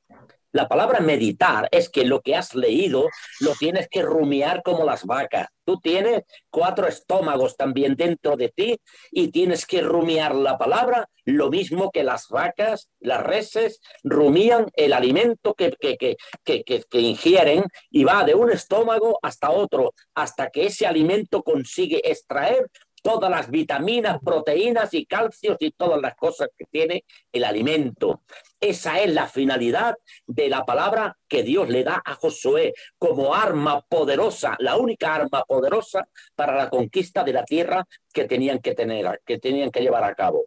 La 0.53 0.67
palabra 0.67 1.01
meditar 1.01 1.67
es 1.71 1.89
que 1.89 2.05
lo 2.05 2.21
que 2.21 2.35
has 2.35 2.55
leído 2.55 3.09
lo 3.41 3.53
tienes 3.55 3.89
que 3.89 4.01
rumiar 4.01 4.63
como 4.63 4.85
las 4.85 5.05
vacas. 5.05 5.49
Tú 5.65 5.79
tienes 5.79 6.23
cuatro 6.49 6.87
estómagos 6.87 7.57
también 7.57 7.95
dentro 7.95 8.37
de 8.37 8.49
ti 8.49 8.79
y 9.11 9.27
tienes 9.27 9.65
que 9.65 9.81
rumiar 9.81 10.33
la 10.33 10.57
palabra, 10.57 11.09
lo 11.25 11.49
mismo 11.49 11.91
que 11.91 12.03
las 12.03 12.29
vacas, 12.29 12.89
las 13.01 13.21
reses, 13.21 13.81
rumían 14.03 14.67
el 14.73 14.93
alimento 14.93 15.53
que, 15.53 15.73
que, 15.79 15.97
que, 16.43 16.63
que, 16.63 16.99
ingieren 17.01 17.65
y 17.91 18.05
va 18.05 18.23
de 18.23 18.33
un 18.33 18.49
estómago 18.49 19.19
hasta 19.21 19.51
otro, 19.51 19.93
hasta 20.15 20.49
que 20.49 20.67
ese 20.67 20.87
alimento 20.87 21.43
consigue 21.43 22.01
extraer 22.09 22.67
todas 23.01 23.29
las 23.29 23.49
vitaminas, 23.49 24.19
proteínas 24.23 24.93
y 24.93 25.05
calcios 25.05 25.57
y 25.59 25.71
todas 25.71 26.01
las 26.01 26.15
cosas 26.15 26.49
que 26.57 26.65
tiene 26.65 27.05
el 27.31 27.43
alimento. 27.43 28.23
Esa 28.59 28.99
es 28.99 29.13
la 29.13 29.27
finalidad 29.27 29.95
de 30.25 30.49
la 30.49 30.65
palabra 30.65 31.17
que 31.27 31.43
Dios 31.43 31.69
le 31.69 31.83
da 31.83 32.01
a 32.03 32.15
Josué 32.15 32.73
como 32.97 33.33
arma 33.33 33.81
poderosa, 33.81 34.55
la 34.59 34.77
única 34.77 35.13
arma 35.13 35.43
poderosa 35.43 36.07
para 36.35 36.55
la 36.55 36.69
conquista 36.69 37.23
de 37.23 37.33
la 37.33 37.43
tierra 37.43 37.87
que 38.11 38.25
tenían 38.25 38.59
que 38.59 38.73
tener, 38.73 39.21
que 39.25 39.37
tenían 39.37 39.71
que 39.71 39.81
llevar 39.81 40.03
a 40.03 40.15
cabo. 40.15 40.45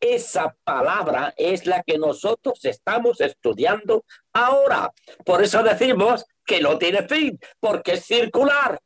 Esa 0.00 0.54
palabra 0.62 1.34
es 1.36 1.66
la 1.66 1.82
que 1.82 1.98
nosotros 1.98 2.64
estamos 2.64 3.20
estudiando 3.20 4.04
ahora. 4.32 4.92
Por 5.24 5.42
eso 5.42 5.62
decimos 5.64 6.24
que 6.46 6.60
no 6.60 6.78
tiene 6.78 7.02
fin, 7.08 7.38
porque 7.58 7.94
es 7.94 8.04
circular 8.04 8.78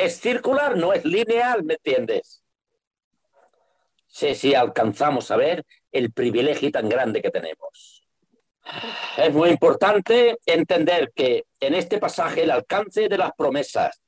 es 0.00 0.18
circular, 0.18 0.78
no 0.78 0.94
es 0.94 1.04
lineal, 1.04 1.62
¿me 1.62 1.74
entiendes? 1.74 2.42
Sí, 4.06 4.34
sí, 4.34 4.54
alcanzamos 4.54 5.30
a 5.30 5.36
ver 5.36 5.64
el 5.92 6.10
privilegio 6.12 6.70
tan 6.70 6.88
grande 6.88 7.20
que 7.20 7.30
tenemos. 7.30 8.02
Es 9.18 9.32
muy 9.32 9.50
importante 9.50 10.38
entender 10.46 11.12
que 11.14 11.44
en 11.60 11.74
este 11.74 11.98
pasaje 11.98 12.44
el 12.44 12.50
alcance 12.50 13.08
de 13.08 13.18
las 13.18 13.32
promesas, 13.36 14.00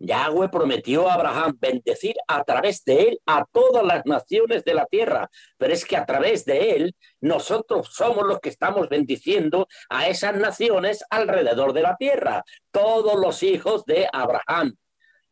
Yahweh 0.00 0.50
prometió 0.50 1.08
a 1.08 1.14
Abraham 1.14 1.56
bendecir 1.58 2.14
a 2.28 2.44
través 2.44 2.84
de 2.84 3.02
él 3.04 3.20
a 3.24 3.46
todas 3.50 3.82
las 3.84 4.04
naciones 4.04 4.64
de 4.64 4.74
la 4.74 4.84
tierra, 4.84 5.30
pero 5.56 5.72
es 5.72 5.86
que 5.86 5.96
a 5.96 6.04
través 6.04 6.44
de 6.44 6.72
él 6.72 6.94
nosotros 7.22 7.88
somos 7.90 8.26
los 8.26 8.38
que 8.40 8.50
estamos 8.50 8.90
bendiciendo 8.90 9.66
a 9.88 10.08
esas 10.08 10.36
naciones 10.36 11.02
alrededor 11.08 11.72
de 11.72 11.82
la 11.82 11.96
tierra, 11.96 12.44
todos 12.70 13.18
los 13.18 13.42
hijos 13.42 13.86
de 13.86 14.06
Abraham. 14.12 14.76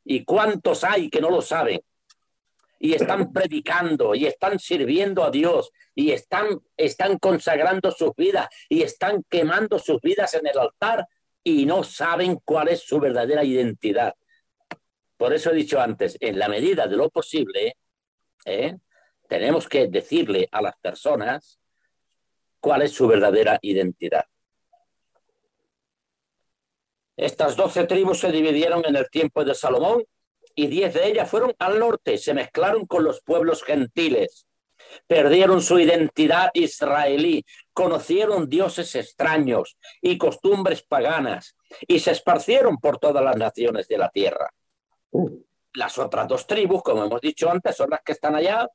¿Y 0.05 0.25
cuántos 0.25 0.85
hay 0.85 1.11
que 1.11 1.21
no 1.21 1.31
lo 1.31 1.43
saben? 1.43 1.81
Y 2.79 2.95
están 2.95 3.33
predicando 3.33 4.15
y 4.15 4.27
están 4.27 4.59
sirviendo 4.59 5.23
a 5.23 5.31
Dios 5.31 5.71
y 5.95 6.13
están, 6.13 6.61
están 6.77 7.19
consagrando 7.19 7.91
sus 7.91 8.15
vidas 8.17 8.49
y 8.69 8.83
están 8.83 9.23
quemando 9.29 9.79
sus 9.79 10.01
vidas 10.01 10.33
en 10.35 10.47
el 10.47 10.59
altar 10.59 11.07
y 11.45 11.67
no 11.67 11.83
saben 11.85 12.41
cuál 12.45 12.69
es 12.69 12.81
su 12.81 12.99
verdadera 12.99 13.45
identidad. 13.45 14.15
Por 15.19 15.35
eso 15.35 15.51
he 15.51 15.55
dicho 15.55 15.79
antes, 15.79 16.17
en 16.21 16.39
la 16.39 16.49
medida 16.49 16.87
de 16.87 16.97
lo 16.97 17.11
posible, 17.11 17.77
¿eh? 18.47 18.79
tenemos 19.29 19.69
que 19.69 19.87
decirle 19.89 20.49
a 20.51 20.63
las 20.63 20.77
personas 20.79 21.61
cuál 22.61 22.83
es 22.83 22.93
su 22.93 23.07
verdadera 23.07 23.59
identidad. 23.61 24.25
Estas 27.21 27.55
doce 27.55 27.85
tribus 27.85 28.21
se 28.21 28.33
dividieron 28.33 28.83
en 28.87 28.97
el 28.97 29.11
tiempo 29.11 29.45
de 29.45 29.55
Salomón 29.55 30.03
y 30.55 30.69
diez 30.69 30.95
de 30.95 31.07
ellas 31.07 31.29
fueron 31.29 31.53
al 31.59 31.79
norte, 31.79 32.17
se 32.17 32.33
mezclaron 32.33 32.87
con 32.87 33.05
los 33.05 33.21
pueblos 33.21 33.63
gentiles, 33.63 34.47
perdieron 35.07 35.61
su 35.61 35.79
identidad 35.79 36.49
israelí, 36.55 37.45
conocieron 37.75 38.49
dioses 38.49 38.95
extraños 38.95 39.77
y 40.01 40.17
costumbres 40.17 40.83
paganas 40.83 41.57
y 41.87 41.99
se 41.99 42.13
esparcieron 42.13 42.79
por 42.79 42.97
todas 42.97 43.23
las 43.23 43.37
naciones 43.37 43.87
de 43.87 43.99
la 43.99 44.09
tierra. 44.09 44.51
Las 45.75 45.99
otras 45.99 46.27
dos 46.27 46.47
tribus, 46.47 46.83
como 46.83 47.05
hemos 47.05 47.21
dicho 47.21 47.51
antes, 47.51 47.77
son 47.77 47.91
las 47.91 48.01
que 48.01 48.13
están 48.13 48.35
allá 48.35 48.67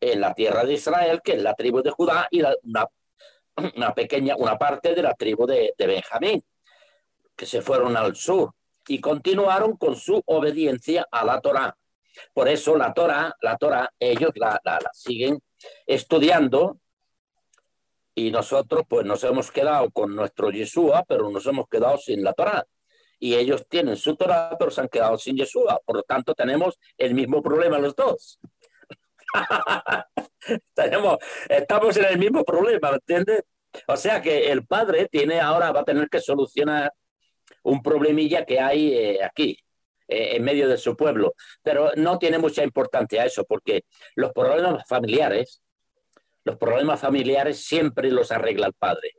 en 0.00 0.20
la 0.20 0.34
tierra 0.34 0.64
de 0.64 0.72
Israel, 0.72 1.20
que 1.22 1.34
es 1.34 1.42
la 1.42 1.54
tribu 1.54 1.80
de 1.80 1.92
Judá 1.92 2.26
y 2.32 2.42
una, 3.76 3.94
pequeña, 3.94 4.34
una 4.34 4.58
parte 4.58 4.92
de 4.92 5.02
la 5.02 5.14
tribu 5.14 5.46
de 5.46 5.72
Benjamín 5.78 6.42
que 7.36 7.46
se 7.46 7.62
fueron 7.62 7.96
al 7.96 8.16
sur 8.16 8.52
y 8.86 9.00
continuaron 9.00 9.76
con 9.76 9.96
su 9.96 10.22
obediencia 10.26 11.06
a 11.10 11.24
la 11.24 11.40
Torá. 11.40 11.76
Por 12.32 12.48
eso 12.48 12.76
la 12.76 12.92
Torá, 12.92 13.34
la 13.40 13.56
Torá, 13.56 13.92
ellos 13.98 14.30
la, 14.34 14.60
la, 14.64 14.78
siguen 14.92 15.40
estudiando 15.86 16.78
y 18.14 18.30
nosotros 18.30 18.82
pues 18.88 19.06
nos 19.06 19.24
hemos 19.24 19.50
quedado 19.50 19.90
con 19.90 20.14
nuestro 20.14 20.50
Yeshua, 20.50 21.04
pero 21.08 21.30
nos 21.30 21.46
hemos 21.46 21.66
quedado 21.68 21.96
sin 21.98 22.22
la 22.22 22.32
Torá. 22.34 22.66
Y 23.18 23.36
ellos 23.36 23.66
tienen 23.68 23.96
su 23.96 24.16
Torá, 24.16 24.56
pero 24.58 24.70
se 24.70 24.80
han 24.80 24.88
quedado 24.88 25.16
sin 25.16 25.36
Yeshua. 25.36 25.80
Por 25.84 25.96
lo 25.96 26.02
tanto, 26.02 26.34
tenemos 26.34 26.78
el 26.98 27.14
mismo 27.14 27.40
problema 27.40 27.78
los 27.78 27.94
dos. 27.94 28.40
tenemos, 30.74 31.18
estamos 31.48 31.96
en 31.96 32.04
el 32.04 32.18
mismo 32.18 32.44
problema, 32.44 32.90
¿me 32.90 32.96
entiendes? 32.96 33.44
O 33.86 33.96
sea 33.96 34.20
que 34.20 34.50
el 34.50 34.66
padre 34.66 35.08
tiene 35.10 35.40
ahora, 35.40 35.72
va 35.72 35.80
a 35.80 35.84
tener 35.84 36.10
que 36.10 36.20
solucionar 36.20 36.92
un 37.62 37.82
problemilla 37.82 38.44
que 38.44 38.60
hay 38.60 38.94
eh, 38.94 39.24
aquí, 39.24 39.58
eh, 40.08 40.36
en 40.36 40.44
medio 40.44 40.68
de 40.68 40.78
su 40.78 40.96
pueblo. 40.96 41.34
Pero 41.62 41.92
no 41.96 42.18
tiene 42.18 42.38
mucha 42.38 42.62
importancia 42.62 43.24
eso, 43.24 43.44
porque 43.44 43.84
los 44.14 44.32
problemas 44.32 44.86
familiares, 44.88 45.62
los 46.44 46.56
problemas 46.56 47.00
familiares 47.00 47.64
siempre 47.64 48.10
los 48.10 48.32
arregla 48.32 48.66
el 48.66 48.74
padre. 48.74 49.12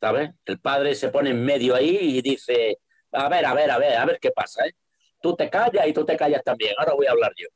¿Sabes? 0.00 0.30
El 0.44 0.58
padre 0.60 0.94
se 0.94 1.10
pone 1.10 1.30
en 1.30 1.44
medio 1.44 1.76
ahí 1.76 1.96
y 1.96 2.22
dice, 2.22 2.78
a 3.12 3.28
ver, 3.28 3.46
a 3.46 3.54
ver, 3.54 3.70
a 3.70 3.78
ver, 3.78 3.96
a 3.96 4.04
ver 4.04 4.18
qué 4.20 4.32
pasa. 4.32 4.66
¿eh? 4.66 4.74
Tú 5.20 5.36
te 5.36 5.48
callas 5.48 5.86
y 5.86 5.92
tú 5.92 6.04
te 6.04 6.16
callas 6.16 6.42
también. 6.42 6.74
Ahora 6.78 6.94
voy 6.94 7.06
a 7.06 7.12
hablar 7.12 7.32
yo. 7.36 7.46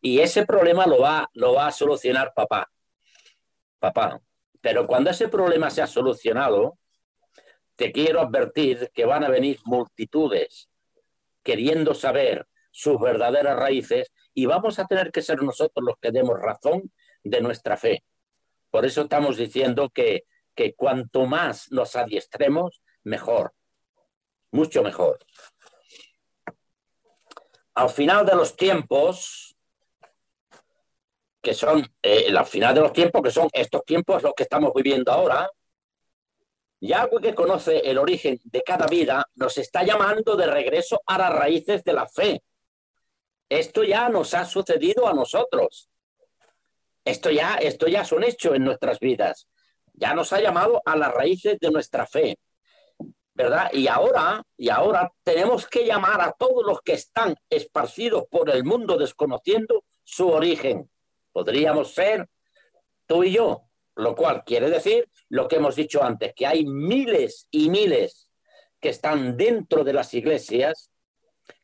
Y 0.00 0.18
ese 0.18 0.44
problema 0.44 0.84
lo 0.86 1.00
va, 1.00 1.30
lo 1.34 1.54
va 1.54 1.68
a 1.68 1.72
solucionar 1.72 2.32
papá. 2.34 2.68
Papá. 3.78 4.20
Pero 4.60 4.86
cuando 4.86 5.10
ese 5.10 5.28
problema 5.28 5.70
se 5.70 5.82
ha 5.82 5.86
solucionado, 5.86 6.78
te 7.76 7.92
quiero 7.92 8.20
advertir 8.20 8.90
que 8.92 9.04
van 9.04 9.24
a 9.24 9.28
venir 9.28 9.58
multitudes 9.64 10.68
queriendo 11.42 11.94
saber 11.94 12.46
sus 12.70 13.00
verdaderas 13.00 13.56
raíces 13.56 14.12
y 14.34 14.46
vamos 14.46 14.78
a 14.78 14.86
tener 14.86 15.12
que 15.12 15.22
ser 15.22 15.42
nosotros 15.42 15.84
los 15.84 15.96
que 16.00 16.10
demos 16.10 16.40
razón 16.40 16.92
de 17.22 17.40
nuestra 17.40 17.76
fe. 17.76 18.04
Por 18.70 18.86
eso 18.86 19.02
estamos 19.02 19.36
diciendo 19.36 19.90
que, 19.90 20.24
que 20.54 20.74
cuanto 20.74 21.26
más 21.26 21.70
nos 21.70 21.96
adiestremos, 21.96 22.82
mejor, 23.04 23.52
mucho 24.50 24.82
mejor. 24.82 25.18
Al 27.74 27.90
final 27.90 28.24
de 28.24 28.34
los 28.34 28.56
tiempos, 28.56 29.56
que 31.42 31.54
son, 31.54 31.86
eh, 32.02 32.34
al 32.36 32.46
final 32.46 32.74
de 32.74 32.80
los 32.80 32.92
tiempos, 32.92 33.22
que 33.22 33.30
son 33.30 33.48
estos 33.52 33.84
tiempos 33.84 34.22
los 34.22 34.34
que 34.34 34.44
estamos 34.44 34.72
viviendo 34.74 35.10
ahora, 35.10 35.50
Yahweh 36.82 37.20
que 37.22 37.34
conoce 37.34 37.78
el 37.78 37.96
origen 37.96 38.40
de 38.42 38.60
cada 38.62 38.86
vida 38.88 39.24
nos 39.36 39.56
está 39.56 39.84
llamando 39.84 40.34
de 40.34 40.48
regreso 40.48 41.00
a 41.06 41.16
las 41.16 41.32
raíces 41.32 41.84
de 41.84 41.92
la 41.92 42.08
fe. 42.08 42.42
Esto 43.48 43.84
ya 43.84 44.08
nos 44.08 44.34
ha 44.34 44.44
sucedido 44.44 45.06
a 45.06 45.12
nosotros. 45.12 45.88
Esto 47.04 47.30
ya, 47.30 47.54
esto 47.54 47.86
ya 47.86 48.00
es 48.00 48.10
un 48.10 48.24
hecho 48.24 48.56
en 48.56 48.64
nuestras 48.64 48.98
vidas. 48.98 49.46
Ya 49.92 50.12
nos 50.14 50.32
ha 50.32 50.40
llamado 50.40 50.82
a 50.84 50.96
las 50.96 51.14
raíces 51.14 51.60
de 51.60 51.70
nuestra 51.70 52.04
fe. 52.04 52.36
¿Verdad? 53.32 53.70
Y 53.72 53.86
ahora, 53.86 54.42
y 54.56 54.68
ahora 54.68 55.12
tenemos 55.22 55.68
que 55.68 55.86
llamar 55.86 56.20
a 56.20 56.32
todos 56.32 56.66
los 56.66 56.80
que 56.82 56.94
están 56.94 57.36
esparcidos 57.48 58.24
por 58.28 58.50
el 58.50 58.64
mundo 58.64 58.98
desconociendo 58.98 59.84
su 60.02 60.28
origen. 60.28 60.90
Podríamos 61.30 61.94
ser 61.94 62.28
tú 63.06 63.22
y 63.22 63.34
yo, 63.34 63.68
lo 63.94 64.16
cual 64.16 64.42
quiere 64.44 64.68
decir 64.68 65.08
lo 65.32 65.48
que 65.48 65.56
hemos 65.56 65.76
dicho 65.76 66.04
antes, 66.04 66.34
que 66.34 66.46
hay 66.46 66.66
miles 66.66 67.48
y 67.50 67.70
miles 67.70 68.28
que 68.78 68.90
están 68.90 69.34
dentro 69.34 69.82
de 69.82 69.94
las 69.94 70.12
iglesias 70.12 70.90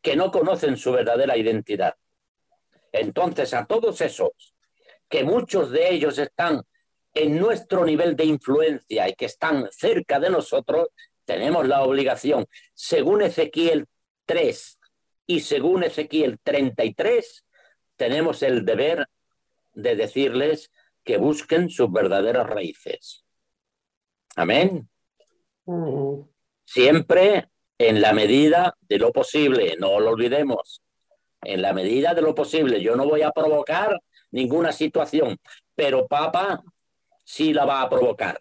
que 0.01 0.17
no 0.17 0.31
conocen 0.31 0.79
su 0.79 0.91
verdadera 0.91 1.37
identidad. 1.37 1.95
Entonces, 2.93 3.53
a 3.53 3.67
todos 3.67 4.01
esos, 4.01 4.31
que 5.07 5.23
muchos 5.23 5.71
de 5.71 5.93
ellos 5.93 6.17
están 6.17 6.63
en 7.13 7.39
nuestro 7.39 7.85
nivel 7.85 8.17
de 8.17 8.25
influencia 8.25 9.07
y 9.07 9.13
que 9.13 9.27
están 9.27 9.69
cerca 9.71 10.19
de 10.19 10.31
nosotros, 10.31 10.89
tenemos 11.27 11.69
la 11.69 11.83
obligación, 11.83 12.47
según 12.73 13.21
Ezequiel 13.21 13.87
3 14.25 14.79
y 15.27 15.41
según 15.41 15.85
Ezequiel 15.85 16.39
33, 16.43 17.45
tenemos 17.97 18.43
el 18.43 18.65
deber 18.65 19.09
de 19.75 19.95
decirles 19.95 20.73
que 21.05 21.19
busquen 21.19 21.69
sus 21.69 21.93
verdaderas 21.93 22.47
raíces. 22.47 23.27
Amén. 24.39 24.89
Siempre 26.65 27.49
en 27.77 28.01
la 28.01 28.13
medida 28.13 28.77
de 28.83 28.99
lo 28.99 29.13
posible, 29.13 29.77
no 29.81 29.99
lo 29.99 30.11
olvidemos, 30.11 30.81
en 31.43 31.61
la 31.61 31.73
medida 31.73 32.15
de 32.15 32.23
lo 32.23 32.37
posible. 32.37 32.81
Yo 32.81 32.95
no 32.95 33.05
voy 33.05 33.23
a 33.23 33.33
provocar 33.33 34.01
ninguna 34.31 34.71
situación, 34.71 35.39
pero 35.75 36.07
Papa 36.07 36.63
sí 37.25 37.53
la 37.53 37.65
va 37.65 37.83
a 37.83 37.91
provocar. 37.91 38.41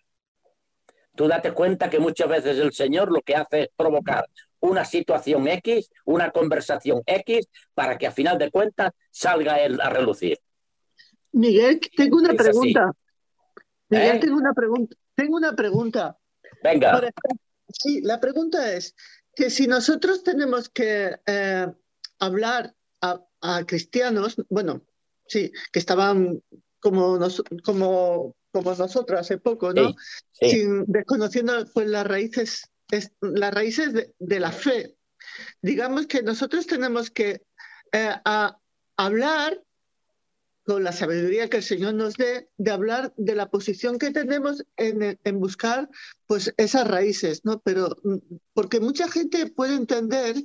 Tú 1.15 1.27
date 1.27 1.51
cuenta 1.53 1.89
que 1.89 1.97
muchas 1.97 2.29
veces 2.29 2.59
el 2.59 2.73
Señor 2.73 3.11
lo 3.11 3.21
que 3.21 3.35
hace 3.35 3.61
es 3.61 3.69
provocar 3.75 4.29
una 4.59 4.85
situación 4.85 5.47
X, 5.47 5.89
una 6.05 6.29
conversación 6.29 7.01
X, 7.07 7.47
para 7.73 7.97
que 7.97 8.05
a 8.05 8.11
final 8.11 8.37
de 8.37 8.51
cuentas 8.51 8.91
salga 9.09 9.59
él 9.61 9.81
a 9.81 9.89
relucir. 9.89 10.37
Miguel, 11.31 11.79
tengo 11.95 12.17
una 12.17 12.35
pregunta. 12.35 12.91
Miguel, 13.89 14.17
¿Eh? 14.17 14.19
tengo 14.19 14.37
una 14.37 14.53
pregunta. 14.53 14.95
Tengo 15.17 15.37
una 15.37 15.55
pregunta. 15.55 16.15
Venga. 16.63 17.01
Sí, 17.69 18.01
la 18.01 18.19
pregunta 18.19 18.71
es 18.71 18.95
que 19.35 19.49
si 19.49 19.67
nosotros 19.67 20.23
tenemos 20.23 20.69
que 20.69 21.19
eh, 21.25 21.67
hablar 22.19 22.73
a, 23.01 23.23
cristianos, 23.65 24.35
bueno, 24.49 24.81
sí, 25.27 25.51
que 25.71 25.79
estaban 25.79 26.41
como, 26.79 27.19
como, 27.63 28.35
como 28.51 28.75
nosotros 28.75 29.19
hace 29.19 29.37
poco, 29.37 29.73
¿no? 29.73 29.95
Sin, 30.33 30.85
desconociendo 30.85 31.53
pues 31.73 31.87
las 31.87 32.05
raíces, 32.05 32.69
las 33.21 33.53
raíces 33.53 33.93
de, 34.17 34.39
la 34.39 34.51
fe. 34.51 34.97
Digamos 35.61 36.07
que 36.07 36.23
nosotros 36.23 36.67
tenemos 36.67 37.09
que 37.09 37.43
eh, 37.91 38.15
hablar 38.97 39.61
con 40.67 40.83
la 40.83 40.91
sabiduría 40.91 41.49
que 41.49 41.57
el 41.57 41.63
Señor 41.63 41.93
nos 41.93 42.15
dé, 42.15 42.49
de 42.57 42.71
hablar 42.71 43.13
de 43.15 43.35
la 43.35 43.49
posición 43.49 43.97
que 43.97 44.11
tenemos 44.11 44.65
en, 44.75 45.17
en, 45.23 45.39
buscar 45.39 45.89
pues 46.25 46.53
esas 46.57 46.85
raíces, 46.85 47.45
¿no? 47.45 47.61
Pero 47.61 47.95
mm, 48.03 48.17
porque 48.53 48.81
mucha 48.81 49.09
gente 49.09 49.47
puede 49.47 49.75
entender 49.75 50.35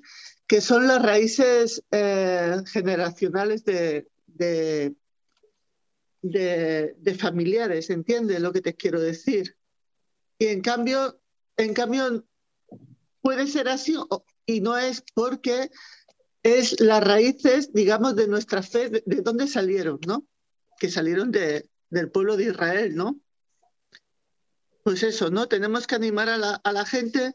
que 0.47 0.61
son 0.61 0.87
las 0.87 1.03
raíces 1.03 1.83
eh, 1.91 2.57
generacionales 2.67 3.65
de, 3.65 4.07
de, 4.29 4.95
familiares, 7.19 7.91
¿entiendes 7.91 8.41
lo 8.41 8.53
que 8.53 8.61
te 8.61 8.75
quiero 8.75 9.01
decir? 9.01 9.57
Y 10.39 10.47
en 10.47 10.61
cambio, 10.61 11.21
en 11.57 11.75
cambio 11.75 12.25
puede 13.23 13.49
ser 13.49 13.69
así 13.69 13.97
y 14.47 14.61
no 14.61 14.79
es 14.79 15.03
porque 15.15 15.69
es 16.43 16.81
las 16.81 17.03
raíces, 17.03 17.73
digamos, 17.73 18.17
de 18.17 18.27
nuestra 18.27 18.63
fe, 18.63 18.89
de, 18.89 19.03
dónde 19.23 19.47
salieron, 19.47 20.01
¿no? 20.07 20.27
Que 20.79 20.91
salieron 20.91 21.31
de, 21.31 21.69
del 21.91 22.11
pueblo 22.11 22.37
de 22.37 22.45
Israel, 22.45 22.95
¿no? 22.95 23.21
Pues 24.83 25.03
eso, 25.03 25.31
¿no? 25.31 25.47
Tenemos 25.47 25.87
que 25.87 25.95
animar 25.95 26.29
a 26.29 26.37
la, 26.37 26.61
a 26.65 26.73
la 26.73 26.85
gente, 26.85 27.33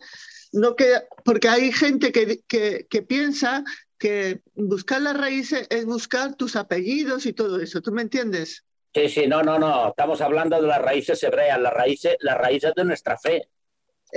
no 0.51 0.75
que, 0.75 0.93
porque 1.23 1.47
hay 1.47 1.71
gente 1.71 2.11
que, 2.11 2.41
que, 2.47 2.85
que, 2.89 3.01
piensa 3.01 3.63
que 3.97 4.41
buscar 4.53 5.01
las 5.01 5.15
raíces 5.15 5.67
es 5.69 5.85
buscar 5.85 6.35
tus 6.35 6.57
apellidos 6.57 7.25
y 7.25 7.33
todo 7.33 7.61
eso, 7.61 7.81
¿tú 7.81 7.93
me 7.93 8.01
entiendes? 8.01 8.65
Sí, 8.93 9.09
sí, 9.09 9.27
no, 9.27 9.43
no, 9.43 9.57
no, 9.57 9.89
estamos 9.89 10.19
hablando 10.21 10.59
de 10.59 10.67
las 10.67 10.81
raíces 10.81 11.21
hebreas, 11.23 11.59
las 11.61 11.73
raíces, 11.73 12.17
las 12.19 12.37
raíces 12.37 12.73
de 12.75 12.83
nuestra 12.83 13.17
fe. 13.17 13.47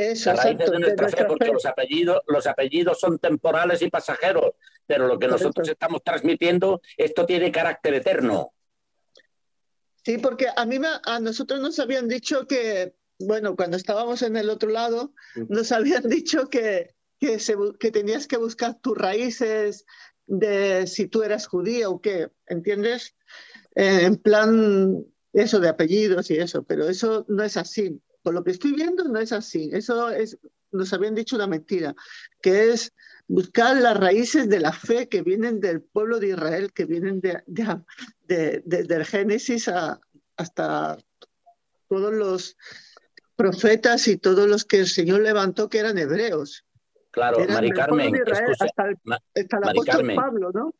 Eso, 0.01 0.33
la 0.33 0.45
de 0.45 0.79
nuestra, 0.79 1.11
fe, 1.11 1.25
porque 1.27 1.53
los 1.53 1.67
apellidos, 1.67 2.23
los 2.27 2.47
apellidos 2.47 2.99
son 2.99 3.19
temporales 3.19 3.83
y 3.83 3.91
pasajeros, 3.91 4.53
pero 4.87 5.07
lo 5.07 5.19
que 5.19 5.29
nosotros 5.29 5.69
estamos 5.69 6.03
transmitiendo, 6.03 6.81
esto 6.97 7.27
tiene 7.27 7.53
carácter 7.53 7.93
eterno. 7.93 8.55
Sí, 10.03 10.17
porque 10.17 10.47
a 10.57 10.65
mí 10.65 10.79
a 11.05 11.21
nosotros 11.21 11.61
nos 11.61 11.79
habían 11.81 12.09
dicho 12.09 12.47
que, 12.47 12.95
bueno, 13.19 13.57
cuando 13.57 13.77
estábamos 13.77 14.23
en 14.23 14.39
el 14.39 14.49
otro 14.49 14.71
lado, 14.71 15.13
nos 15.51 15.71
habían 15.71 16.05
dicho 16.09 16.49
que, 16.49 16.95
que, 17.19 17.37
que 17.79 17.91
tenías 17.91 18.27
que 18.27 18.39
buscar 18.39 18.81
tus 18.81 18.97
raíces 18.97 19.85
de 20.27 20.87
si 20.87 21.09
tú 21.09 21.23
eras 21.23 21.47
judía 21.47 21.91
o 21.91 22.01
qué, 22.01 22.31
¿entiendes? 22.47 23.17
Eh, 23.75 24.05
en 24.05 24.17
plan 24.17 25.05
eso 25.35 25.61
de 25.61 25.69
apellidos 25.69 26.31
y 26.31 26.39
eso, 26.39 26.63
pero 26.63 26.89
eso 26.89 27.27
no 27.29 27.45
es 27.45 27.59
así 27.59 28.01
por 28.23 28.35
lo 28.35 28.45
que 28.45 28.51
estoy 28.51 28.73
viendo 28.73 29.05
no 29.05 29.19
es 29.19 29.33
así. 29.33 29.71
Eso 29.73 30.11
es, 30.11 30.39
nos 30.73 30.93
habían 30.93 31.15
dicho 31.15 31.37
una 31.37 31.47
mentira, 31.47 31.95
que 32.43 32.73
es 32.73 32.93
buscar 33.27 33.77
las 33.77 33.97
raíces 33.97 34.49
de 34.49 34.61
la 34.61 34.73
fe 34.73 35.09
que 35.09 35.23
vienen 35.23 35.61
del 35.61 35.83
pueblo 35.83 36.19
de 36.19 36.29
Israel, 36.29 36.73
que 36.73 36.85
vienen 36.85 37.21
de, 37.21 37.43
de, 37.47 38.63
del 38.65 39.05
Génesis 39.05 39.71
hasta 40.37 40.99
todos 41.89 42.13
los 42.13 42.57
profetas 43.37 44.07
y 44.09 44.17
todos 44.17 44.49
los 44.49 44.65
que 44.65 44.81
el 44.81 44.87
Señor 44.87 45.21
levantó 45.21 45.69
que 45.69 45.79
eran 45.79 45.99
hebreos. 45.99 46.65
Claro, 47.11 47.39
Mari 47.49 47.71
Carmen, 47.71 48.15
Pablo, 50.15 50.51
¿no? 50.53 50.75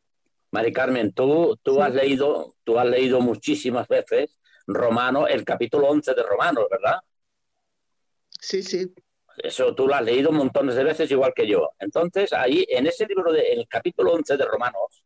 Mari 0.51 0.71
Carmen, 0.71 1.13
tú, 1.13 1.57
tú, 1.63 1.81
has 1.81 1.93
leído, 1.93 2.55
tú 2.63 2.77
has 2.77 2.85
leído 2.85 3.19
muchísimas 3.19 3.87
veces 3.87 4.37
Romano, 4.67 5.27
el 5.27 5.43
capítulo 5.43 5.87
11 5.87 6.13
de 6.13 6.23
Romanos, 6.23 6.65
¿verdad? 6.69 6.99
Sí, 8.41 8.63
sí. 8.63 8.91
Eso 9.37 9.73
tú 9.75 9.87
lo 9.87 9.95
has 9.95 10.03
leído 10.03 10.31
montones 10.31 10.75
de 10.75 10.83
veces 10.83 11.09
igual 11.11 11.33
que 11.33 11.47
yo. 11.47 11.69
Entonces, 11.79 12.33
ahí 12.33 12.65
en 12.67 12.87
ese 12.87 13.05
libro, 13.05 13.31
de, 13.31 13.53
en 13.53 13.59
el 13.59 13.67
capítulo 13.67 14.13
11 14.13 14.35
de 14.35 14.45
Romanos, 14.45 15.03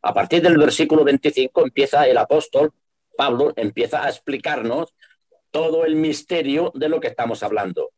a 0.00 0.14
partir 0.14 0.40
del 0.40 0.56
versículo 0.56 1.04
25 1.04 1.64
empieza 1.64 2.06
el 2.06 2.16
apóstol 2.16 2.72
Pablo, 3.16 3.52
empieza 3.56 4.04
a 4.04 4.08
explicarnos 4.08 4.94
todo 5.50 5.84
el 5.84 5.96
misterio 5.96 6.70
de 6.74 6.88
lo 6.88 7.00
que 7.00 7.08
estamos 7.08 7.42
hablando. 7.42 7.90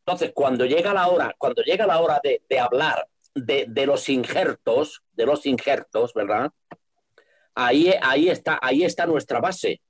Entonces, 0.00 0.32
cuando 0.34 0.66
llega 0.66 0.92
la 0.92 1.08
hora, 1.08 1.34
cuando 1.38 1.62
llega 1.62 1.86
la 1.86 1.98
hora 1.98 2.20
de, 2.22 2.58
hablar 2.58 3.08
de, 3.34 3.64
de, 3.66 3.86
los 3.86 4.10
injertos, 4.10 5.02
de 5.12 5.24
los 5.24 5.46
injertos, 5.46 6.12
¿verdad? 6.12 6.50
Ahí, 7.54 7.94
ahí, 8.02 8.28
está, 8.28 8.58
ahí 8.60 8.84
está 8.84 9.06
nuestra 9.06 9.40
base. 9.40 9.80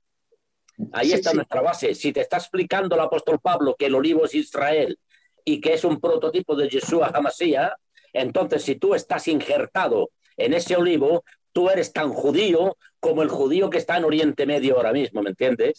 Ahí 0.91 1.13
está 1.13 1.33
nuestra 1.33 1.61
base. 1.61 1.95
Si 1.95 2.11
te 2.11 2.21
está 2.21 2.37
explicando 2.37 2.95
el 2.95 3.01
apóstol 3.01 3.39
Pablo 3.39 3.75
que 3.77 3.85
el 3.85 3.95
olivo 3.95 4.25
es 4.25 4.35
Israel 4.35 4.99
y 5.43 5.61
que 5.61 5.73
es 5.73 5.83
un 5.83 5.99
prototipo 5.99 6.55
de 6.55 6.69
Yeshua 6.69 7.11
Hamasía, 7.13 7.75
entonces 8.13 8.63
si 8.63 8.75
tú 8.75 8.95
estás 8.95 9.27
injertado 9.27 10.11
en 10.37 10.53
ese 10.53 10.75
olivo, 10.75 11.23
tú 11.51 11.69
eres 11.69 11.93
tan 11.93 12.11
judío 12.11 12.77
como 12.99 13.21
el 13.21 13.29
judío 13.29 13.69
que 13.69 13.77
está 13.77 13.97
en 13.97 14.05
Oriente 14.05 14.45
Medio 14.45 14.75
ahora 14.77 14.91
mismo, 14.91 15.21
¿me 15.21 15.29
entiendes? 15.29 15.77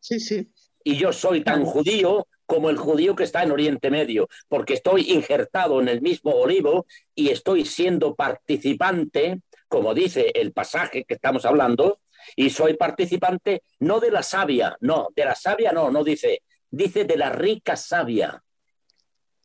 Sí, 0.00 0.20
sí. 0.20 0.48
Y 0.82 0.96
yo 0.96 1.12
soy 1.12 1.42
tan 1.42 1.64
judío 1.64 2.26
como 2.46 2.68
el 2.68 2.76
judío 2.76 3.16
que 3.16 3.24
está 3.24 3.42
en 3.42 3.52
Oriente 3.52 3.90
Medio, 3.90 4.28
porque 4.48 4.74
estoy 4.74 5.10
injertado 5.12 5.80
en 5.80 5.88
el 5.88 6.02
mismo 6.02 6.32
olivo 6.32 6.86
y 7.14 7.30
estoy 7.30 7.64
siendo 7.64 8.14
participante, 8.14 9.40
como 9.68 9.94
dice 9.94 10.30
el 10.34 10.52
pasaje 10.52 11.04
que 11.04 11.14
estamos 11.14 11.46
hablando, 11.46 12.00
y 12.36 12.50
soy 12.50 12.74
participante 12.74 13.62
no 13.80 14.00
de 14.00 14.10
la 14.10 14.22
savia, 14.22 14.76
no, 14.80 15.08
de 15.14 15.24
la 15.24 15.34
savia 15.34 15.72
no, 15.72 15.90
no 15.90 16.04
dice, 16.04 16.42
dice 16.70 17.04
de 17.04 17.16
la 17.16 17.30
rica 17.30 17.76
savia. 17.76 18.42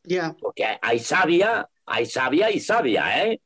Ya. 0.04 0.34
Porque 0.40 0.78
hay 0.80 0.98
savia, 0.98 1.68
hay 1.86 2.06
savia 2.06 2.50
y 2.50 2.60
savia, 2.60 3.26
¿eh? 3.26 3.40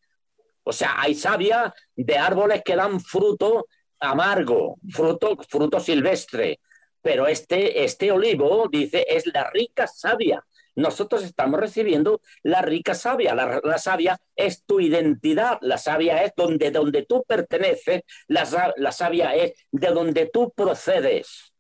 O 0.62 0.72
sea, 0.72 1.00
hay 1.00 1.14
savia 1.14 1.74
de 1.94 2.16
árboles 2.16 2.62
que 2.64 2.76
dan 2.76 3.00
fruto 3.00 3.66
amargo, 4.00 4.76
fruto, 4.90 5.36
fruto 5.48 5.80
silvestre. 5.80 6.60
Pero 7.02 7.26
este, 7.26 7.84
este 7.84 8.10
olivo, 8.10 8.66
dice, 8.70 9.04
es 9.08 9.26
la 9.26 9.50
rica 9.50 9.86
savia. 9.86 10.42
Nosotros 10.76 11.22
estamos 11.24 11.60
recibiendo 11.60 12.20
la 12.42 12.62
rica 12.62 12.94
savia. 12.94 13.34
La, 13.34 13.60
la 13.62 13.78
savia 13.78 14.18
es 14.34 14.64
tu 14.64 14.80
identidad. 14.80 15.58
La 15.60 15.78
savia 15.78 16.22
es 16.24 16.32
donde, 16.36 16.70
donde 16.70 17.04
tú 17.04 17.24
perteneces. 17.26 18.02
La, 18.28 18.72
la 18.76 18.92
savia 18.92 19.34
es 19.34 19.52
de 19.70 19.88
donde 19.88 20.30
tú 20.32 20.52
procedes. 20.54 21.54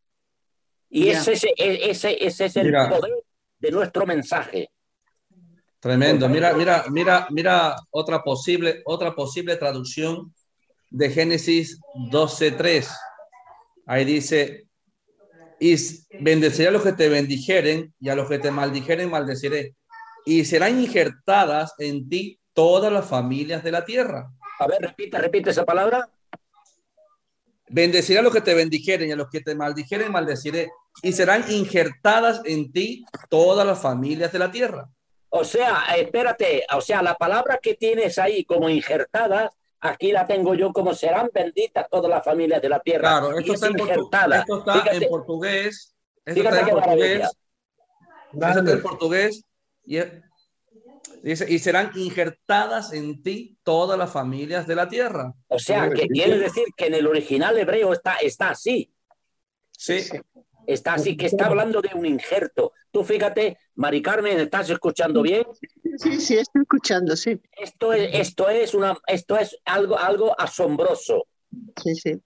Y 0.90 1.08
ese, 1.08 1.32
ese, 1.32 1.54
ese, 1.56 2.24
ese 2.24 2.44
es 2.44 2.56
el 2.56 2.66
Mira. 2.66 2.88
poder 2.88 3.12
de 3.58 3.70
nuestro 3.70 4.06
mensaje. 4.06 4.70
Tremendo. 5.80 6.28
Mira, 6.28 6.54
mira, 6.54 6.84
mira, 6.90 7.26
mira 7.30 7.76
otra 7.90 8.22
posible, 8.22 8.82
otra 8.84 9.14
posible 9.14 9.56
traducción 9.56 10.34
de 10.90 11.10
Génesis 11.10 11.78
12:3. 12.10 12.88
Ahí 13.86 14.04
dice, 14.04 14.66
y 15.64 15.76
bendeciré 16.20 16.68
a 16.68 16.70
los 16.72 16.82
que 16.82 16.92
te 16.92 17.08
bendijeren 17.08 17.94
y 17.98 18.10
a 18.10 18.14
los 18.14 18.28
que 18.28 18.38
te 18.38 18.50
maldijeren 18.50 19.08
maldeciré. 19.08 19.74
Y 20.26 20.44
serán 20.44 20.78
injertadas 20.78 21.72
en 21.78 22.06
ti 22.06 22.38
todas 22.52 22.92
las 22.92 23.06
familias 23.06 23.64
de 23.64 23.70
la 23.70 23.86
tierra. 23.86 24.30
A 24.58 24.66
ver, 24.66 24.82
repite, 24.82 25.16
repite 25.16 25.50
esa 25.50 25.64
palabra. 25.64 26.06
Bendeciré 27.70 28.18
a 28.18 28.22
los 28.22 28.32
que 28.34 28.42
te 28.42 28.52
bendijeren 28.52 29.08
y 29.08 29.12
a 29.12 29.16
los 29.16 29.30
que 29.30 29.40
te 29.40 29.54
maldijeren 29.54 30.12
maldeciré. 30.12 30.70
Y 31.02 31.12
serán 31.12 31.50
injertadas 31.50 32.42
en 32.44 32.70
ti 32.70 33.06
todas 33.30 33.66
las 33.66 33.80
familias 33.80 34.32
de 34.32 34.38
la 34.40 34.52
tierra. 34.52 34.90
O 35.30 35.44
sea, 35.44 35.84
espérate, 35.96 36.66
o 36.74 36.82
sea, 36.82 37.02
la 37.02 37.14
palabra 37.14 37.58
que 37.62 37.72
tienes 37.72 38.18
ahí 38.18 38.44
como 38.44 38.68
injertada, 38.68 39.50
aquí 39.84 40.12
la 40.12 40.26
tengo 40.26 40.54
yo 40.54 40.72
como 40.72 40.94
serán 40.94 41.30
benditas 41.32 41.86
todas 41.90 42.10
las 42.10 42.24
familias 42.24 42.60
de 42.62 42.68
la 42.68 42.80
tierra. 42.80 43.20
Claro, 43.20 43.38
esto 43.38 43.52
es 43.52 43.62
está, 43.62 43.66
en, 43.68 43.72
portu- 43.74 43.80
injertada. 43.82 44.38
esto 44.40 44.58
está 44.58 44.72
Fíjate, 44.74 44.96
en 44.96 45.08
portugués. 45.10 45.94
Esto 46.24 46.40
fíjate 46.40 46.56
está 46.56 46.60
en 46.60 46.66
qué 46.66 46.72
portugués. 46.72 47.20
Esto 48.32 48.46
está 48.60 48.72
en 48.72 48.82
portugués. 48.82 49.42
Y 49.86 49.96
es- 49.98 50.12
dice, 51.22 51.46
y 51.52 51.58
serán 51.58 51.90
injertadas 51.94 52.92
en 52.92 53.22
ti 53.22 53.56
todas 53.62 53.98
las 53.98 54.10
familias 54.10 54.66
de 54.66 54.74
la 54.74 54.88
tierra. 54.88 55.32
O 55.48 55.58
sea, 55.58 55.90
que 55.90 56.06
quiere 56.08 56.38
decir 56.38 56.64
que 56.76 56.86
en 56.86 56.94
el 56.94 57.06
original 57.06 57.56
hebreo 57.58 57.92
está, 57.92 58.14
está 58.16 58.50
así, 58.50 58.90
Sí, 59.76 59.98
está 60.66 60.94
así, 60.94 61.16
que 61.16 61.26
está 61.26 61.46
hablando 61.46 61.82
de 61.82 61.90
un 61.94 62.06
injerto. 62.06 62.72
Tú 62.90 63.04
fíjate, 63.04 63.58
Mari 63.74 64.00
Carmen, 64.00 64.38
¿estás 64.40 64.70
escuchando 64.70 65.20
bien? 65.20 65.44
Sí, 65.96 66.20
sí, 66.20 66.36
estoy 66.36 66.62
escuchando, 66.62 67.16
sí. 67.16 67.40
Esto 67.52 67.92
es, 67.92 68.10
esto 68.14 68.48
es, 68.48 68.74
una, 68.74 68.96
esto 69.06 69.36
es 69.36 69.56
algo, 69.64 69.98
algo 69.98 70.38
asombroso. 70.40 71.26
Sí, 71.82 71.94
sí. 71.94 72.20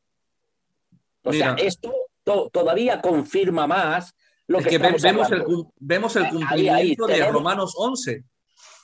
O 1.23 1.33
sea, 1.33 1.55
esto 1.59 1.93
to- 2.25 2.49
todavía 2.53 3.01
confirma 3.01 3.66
más 3.66 4.14
lo 4.47 4.59
es 4.59 4.64
que, 4.64 4.71
que 4.71 4.79
ve- 4.79 4.89
estamos 4.97 5.29
vemos, 5.29 5.33
el, 5.33 5.64
vemos 5.79 6.16
el 6.16 6.25
Ahí, 6.25 6.33
ahí, 6.33 6.97
cumplimiento 6.97 7.07
de 7.07 7.27
Romanos 7.31 7.75
11. 7.77 8.25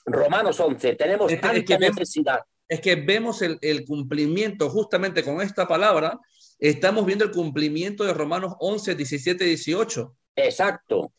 Romanos 0.07 0.61
11, 0.61 0.95
tenemos 0.97 1.33
Es 1.33 1.41
que- 1.41 1.47
es 1.47 1.53
tanta 1.65 1.79
vemos- 1.79 1.97
necesidad. 1.97 2.41
Es 2.69 2.81
que 2.81 2.97
vemos 2.97 3.41
el, 3.43 3.59
el 3.63 3.85
cumplimiento 3.87 4.69
justamente 4.71 5.23
con 5.23 5.41
esta 5.41 5.67
palabra. 5.69 6.19
Estamos 6.59 7.05
viendo 7.07 7.25
el 7.25 7.31
cumplimiento 7.31 8.05
de 8.05 8.13
Romanos 8.15 8.55
11, 8.59 8.95
17, 8.95 9.45
18. 9.45 10.15
Exacto, 10.37 11.13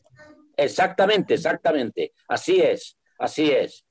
exactamente, 0.56 1.34
exactamente. 1.34 2.12
Así 2.28 2.60
es, 2.60 2.96
así 3.18 3.50
es. 3.50 3.84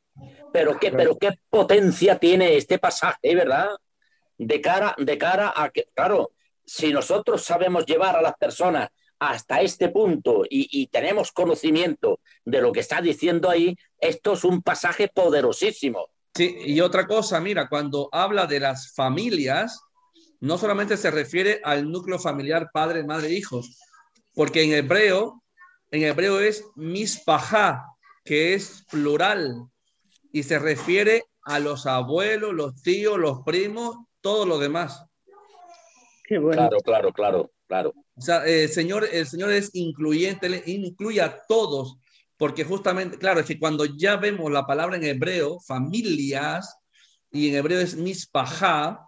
Pero 0.53 0.79
qué, 0.79 0.91
pero 0.91 1.17
qué 1.17 1.39
potencia 1.49 2.17
tiene 2.17 2.55
este 2.55 2.79
pasaje, 2.79 3.35
¿verdad? 3.35 3.69
De 4.37 4.61
cara, 4.61 4.95
de 4.97 5.17
cara 5.17 5.53
a 5.55 5.69
que, 5.69 5.87
claro, 5.93 6.31
si 6.65 6.93
nosotros 6.93 7.43
sabemos 7.43 7.85
llevar 7.85 8.15
a 8.15 8.21
las 8.21 8.35
personas 8.35 8.89
hasta 9.19 9.61
este 9.61 9.89
punto 9.89 10.43
y, 10.49 10.67
y 10.81 10.87
tenemos 10.87 11.31
conocimiento 11.31 12.19
de 12.43 12.61
lo 12.61 12.71
que 12.71 12.79
está 12.81 13.01
diciendo 13.01 13.49
ahí, 13.49 13.75
esto 13.99 14.33
es 14.33 14.43
un 14.43 14.61
pasaje 14.61 15.07
poderosísimo. 15.07 16.07
Sí, 16.33 16.55
y 16.65 16.81
otra 16.81 17.07
cosa, 17.07 17.39
mira, 17.39 17.69
cuando 17.69 18.09
habla 18.11 18.45
de 18.45 18.59
las 18.59 18.93
familias, 18.93 19.81
no 20.41 20.57
solamente 20.57 20.97
se 20.97 21.11
refiere 21.11 21.61
al 21.63 21.89
núcleo 21.89 22.19
familiar 22.19 22.69
padre, 22.73 23.03
madre, 23.03 23.29
hijos, 23.29 23.79
porque 24.33 24.63
en 24.63 24.73
hebreo, 24.73 25.41
en 25.91 26.03
hebreo 26.03 26.39
es 26.39 26.65
mispajá, 26.75 27.85
que 28.25 28.55
es 28.55 28.83
plural, 28.89 29.69
y 30.33 30.43
se 30.43 30.59
refiere 30.59 31.23
a 31.43 31.59
los 31.59 31.85
abuelos, 31.85 32.53
los 32.53 32.81
tíos, 32.81 33.17
los 33.17 33.43
primos, 33.45 33.95
todo 34.19 34.45
lo 34.45 34.59
demás. 34.59 35.05
Qué 36.25 36.39
bueno. 36.39 36.63
Claro, 36.63 36.77
claro, 36.81 37.13
claro, 37.13 37.51
claro. 37.67 37.93
O 38.15 38.21
sea, 38.21 38.45
el 38.45 38.67
Señor, 38.67 39.07
el 39.09 39.27
Señor 39.27 39.51
es 39.51 39.69
incluyente, 39.75 40.63
incluye 40.65 41.21
a 41.21 41.41
todos, 41.47 41.99
porque 42.35 42.65
justamente, 42.65 43.17
claro, 43.17 43.39
es 43.39 43.45
que 43.45 43.59
cuando 43.59 43.85
ya 43.85 44.17
vemos 44.17 44.51
la 44.51 44.65
palabra 44.65 44.97
en 44.97 45.03
hebreo, 45.03 45.59
familias, 45.61 46.75
y 47.31 47.49
en 47.49 47.55
hebreo 47.55 47.79
es 47.79 47.95
mispajá, 47.95 49.07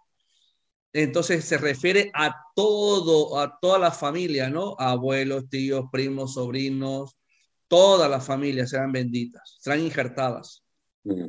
entonces 0.93 1.43
se 1.43 1.57
refiere 1.57 2.11
a 2.13 2.34
todo, 2.55 3.39
a 3.39 3.57
toda 3.59 3.80
la 3.80 3.91
familia, 3.91 4.49
¿no? 4.49 4.76
Abuelos, 4.78 5.49
tíos, 5.49 5.86
primos, 5.91 6.36
sobrinos, 6.36 7.16
todas 7.68 8.09
las 8.09 8.26
familias 8.26 8.70
serán 8.70 8.91
benditas, 8.91 9.57
serán 9.59 9.82
injertadas. 9.82 10.63
Mm. 11.03 11.28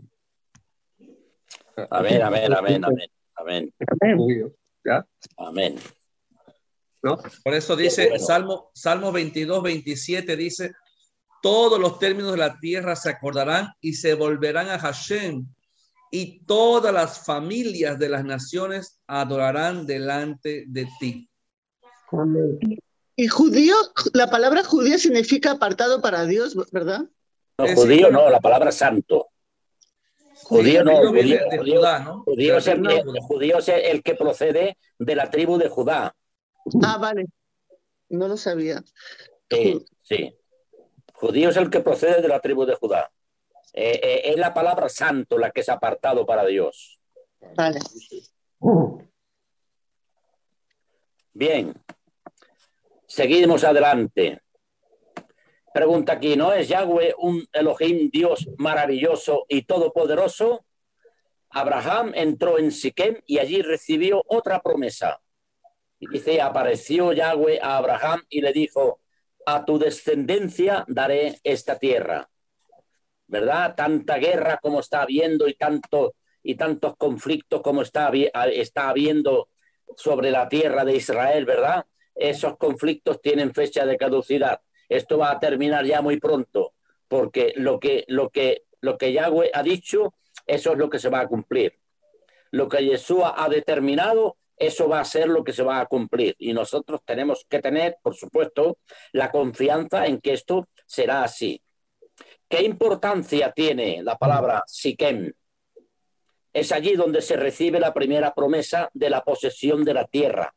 Amén, 1.90 2.22
amén, 2.22 2.52
amén, 2.52 2.84
amén, 2.84 3.12
amén, 3.36 3.72
¿Ya? 4.84 5.06
amén. 5.36 5.76
¿No? 7.02 7.16
Por 7.44 7.54
eso 7.54 7.76
dice 7.76 8.08
bueno. 8.08 8.24
Salmo, 8.24 8.70
Salmo 8.74 9.12
22, 9.12 9.62
27, 9.62 10.36
dice, 10.36 10.72
todos 11.40 11.78
los 11.78 11.98
términos 11.98 12.32
de 12.32 12.38
la 12.38 12.58
tierra 12.58 12.96
se 12.96 13.10
acordarán 13.10 13.68
y 13.80 13.92
se 13.92 14.14
volverán 14.14 14.68
a 14.68 14.78
Hashem, 14.78 15.46
y 16.10 16.40
todas 16.44 16.92
las 16.92 17.24
familias 17.24 17.98
de 17.98 18.08
las 18.08 18.24
naciones 18.24 18.98
adorarán 19.06 19.86
delante 19.86 20.64
de 20.66 20.88
ti. 20.98 21.30
Y 23.20 23.26
judío, 23.26 23.74
la 24.14 24.30
palabra 24.30 24.62
judío 24.62 24.96
significa 24.96 25.50
apartado 25.50 26.00
para 26.00 26.24
Dios, 26.24 26.54
¿verdad? 26.70 27.00
No, 27.58 27.64
Es 27.64 27.74
judío 27.74 28.12
no, 28.12 28.30
la 28.30 28.38
palabra 28.38 28.70
santo. 28.70 29.26
Judío 30.44 30.84
no, 30.84 30.98
Judío 30.98 31.10
viene 31.10 31.38
judío, 31.38 31.50
de 31.50 31.58
judío- 31.58 31.78
Judá, 31.80 31.98
¿no? 31.98 32.22
judío 32.22 32.58
es 32.58 32.66
el, 32.68 32.86
judío 33.22 33.58
es 33.58 33.68
el 33.70 34.02
que 34.04 34.14
procede 34.14 34.78
de 35.00 35.16
la 35.16 35.28
tribu 35.32 35.58
de 35.58 35.68
Judá. 35.68 36.14
Ah, 36.84 36.96
vale. 36.98 37.26
No 38.08 38.28
lo 38.28 38.36
sabía. 38.36 38.84
Sí, 39.50 39.84
sí. 40.02 40.38
Judío 41.14 41.48
es 41.48 41.56
el 41.56 41.70
que 41.70 41.80
procede 41.80 42.22
de 42.22 42.28
la 42.28 42.38
tribu 42.38 42.66
de 42.66 42.76
Judá. 42.76 43.10
Eh, 43.72 43.98
eh, 44.00 44.22
es 44.26 44.36
la 44.36 44.54
palabra 44.54 44.88
santo 44.88 45.38
la 45.38 45.50
que 45.50 45.62
es 45.62 45.68
apartado 45.68 46.24
para 46.24 46.46
Dios. 46.46 47.00
Vale. 47.56 47.80
Bien. 51.32 51.74
Seguimos 53.08 53.64
adelante. 53.64 54.42
Pregunta 55.72 56.12
aquí, 56.12 56.36
¿no 56.36 56.52
es 56.52 56.68
Yahweh 56.68 57.14
un 57.16 57.42
Elohim, 57.54 58.10
Dios 58.12 58.46
maravilloso 58.58 59.46
y 59.48 59.62
todopoderoso? 59.62 60.66
Abraham 61.48 62.12
entró 62.14 62.58
en 62.58 62.70
Siquem 62.70 63.16
y 63.24 63.38
allí 63.38 63.62
recibió 63.62 64.22
otra 64.26 64.60
promesa. 64.60 65.22
Y 65.98 66.06
dice, 66.08 66.42
apareció 66.42 67.14
Yahweh 67.14 67.58
a 67.62 67.78
Abraham 67.78 68.24
y 68.28 68.42
le 68.42 68.52
dijo, 68.52 69.00
a 69.46 69.64
tu 69.64 69.78
descendencia 69.78 70.84
daré 70.86 71.40
esta 71.44 71.78
tierra. 71.78 72.28
¿Verdad? 73.26 73.74
Tanta 73.74 74.18
guerra 74.18 74.58
como 74.60 74.80
está 74.80 75.00
habiendo 75.00 75.48
y, 75.48 75.54
tanto, 75.54 76.14
y 76.42 76.56
tantos 76.56 76.94
conflictos 76.98 77.62
como 77.62 77.80
está, 77.80 78.12
está 78.52 78.90
habiendo 78.90 79.48
sobre 79.96 80.30
la 80.30 80.46
tierra 80.50 80.84
de 80.84 80.96
Israel, 80.96 81.46
¿verdad? 81.46 81.86
Esos 82.18 82.56
conflictos 82.56 83.22
tienen 83.22 83.54
fecha 83.54 83.86
de 83.86 83.96
caducidad. 83.96 84.60
Esto 84.88 85.18
va 85.18 85.30
a 85.30 85.38
terminar 85.38 85.84
ya 85.86 86.02
muy 86.02 86.18
pronto, 86.18 86.74
porque 87.06 87.52
lo 87.56 87.78
que, 87.78 88.04
lo 88.08 88.30
que, 88.30 88.64
lo 88.80 88.98
que 88.98 89.12
Yahweh 89.12 89.50
ha 89.54 89.62
dicho, 89.62 90.14
eso 90.46 90.72
es 90.72 90.78
lo 90.78 90.90
que 90.90 90.98
se 90.98 91.08
va 91.08 91.20
a 91.20 91.28
cumplir. 91.28 91.78
Lo 92.50 92.68
que 92.68 92.84
Yeshua 92.84 93.34
ha 93.36 93.48
determinado, 93.48 94.36
eso 94.56 94.88
va 94.88 95.00
a 95.00 95.04
ser 95.04 95.28
lo 95.28 95.44
que 95.44 95.52
se 95.52 95.62
va 95.62 95.78
a 95.78 95.86
cumplir. 95.86 96.34
Y 96.38 96.52
nosotros 96.52 97.02
tenemos 97.04 97.46
que 97.48 97.60
tener, 97.60 97.98
por 98.02 98.16
supuesto, 98.16 98.78
la 99.12 99.30
confianza 99.30 100.06
en 100.06 100.20
que 100.20 100.32
esto 100.32 100.66
será 100.86 101.22
así. 101.22 101.62
¿Qué 102.48 102.62
importancia 102.62 103.52
tiene 103.52 104.02
la 104.02 104.16
palabra 104.16 104.64
Siquem? 104.66 105.32
Es 106.52 106.72
allí 106.72 106.96
donde 106.96 107.20
se 107.20 107.36
recibe 107.36 107.78
la 107.78 107.94
primera 107.94 108.34
promesa 108.34 108.90
de 108.94 109.10
la 109.10 109.22
posesión 109.22 109.84
de 109.84 109.94
la 109.94 110.06
tierra. 110.06 110.54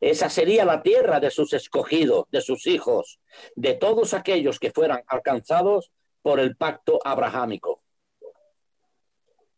Esa 0.00 0.28
sería 0.28 0.64
la 0.64 0.82
tierra 0.82 1.20
de 1.20 1.30
sus 1.30 1.52
escogidos, 1.52 2.26
de 2.30 2.40
sus 2.40 2.66
hijos, 2.66 3.20
de 3.54 3.74
todos 3.74 4.14
aquellos 4.14 4.58
que 4.58 4.70
fueran 4.70 5.02
alcanzados 5.06 5.90
por 6.22 6.40
el 6.40 6.56
pacto 6.56 7.00
abrahámico. 7.04 7.82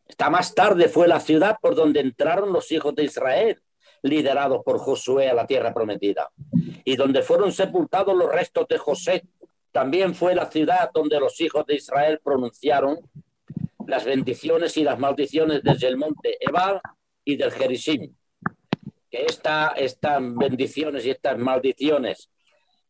Esta 0.07 0.29
más 0.29 0.53
tarde 0.53 0.87
fue 0.87 1.07
la 1.07 1.19
ciudad 1.19 1.57
por 1.61 1.75
donde 1.75 1.99
entraron 1.99 2.53
los 2.53 2.71
hijos 2.71 2.93
de 2.95 3.03
Israel, 3.03 3.61
liderados 4.01 4.63
por 4.63 4.77
Josué 4.77 5.29
a 5.29 5.33
la 5.33 5.47
tierra 5.47 5.73
prometida, 5.73 6.29
y 6.83 6.95
donde 6.95 7.23
fueron 7.23 7.51
sepultados 7.51 8.15
los 8.15 8.31
restos 8.31 8.67
de 8.67 8.77
José. 8.77 9.23
También 9.71 10.13
fue 10.13 10.35
la 10.35 10.49
ciudad 10.49 10.91
donde 10.93 11.19
los 11.19 11.41
hijos 11.41 11.65
de 11.65 11.75
Israel 11.75 12.19
pronunciaron 12.23 12.99
las 13.87 14.05
bendiciones 14.05 14.77
y 14.77 14.83
las 14.83 14.99
maldiciones 14.99 15.61
desde 15.63 15.87
el 15.87 15.97
monte 15.97 16.37
Ebal 16.39 16.81
y 17.23 17.35
del 17.35 17.51
Jerisim. 17.51 18.15
Que 19.15 19.23
esta, 19.23 19.69
estas 19.77 20.19
bendiciones 20.21 21.05
y 21.05 21.11
estas 21.11 21.37
maldiciones 21.37 22.29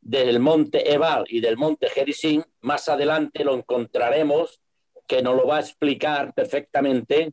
del 0.01 0.39
monte 0.39 0.91
Ebal 0.91 1.23
y 1.27 1.39
del 1.39 1.55
monte 1.55 1.87
Jerisim, 1.87 2.41
más 2.61 2.89
adelante 2.89 3.43
lo 3.43 3.53
encontraremos, 3.53 4.59
que 5.05 5.21
nos 5.21 5.35
lo 5.35 5.45
va 5.45 5.57
a 5.57 5.59
explicar 5.59 6.33
perfectamente, 6.33 7.31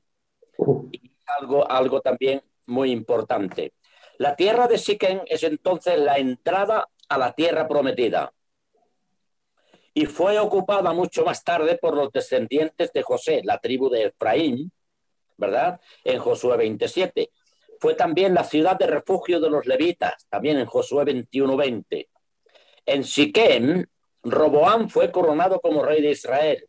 y 0.90 1.10
algo, 1.40 1.70
algo 1.70 2.02
también 2.02 2.42
muy 2.66 2.90
importante. 2.90 3.72
La 4.18 4.36
tierra 4.36 4.68
de 4.68 4.76
Siquén 4.76 5.22
es 5.24 5.42
entonces 5.42 5.98
la 5.98 6.18
entrada 6.18 6.86
a 7.08 7.16
la 7.16 7.32
tierra 7.32 7.66
prometida 7.66 8.30
y 9.94 10.04
fue 10.04 10.38
ocupada 10.38 10.92
mucho 10.92 11.24
más 11.24 11.42
tarde 11.42 11.78
por 11.80 11.96
los 11.96 12.12
descendientes 12.12 12.92
de 12.92 13.02
José, 13.02 13.40
la 13.42 13.56
tribu 13.56 13.88
de 13.88 14.04
Efraín, 14.04 14.70
¿verdad? 15.38 15.80
En 16.04 16.18
Josué 16.18 16.58
27. 16.58 17.30
Fue 17.82 17.94
también 17.94 18.32
la 18.32 18.44
ciudad 18.44 18.78
de 18.78 18.86
refugio 18.86 19.40
de 19.40 19.50
los 19.50 19.66
levitas, 19.66 20.28
también 20.28 20.56
en 20.56 20.66
Josué 20.66 21.04
21-20. 21.04 22.08
En 22.86 23.02
Siquem, 23.02 23.84
Roboán 24.22 24.88
fue 24.88 25.10
coronado 25.10 25.60
como 25.60 25.82
rey 25.82 26.00
de 26.00 26.12
Israel. 26.12 26.68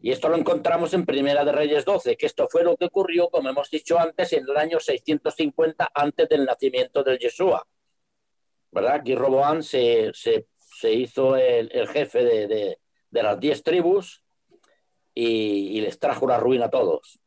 Y 0.00 0.10
esto 0.10 0.28
lo 0.28 0.36
encontramos 0.36 0.92
en 0.92 1.06
Primera 1.06 1.44
de 1.44 1.52
Reyes 1.52 1.84
12, 1.84 2.16
que 2.16 2.26
esto 2.26 2.48
fue 2.50 2.64
lo 2.64 2.76
que 2.76 2.86
ocurrió, 2.86 3.30
como 3.30 3.48
hemos 3.48 3.70
dicho 3.70 3.96
antes, 3.96 4.32
en 4.32 4.42
el 4.42 4.56
año 4.56 4.80
650 4.80 5.92
antes 5.94 6.28
del 6.28 6.44
nacimiento 6.44 7.04
del 7.04 7.20
Yeshua. 7.20 7.64
¿verdad? 8.72 8.94
Aquí 8.94 9.14
Roboán 9.14 9.62
se, 9.62 10.10
hizo 10.82 11.36
el, 11.36 11.70
jefe 11.86 12.24
de, 12.24 12.78
las 13.12 13.38
diez 13.38 13.62
tribus 13.62 14.24
y, 15.14 15.80
les 15.80 16.00
trajo 16.00 16.26
la 16.26 16.38
ruina 16.38 16.64
a 16.64 16.70
todos. 16.70 17.21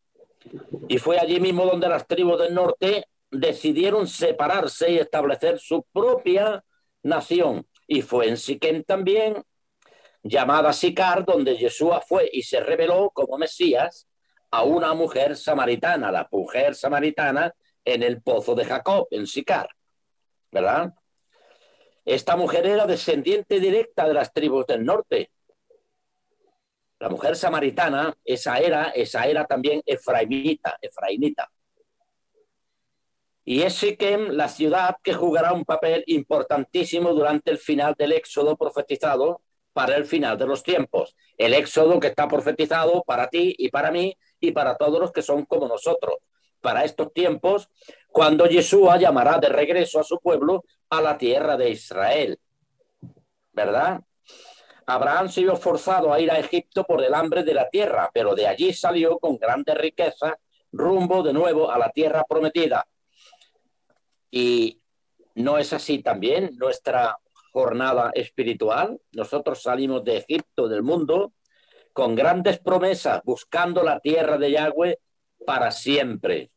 Y 0.87 0.97
fue 0.97 1.17
allí 1.19 1.39
mismo 1.39 1.65
donde 1.65 1.89
las 1.89 2.07
tribus 2.07 2.39
del 2.39 2.53
norte 2.53 3.05
decidieron 3.31 4.07
separarse 4.07 4.91
y 4.91 4.97
establecer 4.97 5.59
su 5.59 5.83
propia 5.91 6.63
nación. 7.03 7.67
Y 7.87 8.01
fue 8.01 8.29
en 8.29 8.37
Siquén 8.37 8.83
también, 8.83 9.43
llamada 10.23 10.73
Sicar, 10.73 11.25
donde 11.25 11.57
Yeshua 11.57 12.01
fue 12.01 12.29
y 12.31 12.43
se 12.43 12.59
reveló 12.59 13.11
como 13.13 13.37
Mesías 13.37 14.07
a 14.51 14.63
una 14.63 14.93
mujer 14.93 15.35
samaritana, 15.35 16.11
la 16.11 16.27
mujer 16.31 16.75
samaritana 16.75 17.53
en 17.83 18.03
el 18.03 18.21
pozo 18.21 18.55
de 18.55 18.65
Jacob, 18.65 19.07
en 19.11 19.27
Sicar. 19.27 19.67
¿Verdad? 20.51 20.93
Esta 22.05 22.35
mujer 22.35 22.65
era 22.67 22.85
descendiente 22.85 23.59
directa 23.59 24.07
de 24.07 24.13
las 24.13 24.31
tribus 24.31 24.65
del 24.67 24.85
norte. 24.85 25.31
La 27.05 27.11
mujer 27.11 27.35
samaritana, 27.35 28.17
esa 28.25 28.57
era, 28.57 28.89
esa 28.89 29.27
era 29.27 29.45
también 29.45 29.79
efraimita, 29.85 30.79
efraimita. 30.81 31.47
Y 33.43 33.61
es 33.61 33.75
Siquem 33.75 34.29
la 34.31 34.49
ciudad 34.49 34.95
que 35.03 35.13
jugará 35.13 35.53
un 35.53 35.65
papel 35.65 36.03
importantísimo 36.07 37.13
durante 37.13 37.51
el 37.51 37.59
final 37.59 37.93
del 37.95 38.13
éxodo 38.13 38.57
profetizado 38.57 39.43
para 39.71 39.95
el 39.97 40.05
final 40.05 40.35
de 40.39 40.47
los 40.47 40.63
tiempos. 40.63 41.15
El 41.37 41.53
éxodo 41.53 41.99
que 41.99 42.07
está 42.07 42.27
profetizado 42.27 43.03
para 43.03 43.29
ti 43.29 43.53
y 43.55 43.69
para 43.69 43.91
mí 43.91 44.17
y 44.39 44.51
para 44.51 44.75
todos 44.75 44.99
los 44.99 45.11
que 45.11 45.21
son 45.21 45.45
como 45.45 45.67
nosotros. 45.67 46.15
Para 46.59 46.85
estos 46.85 47.13
tiempos, 47.13 47.69
cuando 48.07 48.47
Yeshua 48.47 48.97
llamará 48.97 49.37
de 49.37 49.49
regreso 49.49 49.99
a 49.99 50.03
su 50.03 50.19
pueblo 50.19 50.63
a 50.89 51.01
la 51.03 51.19
tierra 51.19 51.55
de 51.55 51.69
Israel. 51.69 52.39
¿Verdad? 53.53 54.01
Abraham 54.87 55.29
se 55.29 55.41
vio 55.41 55.55
forzado 55.55 56.13
a 56.13 56.19
ir 56.19 56.29
a 56.29 56.39
Egipto 56.39 56.83
por 56.83 57.03
el 57.03 57.13
hambre 57.13 57.43
de 57.43 57.53
la 57.53 57.69
tierra, 57.69 58.09
pero 58.13 58.35
de 58.35 58.47
allí 58.47 58.73
salió 58.73 59.17
con 59.19 59.37
grandes 59.37 59.75
riquezas 59.75 60.33
rumbo 60.71 61.23
de 61.23 61.33
nuevo 61.33 61.71
a 61.71 61.77
la 61.77 61.89
tierra 61.89 62.23
prometida. 62.27 62.85
Y 64.29 64.81
no 65.35 65.57
es 65.57 65.73
así 65.73 65.99
también 65.99 66.55
nuestra 66.57 67.17
jornada 67.51 68.11
espiritual. 68.13 68.99
Nosotros 69.13 69.61
salimos 69.61 70.03
de 70.03 70.17
Egipto, 70.17 70.67
del 70.67 70.83
mundo, 70.83 71.33
con 71.93 72.13
grandes 72.15 72.59
promesas, 72.59 73.21
buscando 73.23 73.81
la 73.81 73.99
tierra 73.99 74.37
de 74.37 74.51
Yahweh 74.51 74.99
para 75.45 75.71
siempre. 75.71 76.51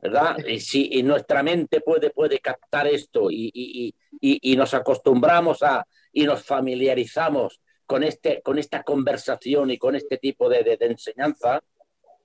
¿verdad? 0.00 0.38
Y 0.46 0.60
si 0.60 0.88
y 0.92 1.02
nuestra 1.02 1.42
mente 1.42 1.80
puede, 1.80 2.10
puede 2.10 2.38
captar 2.38 2.86
esto 2.86 3.30
y, 3.30 3.50
y, 3.52 3.94
y, 4.20 4.52
y, 4.52 4.56
nos 4.56 4.74
acostumbramos 4.74 5.62
a 5.62 5.86
y 6.16 6.24
nos 6.24 6.44
familiarizamos 6.44 7.60
con, 7.84 8.02
este, 8.02 8.40
con 8.40 8.58
esta 8.58 8.82
conversación 8.82 9.70
y 9.70 9.76
con 9.76 9.94
este 9.96 10.16
tipo 10.16 10.48
de, 10.48 10.64
de, 10.64 10.78
de, 10.78 10.86
enseñanza, 10.86 11.60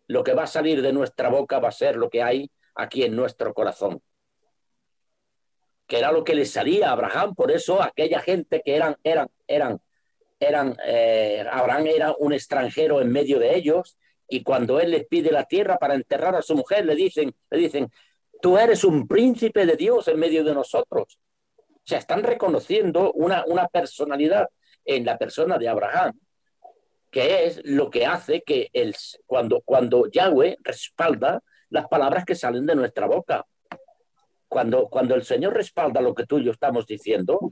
lo 0.07 0.23
que 0.23 0.33
va 0.33 0.43
a 0.43 0.47
salir 0.47 0.81
de 0.81 0.93
nuestra 0.93 1.27
boca 1.27 1.59
va 1.59 1.67
a 1.67 1.73
ser 1.73 1.97
lo 1.97 2.09
que 2.09 2.23
hay 2.23 2.49
aquí 2.73 3.03
en 3.03 3.17
nuestro 3.17 3.53
corazón. 3.53 4.01
Que 5.87 5.99
era 5.99 6.13
lo 6.13 6.23
que 6.23 6.35
le 6.35 6.45
salía 6.45 6.87
a 6.87 6.93
Abraham, 6.93 7.35
por 7.35 7.51
eso 7.51 7.83
aquella 7.83 8.21
gente 8.21 8.61
que 8.63 8.77
eran, 8.77 8.95
eran, 9.03 9.27
eran, 9.45 9.81
eran, 10.39 10.77
eh, 10.85 11.45
Abraham 11.51 11.87
era 11.87 12.15
un 12.17 12.31
extranjero 12.31 13.01
en 13.01 13.11
medio 13.11 13.39
de 13.39 13.57
ellos, 13.57 13.97
y 14.29 14.41
cuando 14.41 14.79
él 14.79 14.91
les 14.91 15.05
pide 15.05 15.33
la 15.33 15.43
tierra 15.43 15.77
para 15.77 15.95
enterrar 15.95 16.33
a 16.37 16.41
su 16.41 16.55
mujer, 16.55 16.85
le 16.85 16.95
dicen, 16.95 17.35
le 17.49 17.57
dicen, 17.57 17.91
tú 18.41 18.57
eres 18.57 18.85
un 18.85 19.05
príncipe 19.05 19.65
de 19.65 19.75
Dios 19.75 20.07
en 20.07 20.17
medio 20.17 20.45
de 20.45 20.53
nosotros. 20.53 21.19
O 21.83 21.87
sea, 21.87 21.97
están 21.97 22.23
reconociendo 22.23 23.11
una, 23.13 23.43
una 23.47 23.67
personalidad 23.67 24.47
en 24.85 25.05
la 25.05 25.17
persona 25.17 25.57
de 25.57 25.67
Abraham, 25.67 26.19
que 27.09 27.45
es 27.45 27.61
lo 27.65 27.89
que 27.89 28.05
hace 28.05 28.41
que 28.41 28.69
el, 28.71 28.95
cuando, 29.25 29.61
cuando 29.61 30.09
Yahweh 30.09 30.57
respalda 30.61 31.41
las 31.69 31.87
palabras 31.87 32.23
que 32.25 32.35
salen 32.35 32.65
de 32.65 32.75
nuestra 32.75 33.07
boca. 33.07 33.45
Cuando, 34.47 34.89
cuando 34.89 35.15
el 35.15 35.23
Señor 35.23 35.53
respalda 35.53 36.01
lo 36.01 36.13
que 36.13 36.25
tú 36.25 36.39
y 36.39 36.45
yo 36.45 36.51
estamos 36.51 36.85
diciendo, 36.85 37.51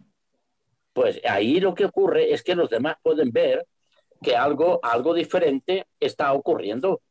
pues 0.93 1.19
ahí 1.25 1.59
lo 1.59 1.73
que 1.73 1.86
ocurre 1.86 2.34
es 2.34 2.43
que 2.43 2.55
los 2.55 2.69
demás 2.69 2.97
pueden 3.01 3.32
ver 3.32 3.65
que 4.21 4.36
algo, 4.36 4.80
algo 4.84 5.13
diferente 5.13 5.88
está 5.99 6.34
ocurriendo. 6.34 7.01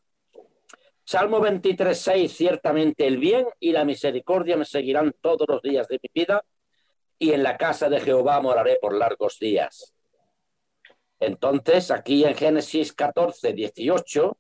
Salmo 1.05 1.41
23, 1.41 1.99
6, 1.99 2.33
ciertamente 2.33 3.07
el 3.07 3.17
bien 3.17 3.47
y 3.59 3.73
la 3.73 3.87
misericordia 3.87 4.59
me 4.59 4.67
seguirán 4.67 5.15
todos 5.23 5.47
los 5.49 5.63
días 5.63 5.89
de 5.89 5.99
mi 6.03 6.11
vida 6.13 6.45
y 7.19 7.33
en 7.33 7.43
la 7.43 7.57
casa 7.57 7.89
de 7.89 8.01
Jehová 8.01 8.41
moraré 8.41 8.79
por 8.81 8.95
largos 8.95 9.39
días. 9.39 9.95
Entonces, 11.21 11.91
aquí 11.91 12.25
en 12.25 12.35
Génesis 12.35 12.93
14, 12.93 13.53
18, 13.53 14.39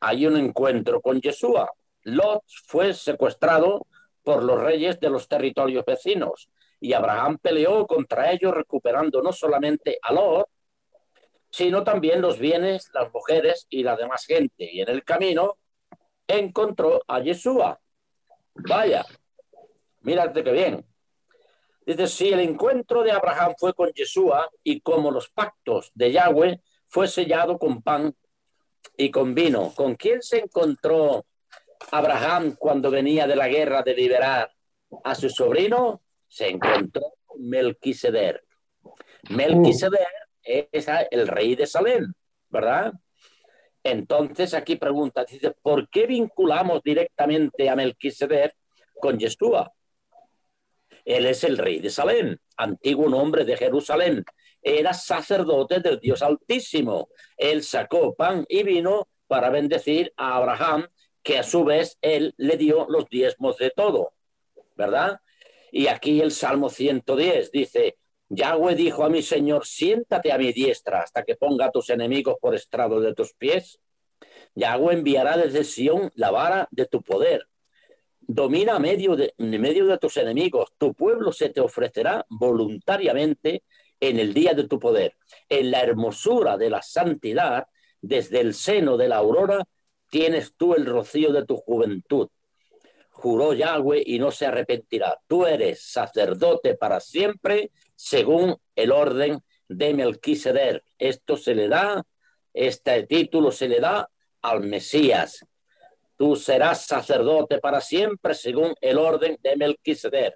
hay 0.00 0.26
un 0.26 0.36
encuentro 0.36 1.00
con 1.00 1.20
Yeshua. 1.20 1.70
Lot 2.02 2.44
fue 2.66 2.94
secuestrado 2.94 3.86
por 4.22 4.42
los 4.42 4.60
reyes 4.60 5.00
de 5.00 5.10
los 5.10 5.26
territorios 5.26 5.84
vecinos 5.84 6.48
y 6.80 6.92
Abraham 6.92 7.38
peleó 7.40 7.86
contra 7.86 8.30
ellos 8.30 8.54
recuperando 8.54 9.22
no 9.22 9.32
solamente 9.32 9.98
a 10.02 10.12
Lot, 10.12 10.48
sino 11.50 11.82
también 11.82 12.20
los 12.20 12.38
bienes, 12.38 12.90
las 12.92 13.12
mujeres 13.12 13.66
y 13.70 13.82
la 13.82 13.96
demás 13.96 14.26
gente. 14.26 14.70
Y 14.70 14.80
en 14.80 14.90
el 14.90 15.04
camino 15.04 15.58
encontró 16.26 17.02
a 17.08 17.20
Yeshua. 17.20 17.80
Vaya, 18.54 19.04
mírate 20.02 20.44
qué 20.44 20.52
bien. 20.52 20.93
Dice, 21.86 22.06
si 22.06 22.32
el 22.32 22.40
encuentro 22.40 23.02
de 23.02 23.12
Abraham 23.12 23.54
fue 23.58 23.74
con 23.74 23.92
Yeshua 23.92 24.50
y 24.62 24.80
como 24.80 25.10
los 25.10 25.28
pactos 25.28 25.90
de 25.94 26.12
Yahweh 26.12 26.60
fue 26.88 27.08
sellado 27.08 27.58
con 27.58 27.82
pan 27.82 28.14
y 28.96 29.10
con 29.10 29.34
vino, 29.34 29.72
¿con 29.74 29.94
quién 29.94 30.22
se 30.22 30.38
encontró 30.38 31.26
Abraham 31.90 32.56
cuando 32.58 32.90
venía 32.90 33.26
de 33.26 33.36
la 33.36 33.48
guerra 33.48 33.82
de 33.82 33.94
liberar 33.94 34.50
a 35.02 35.14
su 35.14 35.28
sobrino? 35.28 36.02
Se 36.26 36.48
encontró 36.48 37.14
con 37.26 37.46
Melquisedec. 37.46 38.42
Melquisedec 39.30 40.08
es 40.42 40.86
el 41.10 41.28
rey 41.28 41.54
de 41.54 41.66
Salem, 41.66 42.12
¿verdad? 42.48 42.92
Entonces 43.82 44.54
aquí 44.54 44.76
pregunta, 44.76 45.24
dice, 45.26 45.50
¿por 45.60 45.90
qué 45.90 46.06
vinculamos 46.06 46.82
directamente 46.82 47.68
a 47.68 47.76
Melquisedec 47.76 48.54
con 48.98 49.18
Yeshua? 49.18 49.70
Él 51.04 51.26
es 51.26 51.44
el 51.44 51.58
rey 51.58 51.80
de 51.80 51.90
Salem, 51.90 52.36
antiguo 52.56 53.08
nombre 53.08 53.44
de 53.44 53.56
Jerusalén. 53.56 54.24
Era 54.62 54.94
sacerdote 54.94 55.80
del 55.80 56.00
Dios 56.00 56.22
Altísimo. 56.22 57.08
Él 57.36 57.62
sacó 57.62 58.14
pan 58.14 58.46
y 58.48 58.62
vino 58.62 59.08
para 59.26 59.50
bendecir 59.50 60.12
a 60.16 60.36
Abraham 60.36 60.86
que 61.22 61.38
a 61.38 61.42
su 61.42 61.64
vez 61.64 61.98
él 62.02 62.34
le 62.36 62.56
dio 62.56 62.86
los 62.88 63.08
diezmos 63.08 63.58
de 63.58 63.70
todo, 63.70 64.12
¿verdad? 64.76 65.20
Y 65.72 65.88
aquí 65.88 66.20
el 66.20 66.30
Salmo 66.30 66.68
110 66.68 67.50
dice, 67.50 67.96
Yahweh 68.28 68.74
dijo 68.74 69.04
a 69.04 69.10
mi 69.10 69.22
Señor, 69.22 69.66
siéntate 69.66 70.32
a 70.32 70.38
mi 70.38 70.52
diestra 70.52 71.00
hasta 71.00 71.24
que 71.24 71.36
ponga 71.36 71.66
a 71.66 71.70
tus 71.70 71.90
enemigos 71.90 72.36
por 72.40 72.54
estrado 72.54 73.00
de 73.00 73.14
tus 73.14 73.32
pies. 73.34 73.80
Yahweh 74.54 74.94
enviará 74.94 75.36
desde 75.36 75.64
Sión 75.64 76.10
la 76.14 76.30
vara 76.30 76.68
de 76.70 76.86
tu 76.86 77.02
poder. 77.02 77.48
Domina 78.26 78.78
medio 78.78 79.16
de, 79.16 79.34
medio 79.38 79.86
de 79.86 79.98
tus 79.98 80.16
enemigos. 80.16 80.72
Tu 80.78 80.94
pueblo 80.94 81.32
se 81.32 81.50
te 81.50 81.60
ofrecerá 81.60 82.24
voluntariamente 82.28 83.62
en 84.00 84.18
el 84.18 84.32
día 84.32 84.54
de 84.54 84.66
tu 84.66 84.78
poder. 84.78 85.16
En 85.48 85.70
la 85.70 85.82
hermosura 85.82 86.56
de 86.56 86.70
la 86.70 86.82
santidad, 86.82 87.66
desde 88.00 88.40
el 88.40 88.54
seno 88.54 88.96
de 88.96 89.08
la 89.08 89.16
aurora, 89.16 89.64
tienes 90.10 90.54
tú 90.56 90.74
el 90.74 90.86
rocío 90.86 91.32
de 91.32 91.44
tu 91.44 91.56
juventud. 91.56 92.28
Juró 93.10 93.52
Yahweh 93.52 94.02
y 94.04 94.18
no 94.18 94.30
se 94.30 94.46
arrepentirá. 94.46 95.18
Tú 95.26 95.46
eres 95.46 95.82
sacerdote 95.82 96.74
para 96.74 97.00
siempre, 97.00 97.70
según 97.94 98.56
el 98.74 98.90
orden 98.90 99.40
de 99.68 99.94
Melquisedec. 99.94 100.82
Esto 100.98 101.36
se 101.36 101.54
le 101.54 101.68
da, 101.68 102.02
este 102.52 103.06
título 103.06 103.52
se 103.52 103.68
le 103.68 103.80
da 103.80 104.08
al 104.42 104.62
Mesías. 104.62 105.44
Tú 106.24 106.36
serás 106.36 106.86
sacerdote 106.86 107.58
para 107.58 107.82
siempre, 107.82 108.32
según 108.32 108.74
el 108.80 108.96
orden 108.96 109.36
de 109.42 109.56
Melquisedec. 109.56 110.34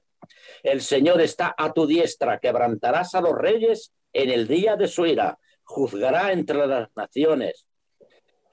El 0.63 0.83
Señor 0.83 1.19
está 1.23 1.55
a 1.57 1.73
tu 1.73 1.87
diestra, 1.87 2.39
quebrantarás 2.41 3.15
a 3.15 3.23
los 3.23 3.33
reyes 3.35 3.95
en 4.13 4.29
el 4.29 4.47
día 4.47 4.77
de 4.77 4.87
su 4.87 5.07
ira, 5.07 5.39
juzgará 5.65 6.33
entre 6.33 6.67
las 6.67 6.91
naciones, 6.95 7.67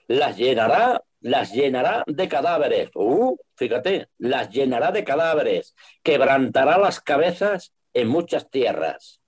las 0.07 0.37
llenará, 0.37 1.03
las 1.19 1.51
llenará 1.51 2.05
de 2.07 2.29
cadáveres. 2.29 2.89
Uh, 2.95 3.35
fíjate, 3.57 4.07
las 4.17 4.49
llenará 4.49 4.93
de 4.93 5.03
cadáveres, 5.03 5.75
quebrantará 6.03 6.77
las 6.77 7.01
cabezas 7.01 7.73
en 7.93 8.07
muchas 8.07 8.49
tierras. 8.49 9.19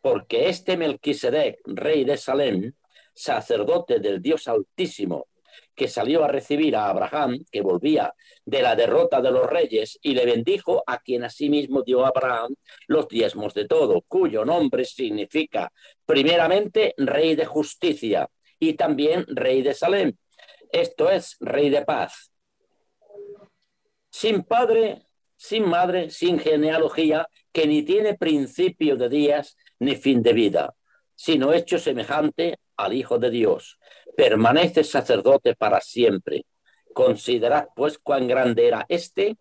Porque 0.00 0.48
este 0.48 0.76
Melquisedec, 0.76 1.60
rey 1.66 2.02
de 2.02 2.16
Salem, 2.16 2.72
sacerdote 3.14 4.00
del 4.00 4.20
Dios 4.20 4.48
Altísimo, 4.48 5.28
que 5.74 5.88
salió 5.88 6.24
a 6.24 6.28
recibir 6.28 6.76
a 6.76 6.90
Abraham, 6.90 7.44
que 7.50 7.62
volvía 7.62 8.14
de 8.44 8.62
la 8.62 8.76
derrota 8.76 9.22
de 9.22 9.30
los 9.30 9.48
reyes, 9.48 9.98
y 10.02 10.14
le 10.14 10.26
bendijo 10.26 10.82
a 10.86 10.98
quien 10.98 11.24
asimismo 11.24 11.82
dio 11.82 12.04
a 12.04 12.08
Abraham 12.08 12.54
los 12.86 13.08
diezmos 13.08 13.54
de 13.54 13.66
todo, 13.66 14.02
cuyo 14.06 14.44
nombre 14.44 14.84
significa 14.84 15.72
primeramente 16.04 16.94
rey 16.98 17.34
de 17.34 17.46
justicia 17.46 18.28
y 18.58 18.74
también 18.74 19.24
rey 19.28 19.62
de 19.62 19.72
Salem. 19.72 20.16
Esto 20.70 21.10
es 21.10 21.36
rey 21.40 21.70
de 21.70 21.82
paz. 21.82 22.30
Sin 24.10 24.42
padre, 24.42 25.02
sin 25.36 25.66
madre, 25.66 26.10
sin 26.10 26.38
genealogía, 26.38 27.26
que 27.52 27.66
ni 27.66 27.82
tiene 27.82 28.18
principio 28.18 28.96
de 28.96 29.08
días 29.08 29.56
ni 29.78 29.96
fin 29.96 30.22
de 30.22 30.34
vida, 30.34 30.74
sino 31.14 31.54
hecho 31.54 31.78
semejante 31.78 32.58
al 32.76 32.92
Hijo 32.92 33.18
de 33.18 33.30
Dios 33.30 33.79
permanece 34.16 34.84
sacerdote 34.84 35.54
para 35.54 35.80
siempre. 35.80 36.44
Considerad 36.92 37.68
pues 37.74 37.98
cuán 37.98 38.26
grande 38.28 38.66
era 38.66 38.84
este, 38.88 39.36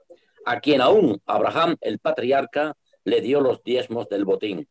a 0.46 0.60
quien 0.60 0.82
aún 0.82 1.22
Abraham 1.26 1.76
el 1.82 2.00
patriarca 2.00 2.76
le 3.04 3.22
dio 3.22 3.42
los 3.42 3.64
diezmos 3.64 4.08
del 4.10 4.26
botín. 4.26 4.68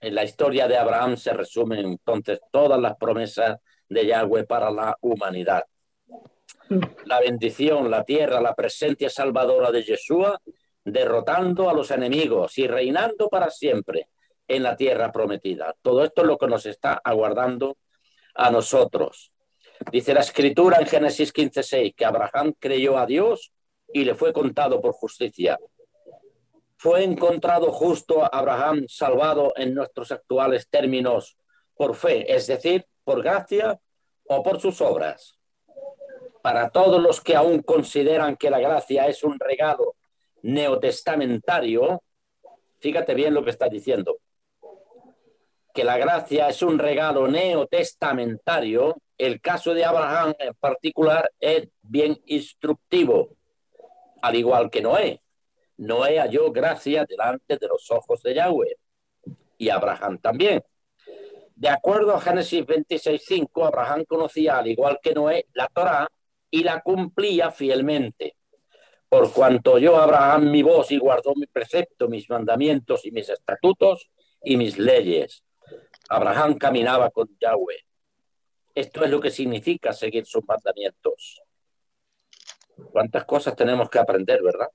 En 0.00 0.14
la 0.14 0.24
historia 0.24 0.68
de 0.68 0.76
Abraham 0.76 1.16
se 1.16 1.32
resumen 1.32 1.84
entonces 1.86 2.40
todas 2.50 2.80
las 2.80 2.96
promesas 2.96 3.58
de 3.88 4.06
Yahweh 4.06 4.44
para 4.44 4.70
la 4.70 4.96
humanidad. 5.00 5.64
La 7.04 7.20
bendición, 7.20 7.90
la 7.90 8.04
tierra, 8.04 8.40
la 8.40 8.54
presencia 8.54 9.08
salvadora 9.08 9.70
de 9.70 9.82
Yeshua, 9.82 10.40
derrotando 10.84 11.68
a 11.68 11.74
los 11.74 11.90
enemigos 11.90 12.58
y 12.58 12.66
reinando 12.66 13.28
para 13.28 13.50
siempre 13.50 14.08
en 14.46 14.62
la 14.62 14.76
tierra 14.76 15.10
prometida. 15.10 15.74
Todo 15.82 16.04
esto 16.04 16.22
es 16.22 16.28
lo 16.28 16.38
que 16.38 16.46
nos 16.46 16.66
está 16.66 17.00
aguardando 17.02 17.76
a 18.36 18.50
nosotros. 18.50 19.32
Dice 19.90 20.14
la 20.14 20.20
escritura 20.20 20.78
en 20.78 20.86
Génesis 20.86 21.32
15:6 21.32 21.94
que 21.94 22.04
Abraham 22.04 22.54
creyó 22.58 22.98
a 22.98 23.06
Dios 23.06 23.52
y 23.92 24.04
le 24.04 24.14
fue 24.14 24.32
contado 24.32 24.80
por 24.80 24.92
justicia. 24.92 25.58
Fue 26.76 27.04
encontrado 27.04 27.72
justo 27.72 28.22
Abraham 28.32 28.86
salvado 28.88 29.52
en 29.56 29.74
nuestros 29.74 30.12
actuales 30.12 30.68
términos 30.68 31.36
por 31.74 31.94
fe, 31.94 32.34
es 32.34 32.46
decir, 32.46 32.86
por 33.04 33.22
gracia 33.22 33.78
o 34.28 34.42
por 34.42 34.60
sus 34.60 34.80
obras. 34.80 35.38
Para 36.42 36.70
todos 36.70 37.02
los 37.02 37.20
que 37.20 37.34
aún 37.34 37.62
consideran 37.62 38.36
que 38.36 38.50
la 38.50 38.60
gracia 38.60 39.06
es 39.08 39.24
un 39.24 39.38
regalo 39.38 39.96
neotestamentario, 40.42 42.02
fíjate 42.78 43.14
bien 43.14 43.34
lo 43.34 43.44
que 43.44 43.50
está 43.50 43.68
diciendo 43.68 44.18
que 45.76 45.84
la 45.84 45.98
gracia 45.98 46.48
es 46.48 46.62
un 46.62 46.78
regalo 46.78 47.28
neotestamentario, 47.28 48.96
el 49.18 49.42
caso 49.42 49.74
de 49.74 49.84
Abraham 49.84 50.32
en 50.38 50.54
particular 50.54 51.30
es 51.38 51.68
bien 51.82 52.18
instructivo, 52.24 53.36
al 54.22 54.36
igual 54.36 54.70
que 54.70 54.80
Noé. 54.80 55.20
Noé 55.76 56.18
halló 56.18 56.50
gracia 56.50 57.04
delante 57.06 57.58
de 57.58 57.68
los 57.68 57.90
ojos 57.90 58.22
de 58.22 58.32
Yahweh 58.32 58.78
y 59.58 59.68
Abraham 59.68 60.16
también. 60.18 60.64
De 61.54 61.68
acuerdo 61.68 62.14
a 62.14 62.22
Génesis 62.22 62.64
26.5, 62.64 63.66
Abraham 63.66 64.06
conocía, 64.08 64.56
al 64.56 64.68
igual 64.68 64.98
que 65.02 65.12
Noé, 65.12 65.44
la 65.52 65.68
Torá 65.68 66.08
y 66.50 66.64
la 66.64 66.80
cumplía 66.80 67.50
fielmente. 67.50 68.36
Por 69.10 69.30
cuanto 69.30 69.74
oyó 69.74 69.98
Abraham 69.98 70.50
mi 70.50 70.62
voz 70.62 70.90
y 70.90 70.96
guardó 70.96 71.34
mi 71.34 71.46
precepto, 71.46 72.08
mis 72.08 72.30
mandamientos 72.30 73.04
y 73.04 73.10
mis 73.10 73.28
estatutos 73.28 74.08
y 74.42 74.56
mis 74.56 74.78
leyes. 74.78 75.42
Abraham 76.08 76.56
caminaba 76.56 77.10
con 77.10 77.28
Yahweh. 77.40 77.84
Esto 78.74 79.04
es 79.04 79.10
lo 79.10 79.20
que 79.20 79.30
significa 79.30 79.92
seguir 79.92 80.26
sus 80.26 80.44
mandamientos. 80.46 81.40
¿Cuántas 82.92 83.24
cosas 83.24 83.56
tenemos 83.56 83.88
que 83.88 83.98
aprender, 83.98 84.42
verdad? 84.42 84.68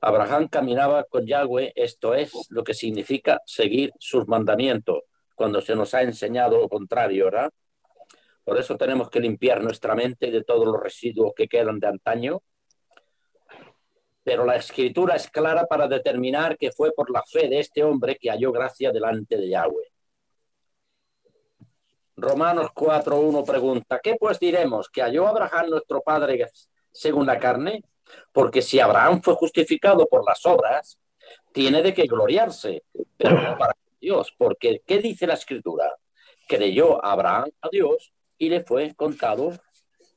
Abraham 0.00 0.48
caminaba 0.48 1.04
con 1.04 1.26
Yahweh, 1.26 1.72
esto 1.76 2.14
es 2.14 2.32
lo 2.50 2.64
que 2.64 2.74
significa 2.74 3.40
seguir 3.44 3.92
sus 3.98 4.26
mandamientos, 4.26 5.02
cuando 5.34 5.60
se 5.60 5.76
nos 5.76 5.94
ha 5.94 6.02
enseñado 6.02 6.58
lo 6.58 6.68
contrario, 6.68 7.26
¿verdad? 7.26 7.52
Por 8.44 8.58
eso 8.58 8.76
tenemos 8.76 9.10
que 9.10 9.20
limpiar 9.20 9.62
nuestra 9.62 9.94
mente 9.94 10.30
de 10.30 10.42
todos 10.42 10.66
los 10.66 10.80
residuos 10.82 11.32
que 11.36 11.46
quedan 11.46 11.78
de 11.78 11.86
antaño 11.86 12.42
pero 14.24 14.44
la 14.44 14.56
escritura 14.56 15.16
es 15.16 15.28
clara 15.28 15.66
para 15.66 15.88
determinar 15.88 16.56
que 16.56 16.72
fue 16.72 16.92
por 16.92 17.10
la 17.10 17.22
fe 17.22 17.48
de 17.48 17.60
este 17.60 17.82
hombre 17.82 18.16
que 18.16 18.30
halló 18.30 18.52
gracia 18.52 18.92
delante 18.92 19.36
de 19.36 19.48
Yahweh. 19.48 19.92
Romanos 22.16 22.70
4.1 22.74 23.44
pregunta, 23.44 24.00
¿qué 24.02 24.16
pues 24.18 24.38
diremos? 24.38 24.88
¿Que 24.90 25.02
halló 25.02 25.26
Abraham 25.26 25.70
nuestro 25.70 26.02
padre 26.02 26.46
según 26.92 27.26
la 27.26 27.38
carne? 27.38 27.82
Porque 28.32 28.62
si 28.62 28.78
Abraham 28.78 29.22
fue 29.22 29.34
justificado 29.34 30.06
por 30.06 30.24
las 30.24 30.44
obras, 30.46 30.98
tiene 31.52 31.82
de 31.82 31.94
qué 31.94 32.04
gloriarse, 32.04 32.84
pero 33.16 33.40
no 33.40 33.58
para 33.58 33.74
Dios, 34.00 34.34
porque 34.36 34.82
¿qué 34.86 34.98
dice 34.98 35.26
la 35.26 35.34
escritura? 35.34 35.96
Creyó 36.46 37.04
Abraham 37.04 37.50
a 37.60 37.68
Dios 37.70 38.12
y 38.38 38.48
le 38.48 38.62
fue 38.62 38.94
contado 38.94 39.52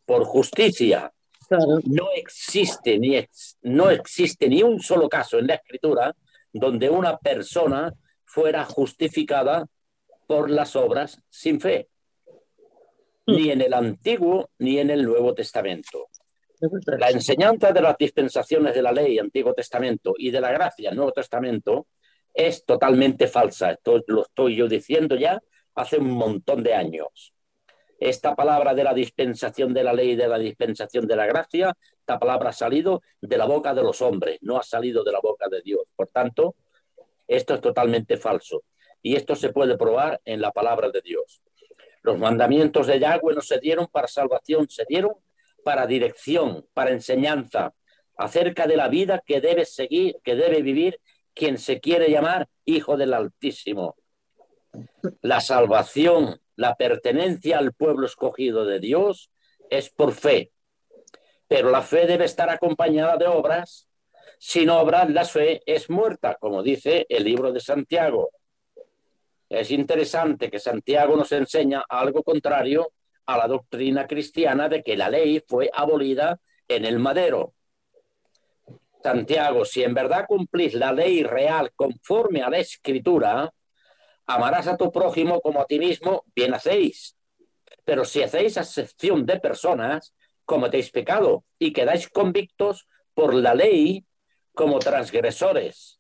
por 0.05 0.25
justicia. 0.25 1.13
No 1.49 2.09
existe 2.15 2.97
ni 2.97 3.23
no 3.63 3.89
existe 3.89 4.47
ni 4.47 4.63
un 4.63 4.79
solo 4.79 5.09
caso 5.09 5.39
en 5.39 5.47
la 5.47 5.55
escritura 5.55 6.15
donde 6.51 6.89
una 6.89 7.17
persona 7.17 7.93
fuera 8.23 8.65
justificada 8.65 9.67
por 10.27 10.49
las 10.49 10.75
obras 10.75 11.21
sin 11.29 11.59
fe, 11.59 11.89
ni 13.27 13.51
en 13.51 13.61
el 13.61 13.73
Antiguo 13.73 14.49
ni 14.59 14.79
en 14.79 14.89
el 14.89 15.03
Nuevo 15.03 15.33
Testamento. 15.33 16.07
La 16.97 17.09
enseñanza 17.09 17.71
de 17.71 17.81
las 17.81 17.97
dispensaciones 17.97 18.73
de 18.73 18.81
la 18.81 18.91
ley, 18.91 19.19
Antiguo 19.19 19.53
Testamento, 19.53 20.13
y 20.17 20.31
de 20.31 20.41
la 20.41 20.51
gracia, 20.51 20.91
Nuevo 20.91 21.11
Testamento, 21.11 21.87
es 22.33 22.65
totalmente 22.65 23.27
falsa. 23.27 23.71
Esto 23.71 24.01
lo 24.07 24.23
estoy 24.23 24.55
yo 24.55 24.67
diciendo 24.67 25.15
ya 25.15 25.41
hace 25.75 25.97
un 25.97 26.11
montón 26.11 26.63
de 26.63 26.73
años 26.73 27.33
esta 27.99 28.35
palabra 28.35 28.73
de 28.73 28.83
la 28.83 28.93
dispensación 28.93 29.73
de 29.73 29.83
la 29.83 29.93
ley 29.93 30.15
de 30.15 30.27
la 30.27 30.37
dispensación 30.37 31.07
de 31.07 31.15
la 31.15 31.25
gracia, 31.25 31.75
esta 31.97 32.19
palabra 32.19 32.49
ha 32.49 32.53
salido 32.53 33.01
de 33.21 33.37
la 33.37 33.45
boca 33.45 33.73
de 33.73 33.83
los 33.83 34.01
hombres, 34.01 34.37
no 34.41 34.57
ha 34.57 34.63
salido 34.63 35.03
de 35.03 35.11
la 35.11 35.19
boca 35.21 35.47
de 35.49 35.61
Dios. 35.61 35.83
Por 35.95 36.07
tanto, 36.07 36.55
esto 37.27 37.53
es 37.55 37.61
totalmente 37.61 38.17
falso. 38.17 38.63
Y 39.01 39.15
esto 39.15 39.35
se 39.35 39.49
puede 39.49 39.77
probar 39.77 40.19
en 40.25 40.41
la 40.41 40.51
palabra 40.51 40.89
de 40.89 41.01
Dios. 41.01 41.41
Los 42.01 42.17
mandamientos 42.17 42.87
de 42.87 42.99
Yahweh 42.99 43.35
no 43.35 43.41
se 43.41 43.59
dieron 43.59 43.87
para 43.87 44.07
salvación, 44.07 44.67
se 44.69 44.85
dieron 44.87 45.13
para 45.63 45.87
dirección, 45.87 46.67
para 46.73 46.91
enseñanza, 46.91 47.73
acerca 48.17 48.67
de 48.67 48.77
la 48.77 48.87
vida 48.87 49.23
que 49.25 49.41
debe 49.41 49.65
seguir, 49.65 50.17
que 50.23 50.35
debe 50.35 50.61
vivir 50.61 50.99
quien 51.33 51.57
se 51.57 51.79
quiere 51.79 52.09
llamar 52.09 52.47
Hijo 52.63 52.97
del 52.97 53.13
Altísimo. 53.13 53.95
La 55.21 55.41
salvación 55.41 56.39
la 56.55 56.75
pertenencia 56.75 57.57
al 57.57 57.73
pueblo 57.73 58.05
escogido 58.05 58.65
de 58.65 58.79
Dios 58.79 59.29
es 59.69 59.89
por 59.89 60.13
fe, 60.13 60.51
pero 61.47 61.69
la 61.69 61.81
fe 61.81 62.07
debe 62.07 62.25
estar 62.25 62.49
acompañada 62.49 63.17
de 63.17 63.27
obras. 63.27 63.87
Sin 64.39 64.69
obras, 64.69 65.09
la 65.09 65.25
fe 65.25 65.61
es 65.65 65.89
muerta, 65.89 66.35
como 66.39 66.61
dice 66.61 67.05
el 67.09 67.23
libro 67.23 67.51
de 67.51 67.59
Santiago. 67.59 68.31
Es 69.49 69.71
interesante 69.71 70.49
que 70.49 70.59
Santiago 70.59 71.15
nos 71.15 71.31
enseña 71.31 71.83
algo 71.87 72.23
contrario 72.23 72.91
a 73.25 73.37
la 73.37 73.47
doctrina 73.47 74.07
cristiana 74.07 74.69
de 74.69 74.83
que 74.83 74.97
la 74.97 75.09
ley 75.09 75.43
fue 75.47 75.69
abolida 75.73 76.39
en 76.67 76.85
el 76.85 76.99
madero. 76.99 77.53
Santiago, 79.01 79.65
si 79.65 79.83
en 79.83 79.93
verdad 79.93 80.25
cumplís 80.27 80.73
la 80.73 80.91
ley 80.91 81.23
real 81.23 81.71
conforme 81.75 82.41
a 82.41 82.49
la 82.49 82.57
escritura, 82.57 83.51
amarás 84.25 84.67
a 84.67 84.77
tu 84.77 84.91
prójimo 84.91 85.41
como 85.41 85.61
a 85.61 85.65
ti 85.65 85.79
mismo, 85.79 86.23
bien 86.35 86.53
hacéis. 86.53 87.15
Pero 87.83 88.05
si 88.05 88.23
hacéis 88.23 88.57
acepción 88.57 89.25
de 89.25 89.39
personas, 89.39 90.13
cometéis 90.45 90.91
pecado 90.91 91.43
y 91.59 91.73
quedáis 91.73 92.09
convictos 92.09 92.87
por 93.13 93.33
la 93.33 93.53
ley 93.53 94.05
como 94.53 94.79
transgresores. 94.79 95.99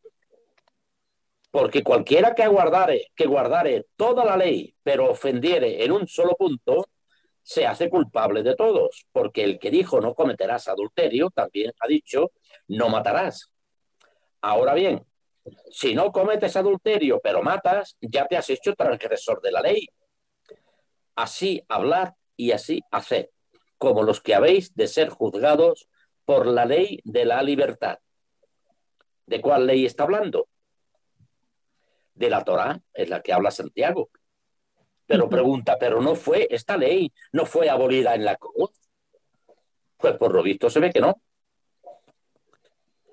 Porque 1.51 1.83
cualquiera 1.83 2.35
que 2.35 2.47
guardare, 2.47 3.07
que 3.15 3.27
guardare 3.27 3.85
toda 3.95 4.25
la 4.25 4.35
ley, 4.35 4.75
pero 4.83 5.11
ofendiere 5.11 5.85
en 5.85 5.91
un 5.91 6.07
solo 6.07 6.35
punto, 6.35 6.85
se 7.41 7.65
hace 7.65 7.89
culpable 7.89 8.41
de 8.41 8.55
todos, 8.55 9.05
porque 9.11 9.43
el 9.43 9.59
que 9.59 9.69
dijo 9.69 10.01
no 10.01 10.15
cometerás 10.15 10.67
adulterio 10.67 11.29
también 11.29 11.71
ha 11.79 11.87
dicho 11.87 12.31
no 12.67 12.89
matarás. 12.89 13.51
Ahora 14.41 14.73
bien, 14.73 15.05
si 15.69 15.93
no 15.93 16.11
cometes 16.11 16.55
adulterio 16.55 17.19
pero 17.21 17.41
matas, 17.41 17.97
ya 18.01 18.25
te 18.27 18.37
has 18.37 18.49
hecho 18.49 18.73
transgresor 18.75 19.41
de 19.41 19.51
la 19.51 19.61
ley. 19.61 19.87
Así 21.15 21.63
hablar 21.69 22.15
y 22.35 22.51
así 22.51 22.81
hacer, 22.91 23.31
como 23.77 24.03
los 24.03 24.21
que 24.21 24.35
habéis 24.35 24.75
de 24.75 24.87
ser 24.87 25.09
juzgados 25.09 25.87
por 26.25 26.47
la 26.47 26.65
ley 26.65 26.99
de 27.03 27.25
la 27.25 27.41
libertad. 27.43 27.99
¿De 29.25 29.41
cuál 29.41 29.67
ley 29.67 29.85
está 29.85 30.03
hablando? 30.03 30.47
De 32.13 32.29
la 32.29 32.43
Torá, 32.43 32.81
es 32.93 33.09
la 33.09 33.21
que 33.21 33.33
habla 33.33 33.51
Santiago. 33.51 34.09
Pero 35.05 35.29
pregunta, 35.29 35.77
¿pero 35.79 36.01
no 36.01 36.15
fue 36.15 36.47
esta 36.49 36.77
ley, 36.77 37.11
no 37.31 37.45
fue 37.45 37.69
abolida 37.69 38.15
en 38.15 38.25
la 38.25 38.35
cruz? 38.37 38.71
Pues 39.97 40.17
por 40.17 40.33
lo 40.33 40.41
visto 40.41 40.69
se 40.69 40.79
ve 40.79 40.91
que 40.91 41.01
no. 41.01 41.21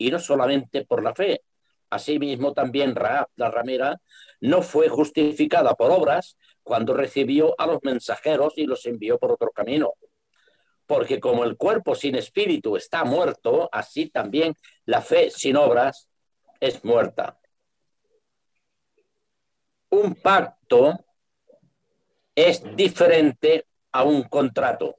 y 0.00 0.10
no 0.10 0.18
solamente 0.18 0.86
por 0.86 1.04
la 1.04 1.14
fe. 1.14 1.42
Asimismo 1.90 2.54
también 2.54 2.94
Raab, 2.96 3.28
la 3.36 3.50
ramera, 3.50 4.00
no 4.40 4.62
fue 4.62 4.88
justificada 4.88 5.74
por 5.74 5.90
obras 5.90 6.38
cuando 6.62 6.94
recibió 6.94 7.54
a 7.60 7.66
los 7.66 7.80
mensajeros 7.82 8.54
y 8.56 8.64
los 8.64 8.86
envió 8.86 9.18
por 9.18 9.32
otro 9.32 9.50
camino. 9.50 9.92
Porque 10.86 11.20
como 11.20 11.44
el 11.44 11.58
cuerpo 11.58 11.94
sin 11.94 12.14
espíritu 12.14 12.76
está 12.76 13.04
muerto, 13.04 13.68
así 13.72 14.08
también 14.08 14.54
la 14.86 15.02
fe 15.02 15.30
sin 15.30 15.56
obras 15.56 16.08
es 16.60 16.82
muerta. 16.82 17.38
Un 19.90 20.14
pacto 20.14 21.04
es 22.34 22.62
diferente 22.74 23.66
a 23.92 24.04
un 24.04 24.22
contrato. 24.22 24.96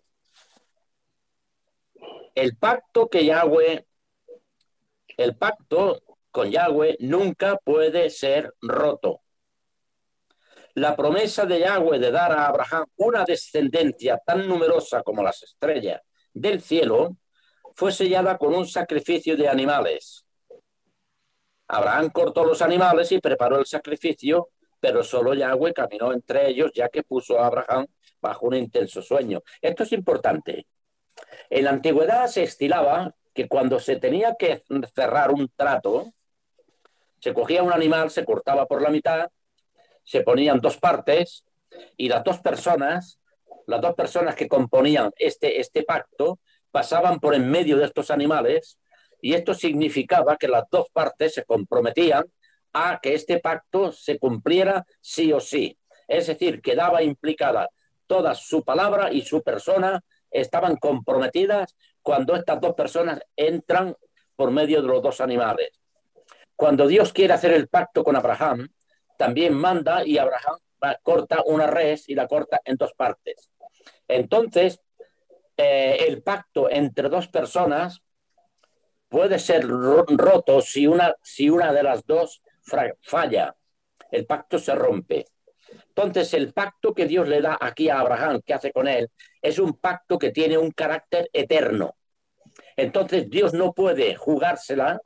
El 2.35 2.55
pacto 2.55 3.09
que 3.09 3.25
Yahweh, 3.25 3.87
el 5.23 5.35
pacto 5.35 6.01
con 6.31 6.49
Yahweh 6.49 6.97
nunca 6.99 7.57
puede 7.57 8.09
ser 8.09 8.53
roto. 8.61 9.21
La 10.75 10.95
promesa 10.95 11.45
de 11.45 11.59
Yahweh 11.59 11.99
de 11.99 12.11
dar 12.11 12.31
a 12.31 12.47
Abraham 12.47 12.85
una 12.95 13.25
descendencia 13.25 14.19
tan 14.25 14.47
numerosa 14.47 15.03
como 15.03 15.21
las 15.21 15.43
estrellas 15.43 16.01
del 16.33 16.61
cielo 16.61 17.17
fue 17.75 17.91
sellada 17.91 18.37
con 18.37 18.55
un 18.55 18.65
sacrificio 18.65 19.35
de 19.35 19.49
animales. 19.49 20.25
Abraham 21.67 22.09
cortó 22.09 22.45
los 22.45 22.61
animales 22.61 23.11
y 23.11 23.19
preparó 23.19 23.59
el 23.59 23.65
sacrificio 23.65 24.49
pero 24.81 25.03
solo 25.03 25.33
Yahweh 25.33 25.73
caminó 25.73 26.11
entre 26.11 26.49
ellos 26.49 26.71
ya 26.73 26.89
que 26.89 27.03
puso 27.03 27.39
a 27.39 27.45
Abraham 27.45 27.85
bajo 28.19 28.47
un 28.47 28.55
intenso 28.55 29.01
sueño. 29.01 29.41
Esto 29.61 29.83
es 29.83 29.93
importante. 29.93 30.67
En 31.49 31.65
la 31.65 31.69
antigüedad 31.69 32.27
se 32.27 32.43
estilaba 32.43 33.13
que 33.33 33.47
cuando 33.47 33.79
se 33.79 33.95
tenía 33.97 34.35
que 34.37 34.61
cerrar 34.93 35.31
un 35.31 35.49
trato, 35.55 36.11
se 37.19 37.33
cogía 37.33 37.63
un 37.63 37.71
animal, 37.71 38.09
se 38.09 38.25
cortaba 38.25 38.65
por 38.65 38.81
la 38.81 38.89
mitad, 38.89 39.29
se 40.03 40.21
ponían 40.21 40.59
dos 40.59 40.77
partes 40.77 41.43
y 41.95 42.09
las 42.09 42.23
dos 42.23 42.39
personas, 42.39 43.19
las 43.67 43.81
dos 43.81 43.95
personas 43.95 44.35
que 44.35 44.47
componían 44.47 45.11
este, 45.17 45.59
este 45.59 45.83
pacto, 45.83 46.39
pasaban 46.71 47.19
por 47.19 47.35
en 47.35 47.49
medio 47.49 47.77
de 47.77 47.85
estos 47.85 48.11
animales 48.11 48.79
y 49.21 49.33
esto 49.33 49.53
significaba 49.53 50.37
que 50.37 50.47
las 50.47 50.63
dos 50.71 50.89
partes 50.91 51.35
se 51.35 51.45
comprometían 51.45 52.25
a 52.73 52.99
que 53.01 53.13
este 53.13 53.39
pacto 53.39 53.91
se 53.91 54.17
cumpliera 54.17 54.85
sí 54.99 55.31
o 55.31 55.39
sí. 55.39 55.77
Es 56.07 56.27
decir, 56.27 56.61
quedaba 56.61 57.03
implicada 57.03 57.69
toda 58.07 58.33
su 58.35 58.63
palabra 58.63 59.13
y 59.13 59.21
su 59.21 59.43
persona 59.43 60.03
estaban 60.31 60.77
comprometidas 60.77 61.75
cuando 62.01 62.35
estas 62.35 62.59
dos 62.59 62.73
personas 62.73 63.19
entran 63.35 63.95
por 64.35 64.51
medio 64.51 64.81
de 64.81 64.87
los 64.87 65.01
dos 65.01 65.21
animales. 65.21 65.69
Cuando 66.55 66.87
Dios 66.87 67.13
quiere 67.13 67.33
hacer 67.33 67.51
el 67.53 67.67
pacto 67.67 68.03
con 68.03 68.15
Abraham, 68.15 68.67
también 69.17 69.53
manda 69.53 70.05
y 70.05 70.17
Abraham 70.17 70.57
corta 71.03 71.43
una 71.45 71.67
res 71.67 72.09
y 72.09 72.15
la 72.15 72.27
corta 72.27 72.59
en 72.65 72.75
dos 72.75 72.93
partes. 72.93 73.49
Entonces, 74.07 74.81
eh, 75.57 76.05
el 76.07 76.23
pacto 76.23 76.69
entre 76.69 77.09
dos 77.09 77.27
personas 77.27 78.01
puede 79.07 79.39
ser 79.39 79.67
roto 79.67 80.61
si 80.61 80.87
una, 80.87 81.15
si 81.21 81.49
una 81.49 81.73
de 81.73 81.83
las 81.83 82.05
dos 82.05 82.41
falla, 83.01 83.55
el 84.11 84.25
pacto 84.25 84.57
se 84.57 84.73
rompe. 84.73 85.25
Entonces, 85.89 86.33
el 86.33 86.53
pacto 86.53 86.93
que 86.93 87.05
Dios 87.05 87.27
le 87.27 87.41
da 87.41 87.57
aquí 87.59 87.89
a 87.89 87.99
Abraham, 87.99 88.41
que 88.45 88.53
hace 88.53 88.71
con 88.71 88.87
él, 88.87 89.09
es 89.41 89.59
un 89.59 89.73
pacto 89.73 90.17
que 90.17 90.31
tiene 90.31 90.57
un 90.57 90.71
carácter 90.71 91.29
eterno. 91.33 91.95
Entonces, 92.75 93.29
Dios 93.29 93.53
no 93.53 93.73
puede 93.73 94.15
jugársela 94.15 95.01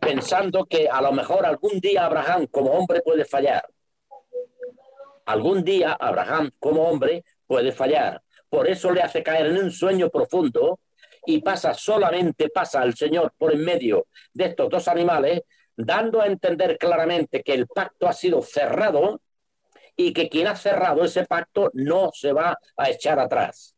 pensando 0.00 0.66
que 0.66 0.88
a 0.88 1.00
lo 1.00 1.12
mejor 1.12 1.46
algún 1.46 1.80
día 1.80 2.04
Abraham 2.04 2.46
como 2.50 2.72
hombre 2.72 3.00
puede 3.00 3.24
fallar. 3.24 3.66
Algún 5.26 5.64
día 5.64 5.96
Abraham 5.98 6.50
como 6.58 6.82
hombre 6.88 7.24
puede 7.46 7.72
fallar. 7.72 8.22
Por 8.48 8.68
eso 8.68 8.90
le 8.90 9.02
hace 9.02 9.22
caer 9.22 9.46
en 9.46 9.58
un 9.58 9.70
sueño 9.70 10.10
profundo 10.10 10.80
y 11.26 11.40
pasa 11.40 11.72
solamente, 11.72 12.50
pasa 12.50 12.82
al 12.82 12.94
Señor 12.94 13.32
por 13.38 13.52
en 13.52 13.64
medio 13.64 14.06
de 14.32 14.46
estos 14.46 14.68
dos 14.68 14.88
animales 14.88 15.42
dando 15.76 16.20
a 16.20 16.26
entender 16.26 16.78
claramente 16.78 17.42
que 17.42 17.54
el 17.54 17.66
pacto 17.66 18.06
ha 18.06 18.12
sido 18.12 18.42
cerrado 18.42 19.20
y 19.96 20.12
que 20.12 20.28
quien 20.28 20.46
ha 20.46 20.56
cerrado 20.56 21.04
ese 21.04 21.24
pacto 21.24 21.70
no 21.74 22.10
se 22.12 22.32
va 22.32 22.58
a 22.76 22.90
echar 22.90 23.18
atrás, 23.18 23.76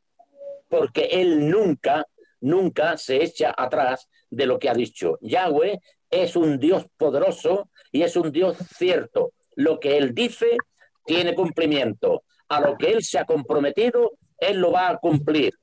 porque 0.68 1.08
él 1.12 1.50
nunca, 1.50 2.06
nunca 2.40 2.96
se 2.96 3.22
echa 3.22 3.54
atrás 3.56 4.08
de 4.30 4.46
lo 4.46 4.58
que 4.58 4.68
ha 4.68 4.74
dicho. 4.74 5.18
Yahweh 5.20 5.80
es 6.10 6.36
un 6.36 6.58
Dios 6.58 6.86
poderoso 6.96 7.70
y 7.92 8.02
es 8.02 8.16
un 8.16 8.32
Dios 8.32 8.56
cierto. 8.76 9.32
Lo 9.54 9.80
que 9.80 9.96
él 9.96 10.14
dice 10.14 10.56
tiene 11.04 11.34
cumplimiento. 11.34 12.24
A 12.48 12.60
lo 12.60 12.76
que 12.76 12.92
él 12.92 13.02
se 13.02 13.18
ha 13.18 13.24
comprometido, 13.24 14.12
él 14.38 14.58
lo 14.58 14.72
va 14.72 14.88
a 14.88 14.98
cumplir. 14.98 15.54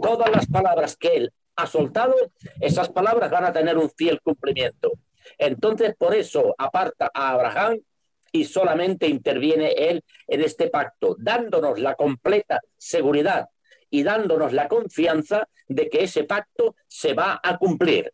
Todas 0.00 0.30
las 0.30 0.46
palabras 0.46 0.96
que 0.96 1.16
él 1.16 1.32
ha 1.56 1.66
soltado, 1.66 2.14
esas 2.60 2.88
palabras 2.88 3.30
van 3.30 3.44
a 3.44 3.52
tener 3.52 3.76
un 3.76 3.90
fiel 3.90 4.20
cumplimiento. 4.22 4.92
Entonces, 5.36 5.94
por 5.98 6.14
eso 6.14 6.54
aparta 6.56 7.10
a 7.12 7.30
Abraham 7.30 7.78
y 8.32 8.44
solamente 8.44 9.08
interviene 9.08 9.72
él 9.72 10.04
en 10.26 10.42
este 10.42 10.68
pacto, 10.68 11.16
dándonos 11.18 11.78
la 11.78 11.94
completa 11.94 12.60
seguridad 12.76 13.48
y 13.90 14.02
dándonos 14.02 14.52
la 14.52 14.68
confianza 14.68 15.48
de 15.68 15.88
que 15.88 16.04
ese 16.04 16.24
pacto 16.24 16.76
se 16.86 17.14
va 17.14 17.40
a 17.42 17.58
cumplir. 17.58 18.12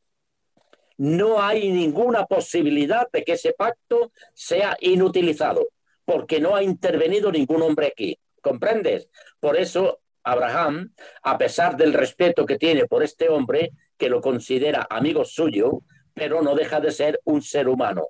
No 0.98 1.42
hay 1.42 1.70
ninguna 1.70 2.24
posibilidad 2.24 3.06
de 3.12 3.22
que 3.22 3.32
ese 3.32 3.52
pacto 3.52 4.12
sea 4.32 4.76
inutilizado, 4.80 5.68
porque 6.04 6.40
no 6.40 6.56
ha 6.56 6.62
intervenido 6.62 7.30
ningún 7.30 7.62
hombre 7.62 7.88
aquí. 7.88 8.18
¿Comprendes? 8.40 9.10
Por 9.40 9.56
eso 9.56 10.00
Abraham, 10.22 10.92
a 11.22 11.36
pesar 11.36 11.76
del 11.76 11.92
respeto 11.92 12.46
que 12.46 12.58
tiene 12.58 12.86
por 12.86 13.02
este 13.02 13.28
hombre, 13.28 13.72
que 13.96 14.08
lo 14.08 14.20
considera 14.20 14.86
amigo 14.88 15.24
suyo, 15.24 15.82
pero 16.14 16.42
no 16.42 16.54
deja 16.54 16.80
de 16.80 16.90
ser 16.90 17.20
un 17.24 17.42
ser 17.42 17.68
humano. 17.68 18.08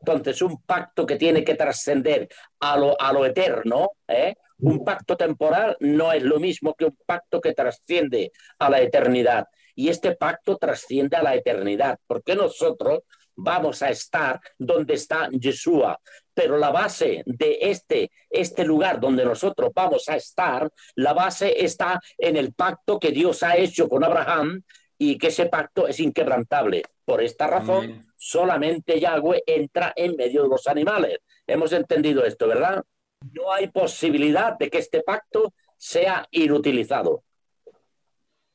Entonces, 0.00 0.42
un 0.42 0.62
pacto 0.62 1.06
que 1.06 1.16
tiene 1.16 1.44
que 1.44 1.54
trascender 1.54 2.28
a 2.60 2.76
lo, 2.76 3.00
a 3.00 3.12
lo 3.12 3.26
eterno, 3.26 3.90
¿eh? 4.08 4.34
un 4.58 4.84
pacto 4.84 5.16
temporal 5.16 5.76
no 5.80 6.12
es 6.12 6.22
lo 6.22 6.38
mismo 6.38 6.74
que 6.74 6.86
un 6.86 6.98
pacto 7.06 7.40
que 7.40 7.54
trasciende 7.54 8.32
a 8.58 8.70
la 8.70 8.80
eternidad. 8.80 9.46
Y 9.74 9.88
este 9.88 10.16
pacto 10.16 10.56
trasciende 10.56 11.16
a 11.16 11.22
la 11.22 11.34
eternidad, 11.34 11.98
porque 12.06 12.34
nosotros 12.34 13.00
vamos 13.36 13.82
a 13.82 13.90
estar 13.90 14.40
donde 14.58 14.94
está 14.94 15.28
Yeshua. 15.30 15.98
Pero 16.34 16.58
la 16.58 16.70
base 16.70 17.22
de 17.26 17.58
este, 17.62 18.10
este 18.28 18.64
lugar 18.64 19.00
donde 19.00 19.24
nosotros 19.24 19.70
vamos 19.74 20.08
a 20.08 20.16
estar, 20.16 20.70
la 20.94 21.12
base 21.12 21.64
está 21.64 22.00
en 22.18 22.36
el 22.36 22.52
pacto 22.52 22.98
que 22.98 23.12
Dios 23.12 23.42
ha 23.42 23.56
hecho 23.56 23.88
con 23.88 24.04
Abraham 24.04 24.62
y 24.98 25.16
que 25.16 25.28
ese 25.28 25.46
pacto 25.46 25.88
es 25.88 25.98
inquebrantable. 26.00 26.82
Por 27.04 27.22
esta 27.22 27.46
razón, 27.46 28.09
solamente 28.20 29.00
Yahweh 29.00 29.42
entra 29.46 29.94
en 29.96 30.14
medio 30.14 30.42
de 30.42 30.48
los 30.50 30.66
animales. 30.66 31.18
Hemos 31.46 31.72
entendido 31.72 32.22
esto, 32.24 32.46
¿verdad? 32.46 32.84
No 33.32 33.50
hay 33.50 33.68
posibilidad 33.68 34.58
de 34.58 34.68
que 34.68 34.78
este 34.78 35.02
pacto 35.02 35.54
sea 35.78 36.28
inutilizado 36.30 37.24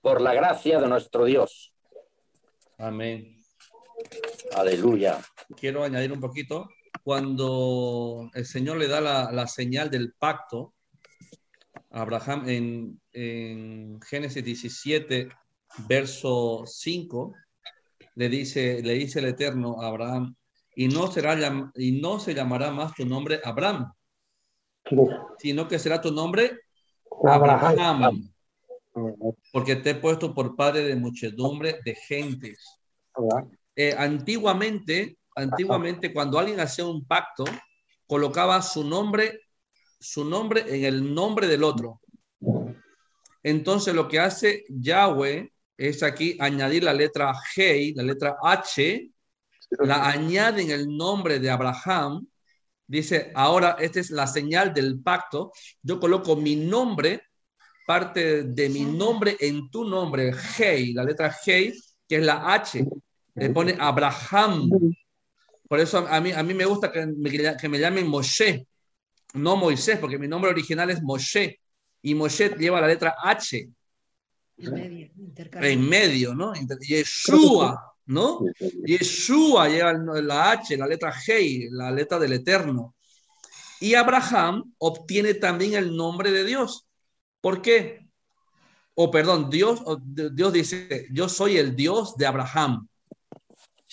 por 0.01 0.21
la 0.21 0.35
gracia 0.35 0.79
de 0.79 0.87
nuestro 0.87 1.25
Dios. 1.25 1.73
Amén. 2.77 3.41
Aleluya. 4.55 5.19
Quiero 5.59 5.83
añadir 5.83 6.11
un 6.11 6.19
poquito. 6.19 6.69
Cuando 7.03 8.29
el 8.35 8.45
Señor 8.45 8.77
le 8.77 8.87
da 8.87 9.01
la, 9.01 9.47
señal 9.47 9.89
del 9.89 10.13
pacto, 10.13 10.75
a 11.89 12.01
Abraham 12.01 12.47
en, 12.47 13.01
en, 13.13 13.99
Génesis 14.01 14.43
17, 14.43 15.29
verso 15.87 16.65
5, 16.67 17.33
le 18.15 18.29
dice, 18.29 18.81
le 18.81 18.93
dice 18.93 19.19
el 19.19 19.25
Eterno 19.25 19.81
a 19.81 19.87
Abraham, 19.87 20.35
y 20.75 20.87
no, 20.87 21.11
será, 21.11 21.37
y 21.75 22.01
no 22.01 22.19
se 22.19 22.33
llamará 22.33 22.71
más 22.71 22.93
tu 22.93 23.05
nombre 23.05 23.39
Abraham, 23.43 23.93
sino 25.37 25.67
que 25.67 25.79
será 25.79 26.01
tu 26.01 26.11
nombre 26.11 26.59
Abraham, 27.23 28.29
porque 29.51 29.77
te 29.77 29.91
he 29.91 29.95
puesto 29.95 30.33
por 30.33 30.55
padre 30.55 30.83
de 30.83 30.95
muchedumbre 30.95 31.79
de 31.83 31.95
gentes. 31.95 32.59
Eh, 33.75 33.95
antiguamente, 33.97 35.17
antiguamente, 35.35 36.13
cuando 36.13 36.39
alguien 36.39 36.59
hacía 36.59 36.85
un 36.85 37.05
pacto, 37.05 37.45
colocaba 38.07 38.61
su 38.61 38.83
nombre, 38.83 39.41
su 39.99 40.25
nombre 40.25 40.63
en 40.67 40.85
el 40.85 41.13
nombre 41.13 41.47
del 41.47 41.63
otro. 41.63 42.01
Entonces, 43.43 43.93
lo 43.93 44.07
que 44.07 44.19
hace 44.19 44.65
Yahweh 44.69 45.51
es 45.77 46.03
aquí 46.03 46.37
añadir 46.39 46.83
la 46.83 46.93
letra 46.93 47.33
G, 47.33 47.93
la 47.95 48.03
letra 48.03 48.37
H, 48.41 49.09
la 49.79 50.09
añade 50.09 50.61
en 50.61 50.71
el 50.71 50.87
nombre 50.87 51.39
de 51.39 51.49
Abraham. 51.49 52.25
Dice, 52.87 53.31
ahora 53.33 53.77
esta 53.79 53.99
es 53.99 54.11
la 54.11 54.27
señal 54.27 54.73
del 54.73 55.01
pacto. 55.01 55.51
Yo 55.81 55.99
coloco 55.99 56.35
mi 56.35 56.55
nombre, 56.55 57.23
parte 57.85 58.43
de 58.43 58.69
mi 58.69 58.85
nombre 58.85 59.37
en 59.39 59.69
tu 59.69 59.85
nombre, 59.85 60.33
G, 60.33 60.93
la 60.93 61.03
letra 61.03 61.31
G, 61.31 61.73
que 62.07 62.17
es 62.17 62.23
la 62.23 62.53
H 62.53 62.85
le 63.35 63.49
pone 63.49 63.75
Abraham. 63.79 64.69
Por 65.67 65.79
eso 65.79 66.07
a 66.07 66.21
mí, 66.21 66.31
a 66.31 66.41
mí 66.41 66.53
me 66.53 66.65
gusta 66.65 66.91
que 66.91 67.05
me, 67.05 67.29
que 67.57 67.69
me 67.69 67.79
llamen 67.79 68.07
Moshe, 68.07 68.65
no 69.33 69.55
Moisés, 69.57 69.99
porque 69.99 70.17
mi 70.17 70.27
nombre 70.27 70.51
original 70.51 70.89
es 70.89 71.01
Moshe. 71.01 71.59
Y 72.01 72.15
Moshe 72.15 72.49
lleva 72.57 72.81
la 72.81 72.87
letra 72.87 73.15
H. 73.21 73.67
En 74.57 74.73
medio, 74.73 75.11
en 75.61 75.89
medio 75.89 76.33
¿no? 76.33 76.53
Yeshua, 76.79 77.93
¿no? 78.05 78.39
Yeshua 78.85 79.67
lleva 79.67 79.93
la 79.93 80.51
H, 80.51 80.77
la 80.77 80.87
letra 80.87 81.13
G, 81.13 81.67
la 81.71 81.91
letra 81.91 82.19
del 82.19 82.33
Eterno. 82.33 82.95
Y 83.81 83.95
Abraham 83.95 84.73
obtiene 84.77 85.33
también 85.33 85.73
el 85.73 85.95
nombre 85.95 86.31
de 86.31 86.45
Dios. 86.45 86.87
¿Por 87.41 87.61
qué? 87.61 88.07
O 88.95 89.11
perdón, 89.11 89.49
Dios, 89.49 89.83
Dios 90.05 90.53
dice, 90.53 91.07
yo 91.11 91.27
soy 91.27 91.57
el 91.57 91.75
Dios 91.75 92.15
de 92.15 92.25
Abraham. 92.25 92.87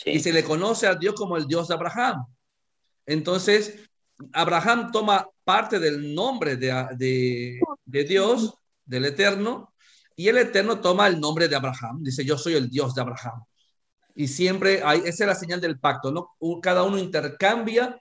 Y 0.04 0.20
se 0.20 0.32
le 0.32 0.44
conoce 0.44 0.86
a 0.86 0.94
Dios 0.94 1.14
como 1.14 1.36
el 1.36 1.46
Dios 1.46 1.68
de 1.68 1.74
Abraham. 1.74 2.24
Entonces, 3.04 3.90
Abraham 4.32 4.90
toma 4.92 5.28
parte 5.44 5.78
del 5.78 6.14
nombre 6.14 6.56
de, 6.56 7.58
de, 7.84 8.04
Dios, 8.04 8.54
del 8.84 9.06
Eterno, 9.06 9.71
y 10.16 10.28
el 10.28 10.38
Eterno 10.38 10.80
toma 10.80 11.06
el 11.06 11.20
nombre 11.20 11.48
de 11.48 11.56
Abraham. 11.56 12.02
Dice, 12.02 12.24
yo 12.24 12.38
soy 12.38 12.54
el 12.54 12.68
Dios 12.68 12.94
de 12.94 13.02
Abraham. 13.02 13.44
Y 14.14 14.28
siempre 14.28 14.82
hay, 14.84 15.00
esa 15.00 15.24
es 15.24 15.28
la 15.28 15.34
señal 15.34 15.60
del 15.60 15.78
pacto, 15.78 16.12
¿no? 16.12 16.36
Cada 16.60 16.82
uno 16.82 16.98
intercambia 16.98 17.98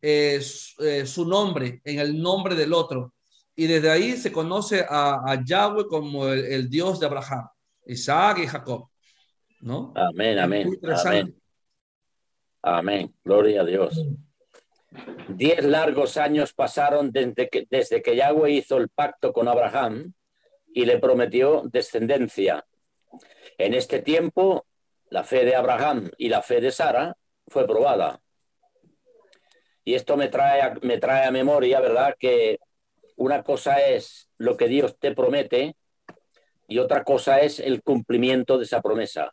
eh, 0.00 0.40
eh, 0.78 1.06
su 1.06 1.26
nombre 1.26 1.80
en 1.84 1.98
el 1.98 2.20
nombre 2.20 2.54
del 2.54 2.72
otro. 2.72 3.14
Y 3.56 3.66
desde 3.66 3.90
ahí 3.90 4.16
se 4.16 4.32
conoce 4.32 4.84
a, 4.88 5.40
Yahweh 5.44 5.86
como 5.86 6.28
el, 6.28 6.44
el, 6.44 6.68
Dios 6.68 7.00
de 7.00 7.06
Abraham, 7.06 7.48
Isaac 7.86 8.38
y 8.38 8.46
Jacob. 8.46 8.88
¿no? 9.64 9.92
Amén, 9.96 10.38
amén. 10.38 10.78
Amén. 11.04 11.34
Amén. 12.62 13.14
Gloria 13.24 13.62
a 13.62 13.64
Dios. 13.64 13.98
Diez 15.28 15.64
largos 15.64 16.16
años 16.18 16.52
pasaron 16.52 17.10
desde 17.10 17.48
que, 17.48 17.66
desde 17.68 18.02
que 18.02 18.14
Yahweh 18.14 18.52
hizo 18.52 18.76
el 18.76 18.88
pacto 18.90 19.32
con 19.32 19.48
Abraham 19.48 20.12
y 20.74 20.84
le 20.84 20.98
prometió 20.98 21.62
descendencia. 21.64 22.66
En 23.56 23.74
este 23.74 24.00
tiempo, 24.00 24.66
la 25.08 25.22
fe 25.22 25.44
de 25.44 25.54
Abraham 25.54 26.10
y 26.18 26.28
la 26.28 26.42
fe 26.42 26.60
de 26.60 26.72
Sara 26.72 27.16
fue 27.46 27.64
probada. 27.66 28.20
Y 29.84 29.94
esto 29.94 30.16
me 30.16 30.28
trae, 30.28 30.74
me 30.82 30.98
trae 30.98 31.26
a 31.26 31.30
memoria, 31.30 31.80
¿verdad? 31.80 32.16
Que 32.18 32.58
una 33.16 33.44
cosa 33.44 33.86
es 33.86 34.28
lo 34.36 34.56
que 34.56 34.66
Dios 34.66 34.98
te 34.98 35.14
promete 35.14 35.76
y 36.66 36.78
otra 36.78 37.04
cosa 37.04 37.40
es 37.40 37.60
el 37.60 37.82
cumplimiento 37.82 38.58
de 38.58 38.64
esa 38.64 38.82
promesa. 38.82 39.32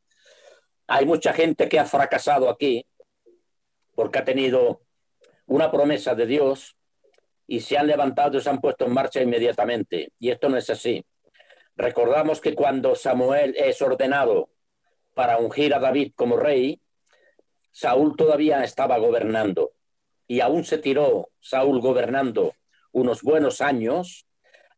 Hay 0.86 1.06
mucha 1.08 1.34
gente 1.34 1.68
que 1.68 1.80
ha 1.80 1.86
fracasado 1.86 2.50
aquí 2.50 2.86
porque 3.96 4.20
ha 4.20 4.26
tenido 4.26 4.82
una 5.48 5.72
promesa 5.72 6.14
de 6.14 6.28
Dios 6.28 6.78
y 7.48 7.62
se 7.62 7.78
han 7.80 7.88
levantado 7.88 8.38
y 8.38 8.42
se 8.42 8.50
han 8.50 8.62
puesto 8.62 8.86
en 8.86 8.94
marcha 8.94 9.22
inmediatamente. 9.22 10.12
Y 10.20 10.30
esto 10.30 10.48
no 10.48 10.58
es 10.58 10.70
así. 10.70 11.04
Recordamos 11.82 12.42
que 12.42 12.54
cuando 12.54 12.94
Samuel 12.94 13.56
es 13.58 13.82
ordenado 13.82 14.52
para 15.16 15.40
ungir 15.40 15.74
a 15.74 15.80
David 15.80 16.12
como 16.16 16.38
rey, 16.38 16.80
Saúl 17.72 18.16
todavía 18.16 18.64
estaba 18.64 19.00
gobernando 19.00 19.72
y 20.28 20.42
aún 20.42 20.64
se 20.64 20.78
tiró 20.78 21.30
Saúl 21.40 21.82
gobernando 21.82 22.54
unos 22.92 23.24
buenos 23.24 23.62
años 23.62 24.28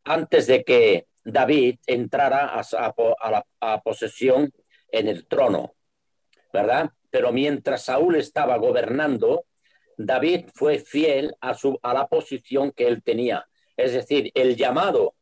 antes 0.06 0.48
de 0.48 0.64
que 0.64 1.08
David 1.26 1.80
entrara 1.88 2.58
a, 2.58 3.44
la 3.60 3.82
posesión 3.82 4.54
en 4.88 5.10
el 5.10 5.28
trono. 5.28 5.76
¿verdad? 6.54 6.90
Pero 7.10 7.34
mientras 7.34 7.84
Saúl 7.84 8.16
estaba 8.16 8.56
gobernando, 8.56 9.44
David 9.98 10.46
fue 10.56 10.80
fiel 10.80 11.36
a, 11.42 11.54
su, 11.54 11.78
a 11.84 11.94
la 11.94 12.08
posición 12.08 12.72
que 12.72 12.88
él 12.88 13.04
tenía. 13.04 13.46
Es 13.76 13.92
decir, 13.92 14.32
el 14.36 14.56
llamado 14.56 15.16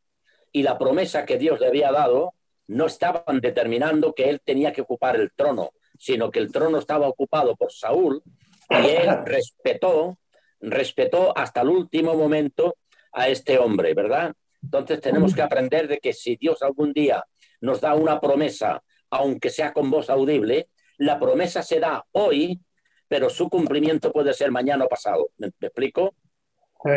y 0.51 0.63
la 0.63 0.77
promesa 0.77 1.25
que 1.25 1.37
Dios 1.37 1.59
le 1.59 1.67
había 1.67 1.91
dado 1.91 2.33
no 2.67 2.85
estaban 2.85 3.39
determinando 3.41 4.13
que 4.13 4.29
él 4.29 4.41
tenía 4.43 4.71
que 4.71 4.81
ocupar 4.81 5.15
el 5.15 5.31
trono, 5.35 5.71
sino 5.97 6.31
que 6.31 6.39
el 6.39 6.51
trono 6.51 6.77
estaba 6.77 7.07
ocupado 7.07 7.55
por 7.55 7.71
Saúl 7.71 8.23
y 8.69 8.87
él 8.89 9.09
respetó, 9.25 10.17
respetó 10.59 11.37
hasta 11.37 11.61
el 11.61 11.69
último 11.69 12.15
momento 12.15 12.75
a 13.11 13.27
este 13.27 13.57
hombre, 13.57 13.93
¿verdad? 13.93 14.33
Entonces 14.63 15.01
tenemos 15.01 15.33
que 15.33 15.41
aprender 15.41 15.87
de 15.87 15.97
que 15.97 16.13
si 16.13 16.35
Dios 16.35 16.61
algún 16.61 16.93
día 16.93 17.25
nos 17.61 17.81
da 17.81 17.95
una 17.95 18.19
promesa, 18.19 18.83
aunque 19.09 19.49
sea 19.49 19.73
con 19.73 19.89
voz 19.89 20.09
audible, 20.09 20.69
la 20.97 21.19
promesa 21.19 21.63
se 21.63 21.79
da 21.79 22.05
hoy, 22.11 22.61
pero 23.07 23.29
su 23.29 23.49
cumplimiento 23.49 24.11
puede 24.11 24.33
ser 24.33 24.51
mañana 24.51 24.85
o 24.85 24.89
pasado. 24.89 25.29
¿Me, 25.37 25.47
explico? 25.47 26.13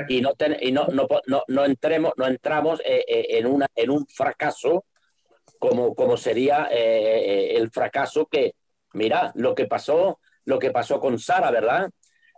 Y, 0.09 0.21
no, 0.23 0.33
y 0.61 0.73
no, 0.73 0.87
no, 0.87 1.43
no, 1.47 1.65
entremos, 1.65 2.13
no 2.17 2.27
entramos 2.27 2.81
eh, 2.81 3.05
eh, 3.07 3.27
en, 3.39 3.47
una, 3.47 3.67
en 3.75 3.91
un 3.91 4.07
fracaso 4.07 4.87
como, 5.59 5.95
como 5.95 6.17
sería 6.17 6.69
eh, 6.71 7.55
el 7.57 7.71
fracaso 7.71 8.27
que, 8.27 8.55
mira, 8.95 9.33
lo 9.35 9.55
que 9.55 9.67
pasó, 9.67 10.21
lo 10.45 10.59
que 10.59 10.71
pasó 10.71 11.01
con 11.01 11.19
Sara, 11.19 11.51
¿verdad? 11.51 11.91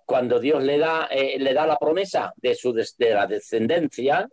Cuando 0.04 0.38
Dios 0.40 0.62
le 0.62 0.78
da, 0.78 1.08
le 1.10 1.54
da 1.54 1.66
la 1.66 1.78
promesa 1.78 2.32
de, 2.36 2.54
su, 2.54 2.72
de 2.72 3.10
la 3.10 3.26
descendencia, 3.26 4.28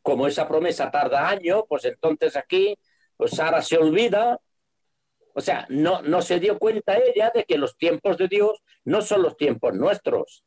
como 0.00 0.26
esa 0.26 0.46
promesa 0.46 0.90
tarda 0.90 1.28
años, 1.28 1.64
pues 1.68 1.84
entonces 1.84 2.36
aquí 2.36 2.76
pues 3.16 3.32
Sara 3.32 3.62
se 3.62 3.78
olvida 3.78 4.38
o 5.34 5.40
sea, 5.40 5.66
no, 5.70 6.02
no 6.02 6.22
se 6.22 6.38
dio 6.40 6.58
cuenta 6.58 6.96
ella 6.98 7.30
de 7.34 7.44
que 7.44 7.58
los 7.58 7.76
tiempos 7.76 8.18
de 8.18 8.28
Dios 8.28 8.62
no 8.84 9.02
son 9.02 9.22
los 9.22 9.36
tiempos 9.36 9.74
nuestros. 9.74 10.44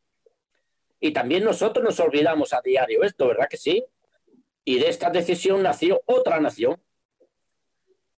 Y 1.06 1.12
también 1.12 1.44
nosotros 1.44 1.86
nos 1.86 2.00
olvidamos 2.00 2.52
a 2.52 2.62
diario 2.64 3.04
esto, 3.04 3.28
¿verdad 3.28 3.48
que 3.48 3.58
sí? 3.58 3.86
Y 4.64 4.80
de 4.80 4.90
esta 4.90 5.12
decisión 5.12 5.62
nació 5.62 6.02
otra 6.08 6.40
nación, 6.40 6.82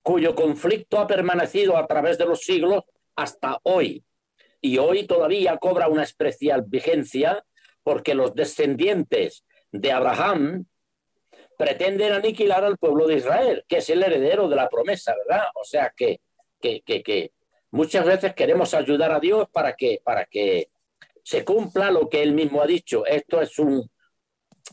cuyo 0.01 0.33
conflicto 0.35 0.97
ha 0.97 1.05
permanecido 1.05 1.75
a 1.75 1.85
través 1.85 2.17
de 2.17 2.25
los 2.25 2.43
siglos 2.43 2.85
hasta 3.17 3.59
hoy. 3.63 4.05
Y 4.61 4.77
hoy 4.77 5.05
todavía 5.05 5.57
cobra 5.57 5.89
una 5.89 6.03
especial 6.03 6.63
vigencia 6.65 7.43
porque 7.83 8.15
los 8.15 8.33
descendientes 8.33 9.43
de 9.73 9.91
Abraham 9.91 10.65
pretenden 11.57 12.13
aniquilar 12.13 12.63
al 12.63 12.77
pueblo 12.77 13.05
de 13.05 13.15
Israel, 13.15 13.65
que 13.67 13.79
es 13.79 13.89
el 13.89 14.01
heredero 14.01 14.47
de 14.47 14.55
la 14.55 14.69
promesa, 14.69 15.13
¿verdad? 15.27 15.47
O 15.55 15.65
sea 15.65 15.91
que, 15.93 16.21
que, 16.61 16.79
que, 16.83 17.03
que 17.03 17.33
muchas 17.69 18.05
veces 18.05 18.33
queremos 18.33 18.73
ayudar 18.73 19.11
a 19.11 19.19
Dios 19.19 19.49
para 19.51 19.73
que, 19.73 19.99
para 20.05 20.23
que 20.23 20.69
se 21.27 21.43
cumpla 21.43 21.91
lo 21.91 22.07
que 22.07 22.23
él 22.23 22.31
mismo 22.31 22.61
ha 22.61 22.65
dicho. 22.65 23.05
Esto 23.05 23.41
es, 23.41 23.59
un, 23.59 23.85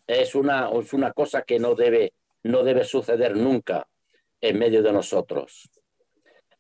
es, 0.07 0.37
una, 0.37 0.71
es 0.71 0.93
una 0.93 1.13
cosa 1.13 1.43
que 1.43 1.59
no 1.59 1.75
debe, 1.75 2.13
no 2.45 2.63
debe 2.63 2.85
suceder 2.85 3.37
nunca 3.37 3.89
en 4.41 4.61
medio 4.61 4.81
de 4.81 4.93
nosotros. 4.93 5.69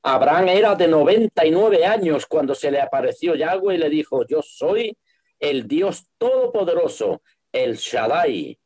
Abraham 0.03 0.49
era 0.49 0.75
de 0.75 0.89
99 0.89 1.87
años 1.87 2.27
cuando 2.27 2.57
se 2.57 2.73
le 2.73 2.81
apareció 2.81 3.37
Yahweh 3.37 3.77
y 3.77 3.79
le 3.79 3.89
dijo, 3.89 4.27
yo 4.27 4.43
soy 4.43 4.99
el 5.39 5.69
Dios 5.69 6.09
Todopoderoso, 6.19 7.23
el 7.53 7.77
Shaddai. 7.77 8.59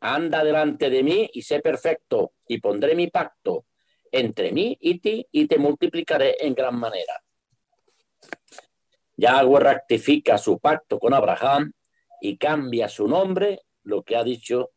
Anda 0.00 0.42
delante 0.42 0.88
de 0.88 1.02
mí 1.02 1.28
y 1.34 1.42
sé 1.42 1.60
perfecto, 1.60 2.32
y 2.48 2.62
pondré 2.62 2.94
mi 2.94 3.08
pacto 3.08 3.66
entre 4.10 4.52
mí 4.52 4.74
y 4.80 5.00
ti, 5.00 5.26
y 5.32 5.46
te 5.48 5.58
multiplicaré 5.58 6.34
en 6.40 6.54
gran 6.54 6.78
manera. 6.78 7.22
Yahweh 9.16 9.60
rectifica 9.60 10.38
su 10.38 10.58
pacto 10.58 10.98
con 10.98 11.14
Abraham 11.14 11.72
y 12.20 12.36
cambia 12.36 12.88
su 12.88 13.08
nombre, 13.08 13.62
lo 13.82 14.02
que 14.02 14.16
ha 14.16 14.24
dicho 14.24 14.70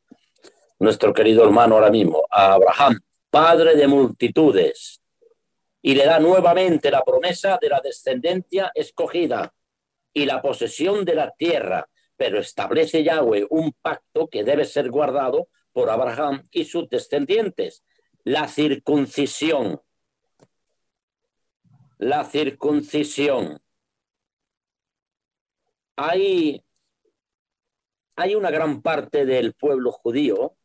nuestro 0.79 1.13
querido 1.13 1.43
hermano 1.43 1.75
ahora 1.75 1.89
mismo, 1.89 2.25
a 2.31 2.53
Abraham, 2.53 2.99
padre 3.29 3.75
de 3.75 3.87
multitudes, 3.87 5.01
y 5.81 5.93
le 5.93 6.05
da 6.05 6.19
nuevamente 6.19 6.89
la 6.89 7.03
promesa 7.03 7.57
de 7.61 7.69
la 7.69 7.81
descendencia 7.81 8.71
escogida 8.73 9.53
y 10.13 10.25
la 10.25 10.41
posesión 10.41 11.05
de 11.05 11.15
la 11.15 11.31
tierra, 11.31 11.87
pero 12.15 12.39
establece 12.39 13.03
Yahweh 13.03 13.47
un 13.49 13.73
pacto 13.81 14.27
que 14.27 14.43
debe 14.43 14.65
ser 14.65 14.89
guardado 14.89 15.47
por 15.71 15.89
Abraham 15.89 16.43
y 16.51 16.65
sus 16.65 16.89
descendientes, 16.89 17.83
la 18.23 18.47
circuncisión. 18.47 19.81
La 21.97 22.23
circuncisión. 22.23 23.61
Hay, 26.01 26.63
hay 28.15 28.33
una 28.33 28.51
gran 28.51 28.81
parte 28.81 29.25
del 29.25 29.53
pueblo 29.53 29.91
judío 29.91 30.55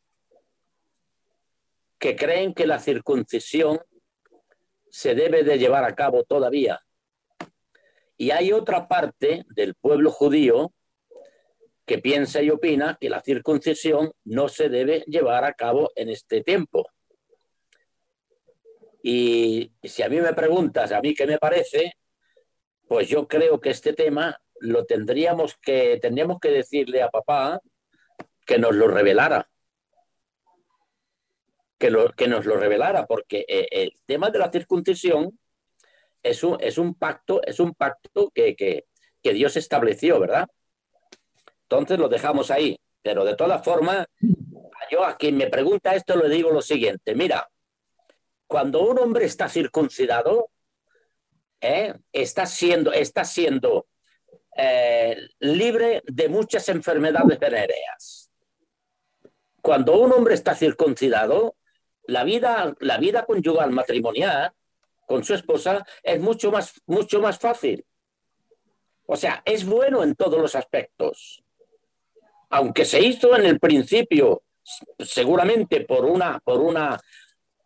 que 1.99 2.15
creen 2.15 2.53
que 2.53 2.65
la 2.65 2.79
circuncisión 2.79 3.81
se 4.89 5.13
debe 5.13 5.43
de 5.43 5.59
llevar 5.59 5.83
a 5.83 5.93
cabo 5.93 6.23
todavía. 6.23 6.79
Y 8.15 8.31
hay 8.31 8.53
otra 8.53 8.87
parte 8.87 9.43
del 9.49 9.75
pueblo 9.75 10.09
judío 10.09 10.71
que 11.85 11.97
piensa 11.97 12.41
y 12.41 12.49
opina 12.49 12.97
que 12.97 13.09
la 13.09 13.19
circuncisión 13.19 14.13
no 14.23 14.47
se 14.47 14.69
debe 14.69 15.03
llevar 15.05 15.43
a 15.43 15.51
cabo 15.51 15.91
en 15.97 16.07
este 16.07 16.43
tiempo. 16.43 16.87
Y 19.03 19.73
si 19.83 20.01
a 20.01 20.07
mí 20.07 20.21
me 20.21 20.33
preguntas, 20.33 20.93
a 20.93 21.01
mí 21.01 21.13
qué 21.13 21.27
me 21.27 21.39
parece, 21.39 21.91
pues 22.87 23.09
yo 23.09 23.27
creo 23.27 23.59
que 23.59 23.71
este 23.71 23.91
tema 23.91 24.39
lo 24.59 24.85
tendríamos 24.85 25.55
que, 25.61 25.99
tendríamos 26.01 26.39
que 26.39 26.49
decirle 26.49 27.01
a 27.01 27.09
papá 27.09 27.61
que 28.45 28.57
nos 28.57 28.75
lo 28.75 28.87
revelara. 28.87 29.49
Que, 31.77 31.89
lo, 31.89 32.09
que 32.13 32.27
nos 32.27 32.45
lo 32.45 32.55
revelara, 32.57 33.05
porque 33.05 33.45
eh, 33.47 33.67
el 33.71 33.93
tema 34.05 34.29
de 34.29 34.39
la 34.39 34.49
circuncisión 34.51 35.37
es 36.23 36.43
un, 36.43 36.57
es 36.61 36.77
un 36.77 36.95
pacto, 36.95 37.41
es 37.43 37.59
un 37.59 37.73
pacto 37.73 38.31
que, 38.33 38.55
que, 38.55 38.85
que 39.21 39.33
Dios 39.33 39.57
estableció, 39.57 40.19
¿verdad? 40.19 40.47
Entonces 41.63 41.99
lo 41.99 42.07
dejamos 42.07 42.49
ahí. 42.49 42.79
Pero 43.01 43.23
de 43.23 43.35
todas 43.35 43.63
formas, 43.63 44.07
yo 44.89 45.03
a 45.05 45.17
quien 45.17 45.37
me 45.37 45.47
pregunta 45.47 45.93
esto 45.93 46.15
le 46.15 46.27
digo 46.27 46.49
lo 46.49 46.61
siguiente, 46.61 47.13
mira, 47.13 47.47
cuando 48.47 48.81
un 48.81 48.97
hombre 48.97 49.25
está 49.25 49.49
circuncidado, 49.49 50.49
¿eh? 51.61 51.93
está 52.11 52.45
siendo, 52.45 52.93
está 52.93 53.25
siendo 53.25 53.87
eh, 54.55 55.17
libre 55.39 56.01
de 56.05 56.29
muchas 56.29 56.69
enfermedades 56.69 57.37
venéreas. 57.39 58.31
Cuando 59.61 59.99
un 59.99 60.13
hombre 60.13 60.33
está 60.35 60.55
circuncidado, 60.55 61.55
la 62.07 62.23
vida, 62.23 62.75
la 62.79 62.97
vida 62.97 63.25
conyugal 63.25 63.71
matrimonial 63.71 64.51
con 65.07 65.23
su 65.23 65.33
esposa 65.33 65.85
es 66.03 66.19
mucho 66.19 66.51
más, 66.51 66.81
mucho 66.85 67.19
más 67.19 67.37
fácil. 67.39 67.85
O 69.07 69.15
sea, 69.15 69.41
es 69.45 69.65
bueno 69.65 70.03
en 70.03 70.15
todos 70.15 70.39
los 70.39 70.55
aspectos. 70.55 71.43
Aunque 72.49 72.85
se 72.85 73.01
hizo 73.01 73.35
en 73.35 73.45
el 73.45 73.59
principio, 73.59 74.43
seguramente 74.99 75.81
por 75.81 76.05
una, 76.05 76.39
por 76.39 76.59
una, 76.59 76.99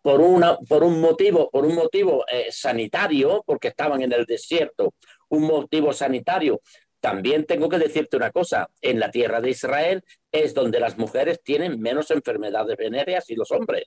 por 0.02 0.22
una, 0.22 0.58
por 0.58 0.84
un 0.84 1.00
motivo, 1.00 1.50
por 1.50 1.66
un 1.66 1.76
motivo 1.76 2.26
eh, 2.32 2.48
sanitario, 2.50 3.44
porque 3.46 3.70
estaban 3.70 4.02
en 4.02 4.12
el 4.14 4.26
desierto, 4.26 4.94
un 5.30 5.44
motivo 5.44 5.94
sanitario. 5.94 6.62
También 7.00 7.46
tengo 7.46 7.70
que 7.70 7.80
decirte 7.80 8.18
una 8.18 8.32
cosa, 8.32 8.70
en 8.82 9.00
la 9.00 9.10
tierra 9.10 9.40
de 9.40 9.52
Israel 9.52 10.04
es 10.32 10.54
donde 10.54 10.80
las 10.80 10.98
mujeres 10.98 11.42
tienen 11.42 11.80
menos 11.80 12.12
enfermedades 12.12 12.76
venéreas 12.78 13.30
y 13.30 13.36
los 13.36 13.52
hombres. 13.52 13.86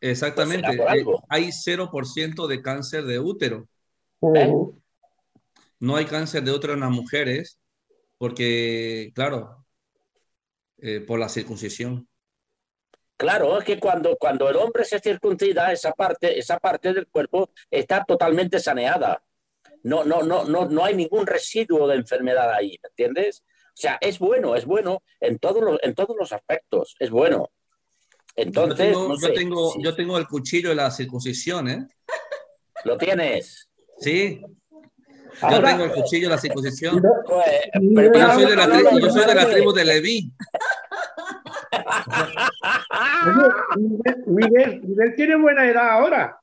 Exactamente. 0.00 0.68
Eh, 0.72 1.04
hay 1.28 1.48
0% 1.48 2.46
de 2.46 2.62
cáncer 2.62 3.04
de 3.04 3.18
útero. 3.18 3.68
¿Eh? 4.34 4.52
No 5.80 5.96
hay 5.96 6.06
cáncer 6.06 6.42
de 6.42 6.52
útero 6.52 6.74
en 6.74 6.80
las 6.80 6.90
mujeres 6.90 7.58
porque, 8.18 9.10
claro, 9.14 9.64
eh, 10.78 11.00
por 11.00 11.18
la 11.18 11.28
circuncisión. 11.28 12.08
Claro, 13.16 13.58
es 13.58 13.64
que 13.64 13.80
cuando, 13.80 14.16
cuando 14.16 14.48
el 14.48 14.56
hombre 14.56 14.84
se 14.84 15.00
circuncida, 15.00 15.72
esa 15.72 15.92
parte, 15.92 16.38
esa 16.38 16.58
parte 16.58 16.92
del 16.92 17.06
cuerpo 17.06 17.50
está 17.70 18.04
totalmente 18.04 18.60
saneada. 18.60 19.22
No, 19.86 20.02
no, 20.02 20.22
no, 20.24 20.44
no, 20.44 20.64
no 20.64 20.84
hay 20.84 20.96
ningún 20.96 21.28
residuo 21.28 21.86
de 21.86 21.94
enfermedad 21.94 22.52
ahí, 22.52 22.76
¿entiendes? 22.82 23.44
O 23.68 23.76
sea, 23.76 23.96
es 24.00 24.18
bueno, 24.18 24.56
es 24.56 24.64
bueno 24.64 25.04
en 25.20 25.38
todos 25.38 25.62
los, 25.62 25.78
en 25.80 25.94
todos 25.94 26.16
los 26.18 26.32
aspectos, 26.32 26.96
es 26.98 27.08
bueno. 27.08 27.52
Entonces, 28.34 28.92
yo 28.92 29.32
tengo, 29.32 29.74
yo, 29.80 29.94
tengo, 29.94 30.18
el 30.18 30.26
cuchillo 30.26 30.70
de 30.70 30.74
la 30.74 30.90
circuncisión, 30.90 31.68
¿eh? 31.68 31.86
¿Lo 32.84 32.98
tienes? 32.98 33.70
Sí. 34.00 34.42
Yo 35.48 35.62
tengo 35.62 35.84
el 35.84 35.92
cuchillo 35.92 36.30
de 36.30 36.34
la 36.34 36.40
circuncisión. 36.40 37.00
Pues, 37.24 37.46
yo, 37.80 38.32
soy 38.34 38.44
de 38.44 38.56
la, 38.56 38.68
tribu, 38.68 38.98
yo 38.98 39.10
soy 39.10 39.24
de 39.24 39.34
la 39.36 39.48
tribu 39.48 39.72
de 39.72 39.84
Leví. 39.84 40.32
Miguel, 44.26 44.82
Miguel, 44.82 45.14
tiene 45.14 45.36
buena 45.36 45.64
edad 45.64 45.90
ahora. 45.90 46.40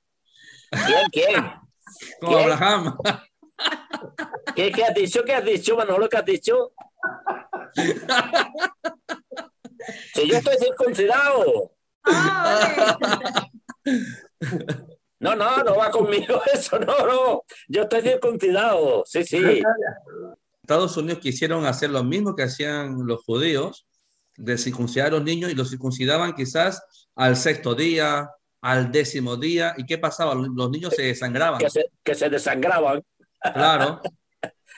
¿Quién? 0.72 1.10
¿Quién? 1.12 1.44
Como 2.22 2.38
Abraham. 2.38 2.98
¿Qué, 4.56 4.72
¿Qué 4.72 4.84
has 4.84 4.94
dicho? 4.94 5.24
¿Qué 5.24 5.34
has 5.34 5.46
dicho, 5.46 5.76
Manolo? 5.76 6.08
¿Qué 6.10 6.18
has 6.18 6.26
dicho? 6.26 6.74
Si 10.14 10.28
yo 10.28 10.38
estoy 10.38 10.58
circuncidado. 10.58 11.72
No, 15.20 15.36
no, 15.36 15.64
no 15.64 15.78
va 15.78 15.90
conmigo 15.90 16.42
eso, 16.54 16.78
no, 16.80 17.08
no. 17.08 17.44
Yo 17.70 17.84
estoy 17.84 18.02
circuncidado, 18.02 19.04
sí, 19.06 19.24
sí. 19.24 19.64
Estados 20.62 20.98
Unidos 20.98 21.20
quisieron 21.20 21.66
hacer 21.66 21.90
lo 21.92 22.04
mismo 22.04 22.36
que 22.36 22.44
hacían 22.44 23.06
los 23.06 23.24
judíos, 23.24 23.86
de 24.36 24.58
circuncidar 24.58 25.08
a 25.08 25.12
los 25.12 25.24
niños 25.24 25.52
y 25.52 25.56
los 25.56 25.70
circuncidaban 25.70 26.34
quizás 26.34 26.84
al 27.16 27.38
sexto 27.38 27.74
día, 27.74 28.30
al 28.62 28.92
décimo 28.92 29.38
día. 29.38 29.74
¿Y 29.78 29.86
qué 29.86 29.98
pasaba? 29.98 30.36
Los 30.36 30.70
niños 30.70 30.94
se 30.94 31.04
desangraban. 31.04 31.60
Que 31.60 31.70
se, 31.70 31.86
que 32.04 32.16
se 32.16 32.30
desangraban. 32.30 33.02
Claro, 33.54 34.02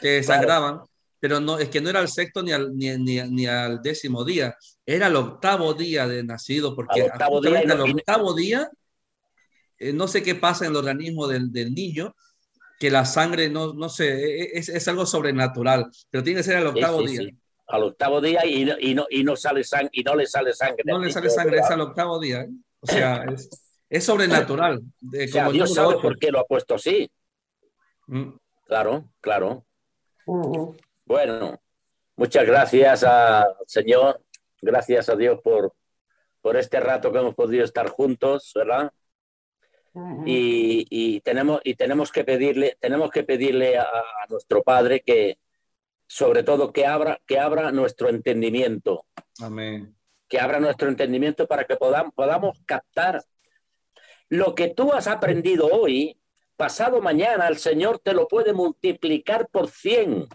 se 0.02 0.08
desangraban. 0.08 0.82
Pero 1.20 1.40
no, 1.40 1.58
es 1.58 1.70
que 1.70 1.82
no 1.82 1.90
era 1.90 2.00
al 2.00 2.10
sexto 2.10 2.44
ni 2.44 2.52
al, 2.52 2.76
ni, 2.78 2.96
ni, 2.98 3.20
ni 3.22 3.48
al 3.48 3.82
décimo 3.82 4.24
día, 4.24 4.56
era 4.86 5.08
el 5.08 5.16
octavo 5.16 5.74
día 5.74 6.08
de 6.08 6.24
nacido, 6.24 6.76
porque 6.76 7.02
al 7.02 7.12
octavo 7.12 7.42
día, 7.42 7.62
el 7.62 7.72
octavo 7.72 8.34
día 8.36 8.70
eh, 9.78 9.94
no 9.94 10.08
sé 10.08 10.24
qué 10.24 10.36
pasa 10.36 10.66
en 10.66 10.72
el 10.72 10.78
organismo 10.78 11.28
del, 11.28 11.52
del 11.52 11.74
niño, 11.74 12.16
que 12.80 12.90
la 12.90 13.06
sangre, 13.06 13.50
no, 13.50 13.74
no 13.74 13.90
sé, 13.90 14.08
e, 14.08 14.44
e, 14.44 14.60
es, 14.60 14.70
es, 14.70 14.88
algo 14.88 15.06
sobrenatural, 15.06 15.90
pero 16.10 16.24
tiene 16.24 16.40
que 16.40 16.44
ser 16.44 16.58
al 16.58 16.68
octavo 16.68 17.02
sí, 17.02 17.08
sí, 17.08 17.18
día. 17.18 17.30
Sí. 17.30 17.38
Al 17.68 17.84
octavo 17.84 18.22
día 18.22 18.46
y 18.46 18.64
no, 18.64 18.76
y 18.80 18.94
no, 18.94 19.06
y 19.10 19.24
no 19.24 19.36
sale 19.36 19.64
sangre, 19.64 19.90
y 19.92 20.04
no 20.04 20.16
le 20.16 20.28
sale 20.28 20.54
sangre. 20.54 20.84
No 20.86 21.00
le 21.00 21.12
sale 21.12 21.30
sangre, 21.30 21.58
es 21.60 21.70
al 21.70 21.82
octavo 21.82 22.20
día. 22.20 22.42
¿eh? 22.42 22.50
O 22.80 22.88
sea, 22.88 23.24
es, 23.24 23.50
es 23.90 24.04
sobrenatural. 24.04 24.82
O 25.02 25.28
sea, 25.28 25.44
como 25.46 25.52
Dios 25.52 25.74
sabe 25.74 25.96
por 26.00 26.20
qué 26.20 26.32
lo 26.32 26.40
ha 26.40 26.46
puesto 26.46 26.76
así. 26.76 27.10
Mm. 28.08 28.34
Claro, 28.66 29.10
claro. 29.22 29.66
Uh 30.26 30.42
-huh. 30.42 30.78
Bueno, 31.06 31.62
muchas 32.16 32.46
gracias 32.46 33.04
al 33.04 33.56
Señor, 33.68 34.22
gracias 34.62 35.08
a 35.10 35.16
Dios 35.16 35.40
por, 35.42 35.74
por 36.42 36.58
este 36.58 36.80
rato 36.80 37.12
que 37.12 37.20
hemos 37.20 37.36
podido 37.36 37.64
estar 37.64 37.90
juntos, 37.90 38.52
¿verdad? 38.56 38.92
Y, 40.26 40.86
y 40.90 41.22
tenemos, 41.22 41.62
y 41.64 41.76
tenemos 41.76 42.12
que 42.12 42.26
pedirle, 42.26 42.76
tenemos 42.82 43.10
que 43.12 43.24
pedirle 43.24 43.78
a, 43.78 43.84
a 43.84 44.26
nuestro 44.30 44.62
Padre 44.62 45.02
que, 45.02 45.38
sobre 46.06 46.44
todo, 46.44 46.74
que 46.74 46.86
abra, 46.86 47.22
que 47.26 47.40
abra 47.40 47.72
nuestro 47.72 48.10
entendimiento, 48.10 49.06
Amén. 49.42 49.96
que 50.28 50.40
abra 50.40 50.60
nuestro 50.60 50.90
entendimiento 50.90 51.48
para 51.48 51.64
que 51.64 51.78
podamos, 51.78 52.14
podamos 52.14 52.60
captar 52.66 53.24
lo 54.28 54.54
que 54.54 54.68
tú 54.68 54.92
has 54.92 55.08
aprendido 55.08 55.68
hoy, 55.68 56.20
pasado 56.56 57.02
mañana 57.02 57.48
el 57.48 57.57
Señor 57.57 57.99
te 57.99 58.14
lo 58.14 58.27
puede 58.27 58.53
multiplicar 58.53 59.48
por 59.49 59.69
100. 59.69 60.27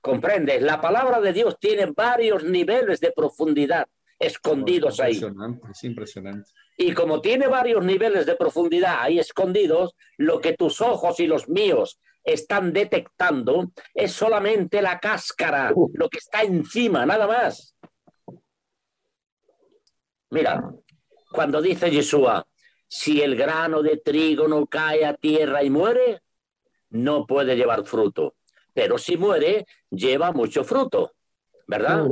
¿Comprendes? 0.00 0.62
La 0.62 0.80
palabra 0.80 1.20
de 1.20 1.32
Dios 1.32 1.58
tiene 1.58 1.86
varios 1.86 2.44
niveles 2.44 3.00
de 3.00 3.12
profundidad 3.12 3.86
escondidos 4.18 5.00
ahí. 5.00 5.14
Impresionante, 5.14 5.66
es 5.70 5.84
impresionante. 5.84 6.50
Y 6.78 6.92
como 6.92 7.20
tiene 7.20 7.46
varios 7.46 7.84
niveles 7.84 8.26
de 8.26 8.36
profundidad 8.36 8.96
ahí 9.00 9.18
escondidos, 9.18 9.94
lo 10.16 10.40
que 10.40 10.54
tus 10.54 10.80
ojos 10.80 11.18
y 11.20 11.26
los 11.26 11.48
míos 11.48 11.98
están 12.22 12.72
detectando 12.72 13.72
es 13.94 14.12
solamente 14.12 14.82
la 14.82 14.98
cáscara, 14.98 15.72
lo 15.94 16.08
que 16.08 16.18
está 16.18 16.42
encima, 16.42 17.06
nada 17.06 17.26
más. 17.26 17.76
Mira, 20.30 20.70
cuando 21.30 21.62
dice 21.62 21.90
Yeshua, 21.90 22.44
si 22.88 23.22
el 23.22 23.36
grano 23.36 23.82
de 23.82 23.96
trigo 23.96 24.48
no 24.48 24.66
cae 24.66 25.04
a 25.04 25.14
tierra 25.14 25.62
y 25.62 25.70
muere, 25.70 26.20
no 26.90 27.26
puede 27.26 27.56
llevar 27.56 27.84
fruto. 27.84 28.34
Pero 28.72 28.98
si 28.98 29.16
muere, 29.16 29.66
lleva 29.90 30.32
mucho 30.32 30.64
fruto, 30.64 31.12
¿verdad? 31.66 32.06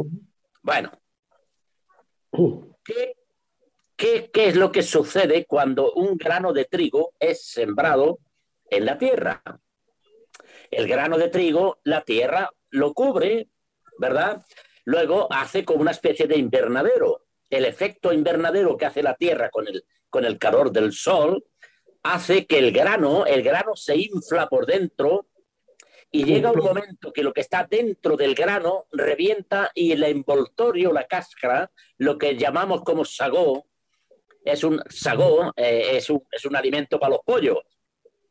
Bueno, 0.63 0.91
¿qué, 2.83 3.17
qué, 3.97 4.31
qué 4.33 4.49
es 4.49 4.57
lo 4.57 4.73
que 4.73 4.83
sucede 4.83 5.45
cuando 5.47 5.93
un 5.93 6.17
grano 6.17 6.53
de 6.53 6.65
trigo 6.65 7.13
es 7.19 7.45
sembrado 7.45 8.19
en 8.71 8.87
la 8.87 8.99
tierra? 8.99 9.43
El 10.71 10.89
grano 10.89 11.19
de 11.19 11.29
trigo, 11.29 11.79
la 11.85 12.03
tierra 12.03 12.51
lo 12.71 12.95
cubre, 12.95 13.49
¿verdad? 13.99 14.45
Luego 14.85 15.33
hace 15.33 15.65
como 15.65 15.83
una 15.83 15.93
especie 15.93 16.27
de 16.27 16.37
invernadero. 16.37 17.24
El 17.55 17.65
efecto 17.65 18.13
invernadero 18.13 18.77
que 18.77 18.87
hace 18.87 19.03
la 19.03 19.15
tierra 19.15 19.49
con 19.49 19.69
el, 19.69 19.85
con 20.11 20.25
el 20.25 20.39
calor 20.39 20.73
del 20.73 20.93
sol 20.93 21.45
hace 22.03 22.47
que 22.47 22.59
el 22.59 22.73
grano, 22.73 23.27
el 23.27 23.43
grano 23.43 23.77
se 23.77 23.97
infla 23.97 24.49
por 24.49 24.67
dentro 24.67 25.29
y 26.11 26.25
llega 26.25 26.51
un 26.51 26.59
momento 26.59 27.13
que 27.13 27.23
lo 27.23 27.33
que 27.33 27.41
está 27.41 27.67
dentro 27.69 28.17
del 28.17 28.35
grano 28.35 28.87
revienta 28.91 29.71
y 29.73 29.93
el 29.93 30.03
envoltorio, 30.03 30.93
la 30.93 31.07
cáscara, 31.07 31.71
lo 31.99 32.19
que 32.19 32.37
llamamos 32.37 32.83
como 32.83 33.05
sagó, 33.05 33.67
es 34.45 34.65
un 34.65 34.83
sagó, 34.91 35.53
eh, 35.57 35.97
es, 35.97 36.11
un, 36.11 36.23
es 36.31 36.45
un 36.45 36.57
alimento 36.57 36.99
para 36.99 37.11
los 37.15 37.21
pollos. 37.25 37.59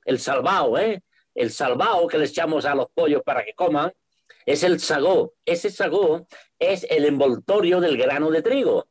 El 0.06 0.20
salvao, 0.20 0.78
¿eh? 0.78 1.02
El 1.34 1.50
salvao 1.50 2.08
que 2.08 2.18
les 2.18 2.32
echamos 2.32 2.66
a 2.66 2.76
los 2.76 2.88
pollos 2.94 3.22
para 3.26 3.44
que 3.44 3.54
coman, 3.54 3.92
es 4.46 4.64
el 4.64 4.80
sagó. 4.82 5.34
Ese 5.46 5.70
sagó 5.70 6.28
es 6.60 6.86
el 6.90 7.06
envoltorio 7.06 7.80
del 7.80 7.98
grano 7.98 8.30
de 8.32 8.42
trigo. 8.42 8.88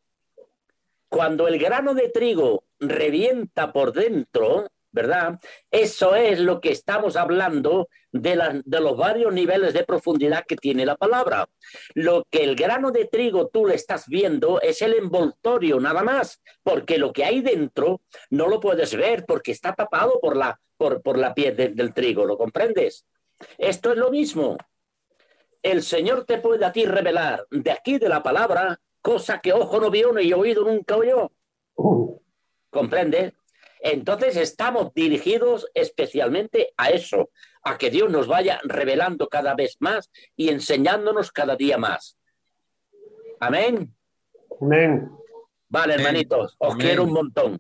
Cuando 1.12 1.46
el 1.46 1.58
grano 1.58 1.92
de 1.92 2.08
trigo 2.08 2.64
revienta 2.80 3.70
por 3.70 3.92
dentro, 3.92 4.70
¿verdad? 4.92 5.38
Eso 5.70 6.16
es 6.16 6.40
lo 6.40 6.58
que 6.58 6.70
estamos 6.70 7.16
hablando 7.16 7.90
de, 8.12 8.62
los 8.64 8.96
varios 8.96 9.30
niveles 9.30 9.74
de 9.74 9.84
profundidad 9.84 10.46
que 10.48 10.56
tiene 10.56 10.86
la 10.86 10.96
palabra. 10.96 11.50
Lo 11.92 12.24
que 12.30 12.44
el 12.44 12.56
grano 12.56 12.92
de 12.92 13.04
trigo 13.04 13.48
tú 13.48 13.66
le 13.66 13.74
estás 13.74 14.06
viendo 14.08 14.58
es 14.62 14.80
el 14.80 14.94
envoltorio 14.94 15.78
nada 15.80 16.02
más, 16.02 16.40
porque 16.62 16.96
lo 16.96 17.12
que 17.12 17.26
hay 17.26 17.42
dentro 17.42 18.00
no 18.30 18.48
lo 18.48 18.58
puedes 18.58 18.96
ver 18.96 19.26
porque 19.26 19.52
está 19.52 19.74
tapado 19.74 20.18
por 20.18 20.34
la, 20.34 20.58
por, 20.78 21.02
piel 21.34 21.54
de, 21.54 21.68
del 21.68 21.92
trigo, 21.92 22.24
¿lo 22.24 22.38
comprendes? 22.38 23.04
Esto 23.58 23.92
es 23.92 23.98
lo 23.98 24.10
mismo. 24.10 24.56
El 25.62 25.82
Señor 25.82 26.24
te 26.24 26.38
puede 26.38 26.64
a 26.64 26.72
ti 26.72 26.86
revelar 26.86 27.44
de 27.50 27.70
aquí 27.70 27.98
de 27.98 28.08
la 28.08 28.22
palabra 28.22 28.80
cosa 29.02 29.40
que 29.40 29.52
ojo 29.52 29.80
no 29.80 29.90
vio 29.90 30.12
ni 30.12 30.32
oído 30.32 30.64
nunca 30.64 30.96
oyó. 30.96 31.30
¿Comprendes? 32.70 33.34
Entonces 33.80 34.36
estamos 34.36 34.94
dirigidos 34.94 35.68
especialmente 35.74 36.72
a 36.76 36.90
eso, 36.90 37.30
a 37.64 37.76
que 37.76 37.90
Dios 37.90 38.08
nos 38.10 38.28
vaya 38.28 38.60
revelando 38.62 39.28
cada 39.28 39.54
vez 39.54 39.76
más 39.80 40.10
y 40.36 40.50
enseñándonos 40.50 41.32
cada 41.32 41.56
día 41.56 41.78
más. 41.78 42.16
Amén. 43.40 43.92
Amén. 44.60 45.10
Vale, 45.68 45.94
hermanitos, 45.94 46.54
os 46.58 46.74
Amén. 46.74 46.86
quiero 46.86 47.04
un 47.04 47.12
montón. 47.12 47.58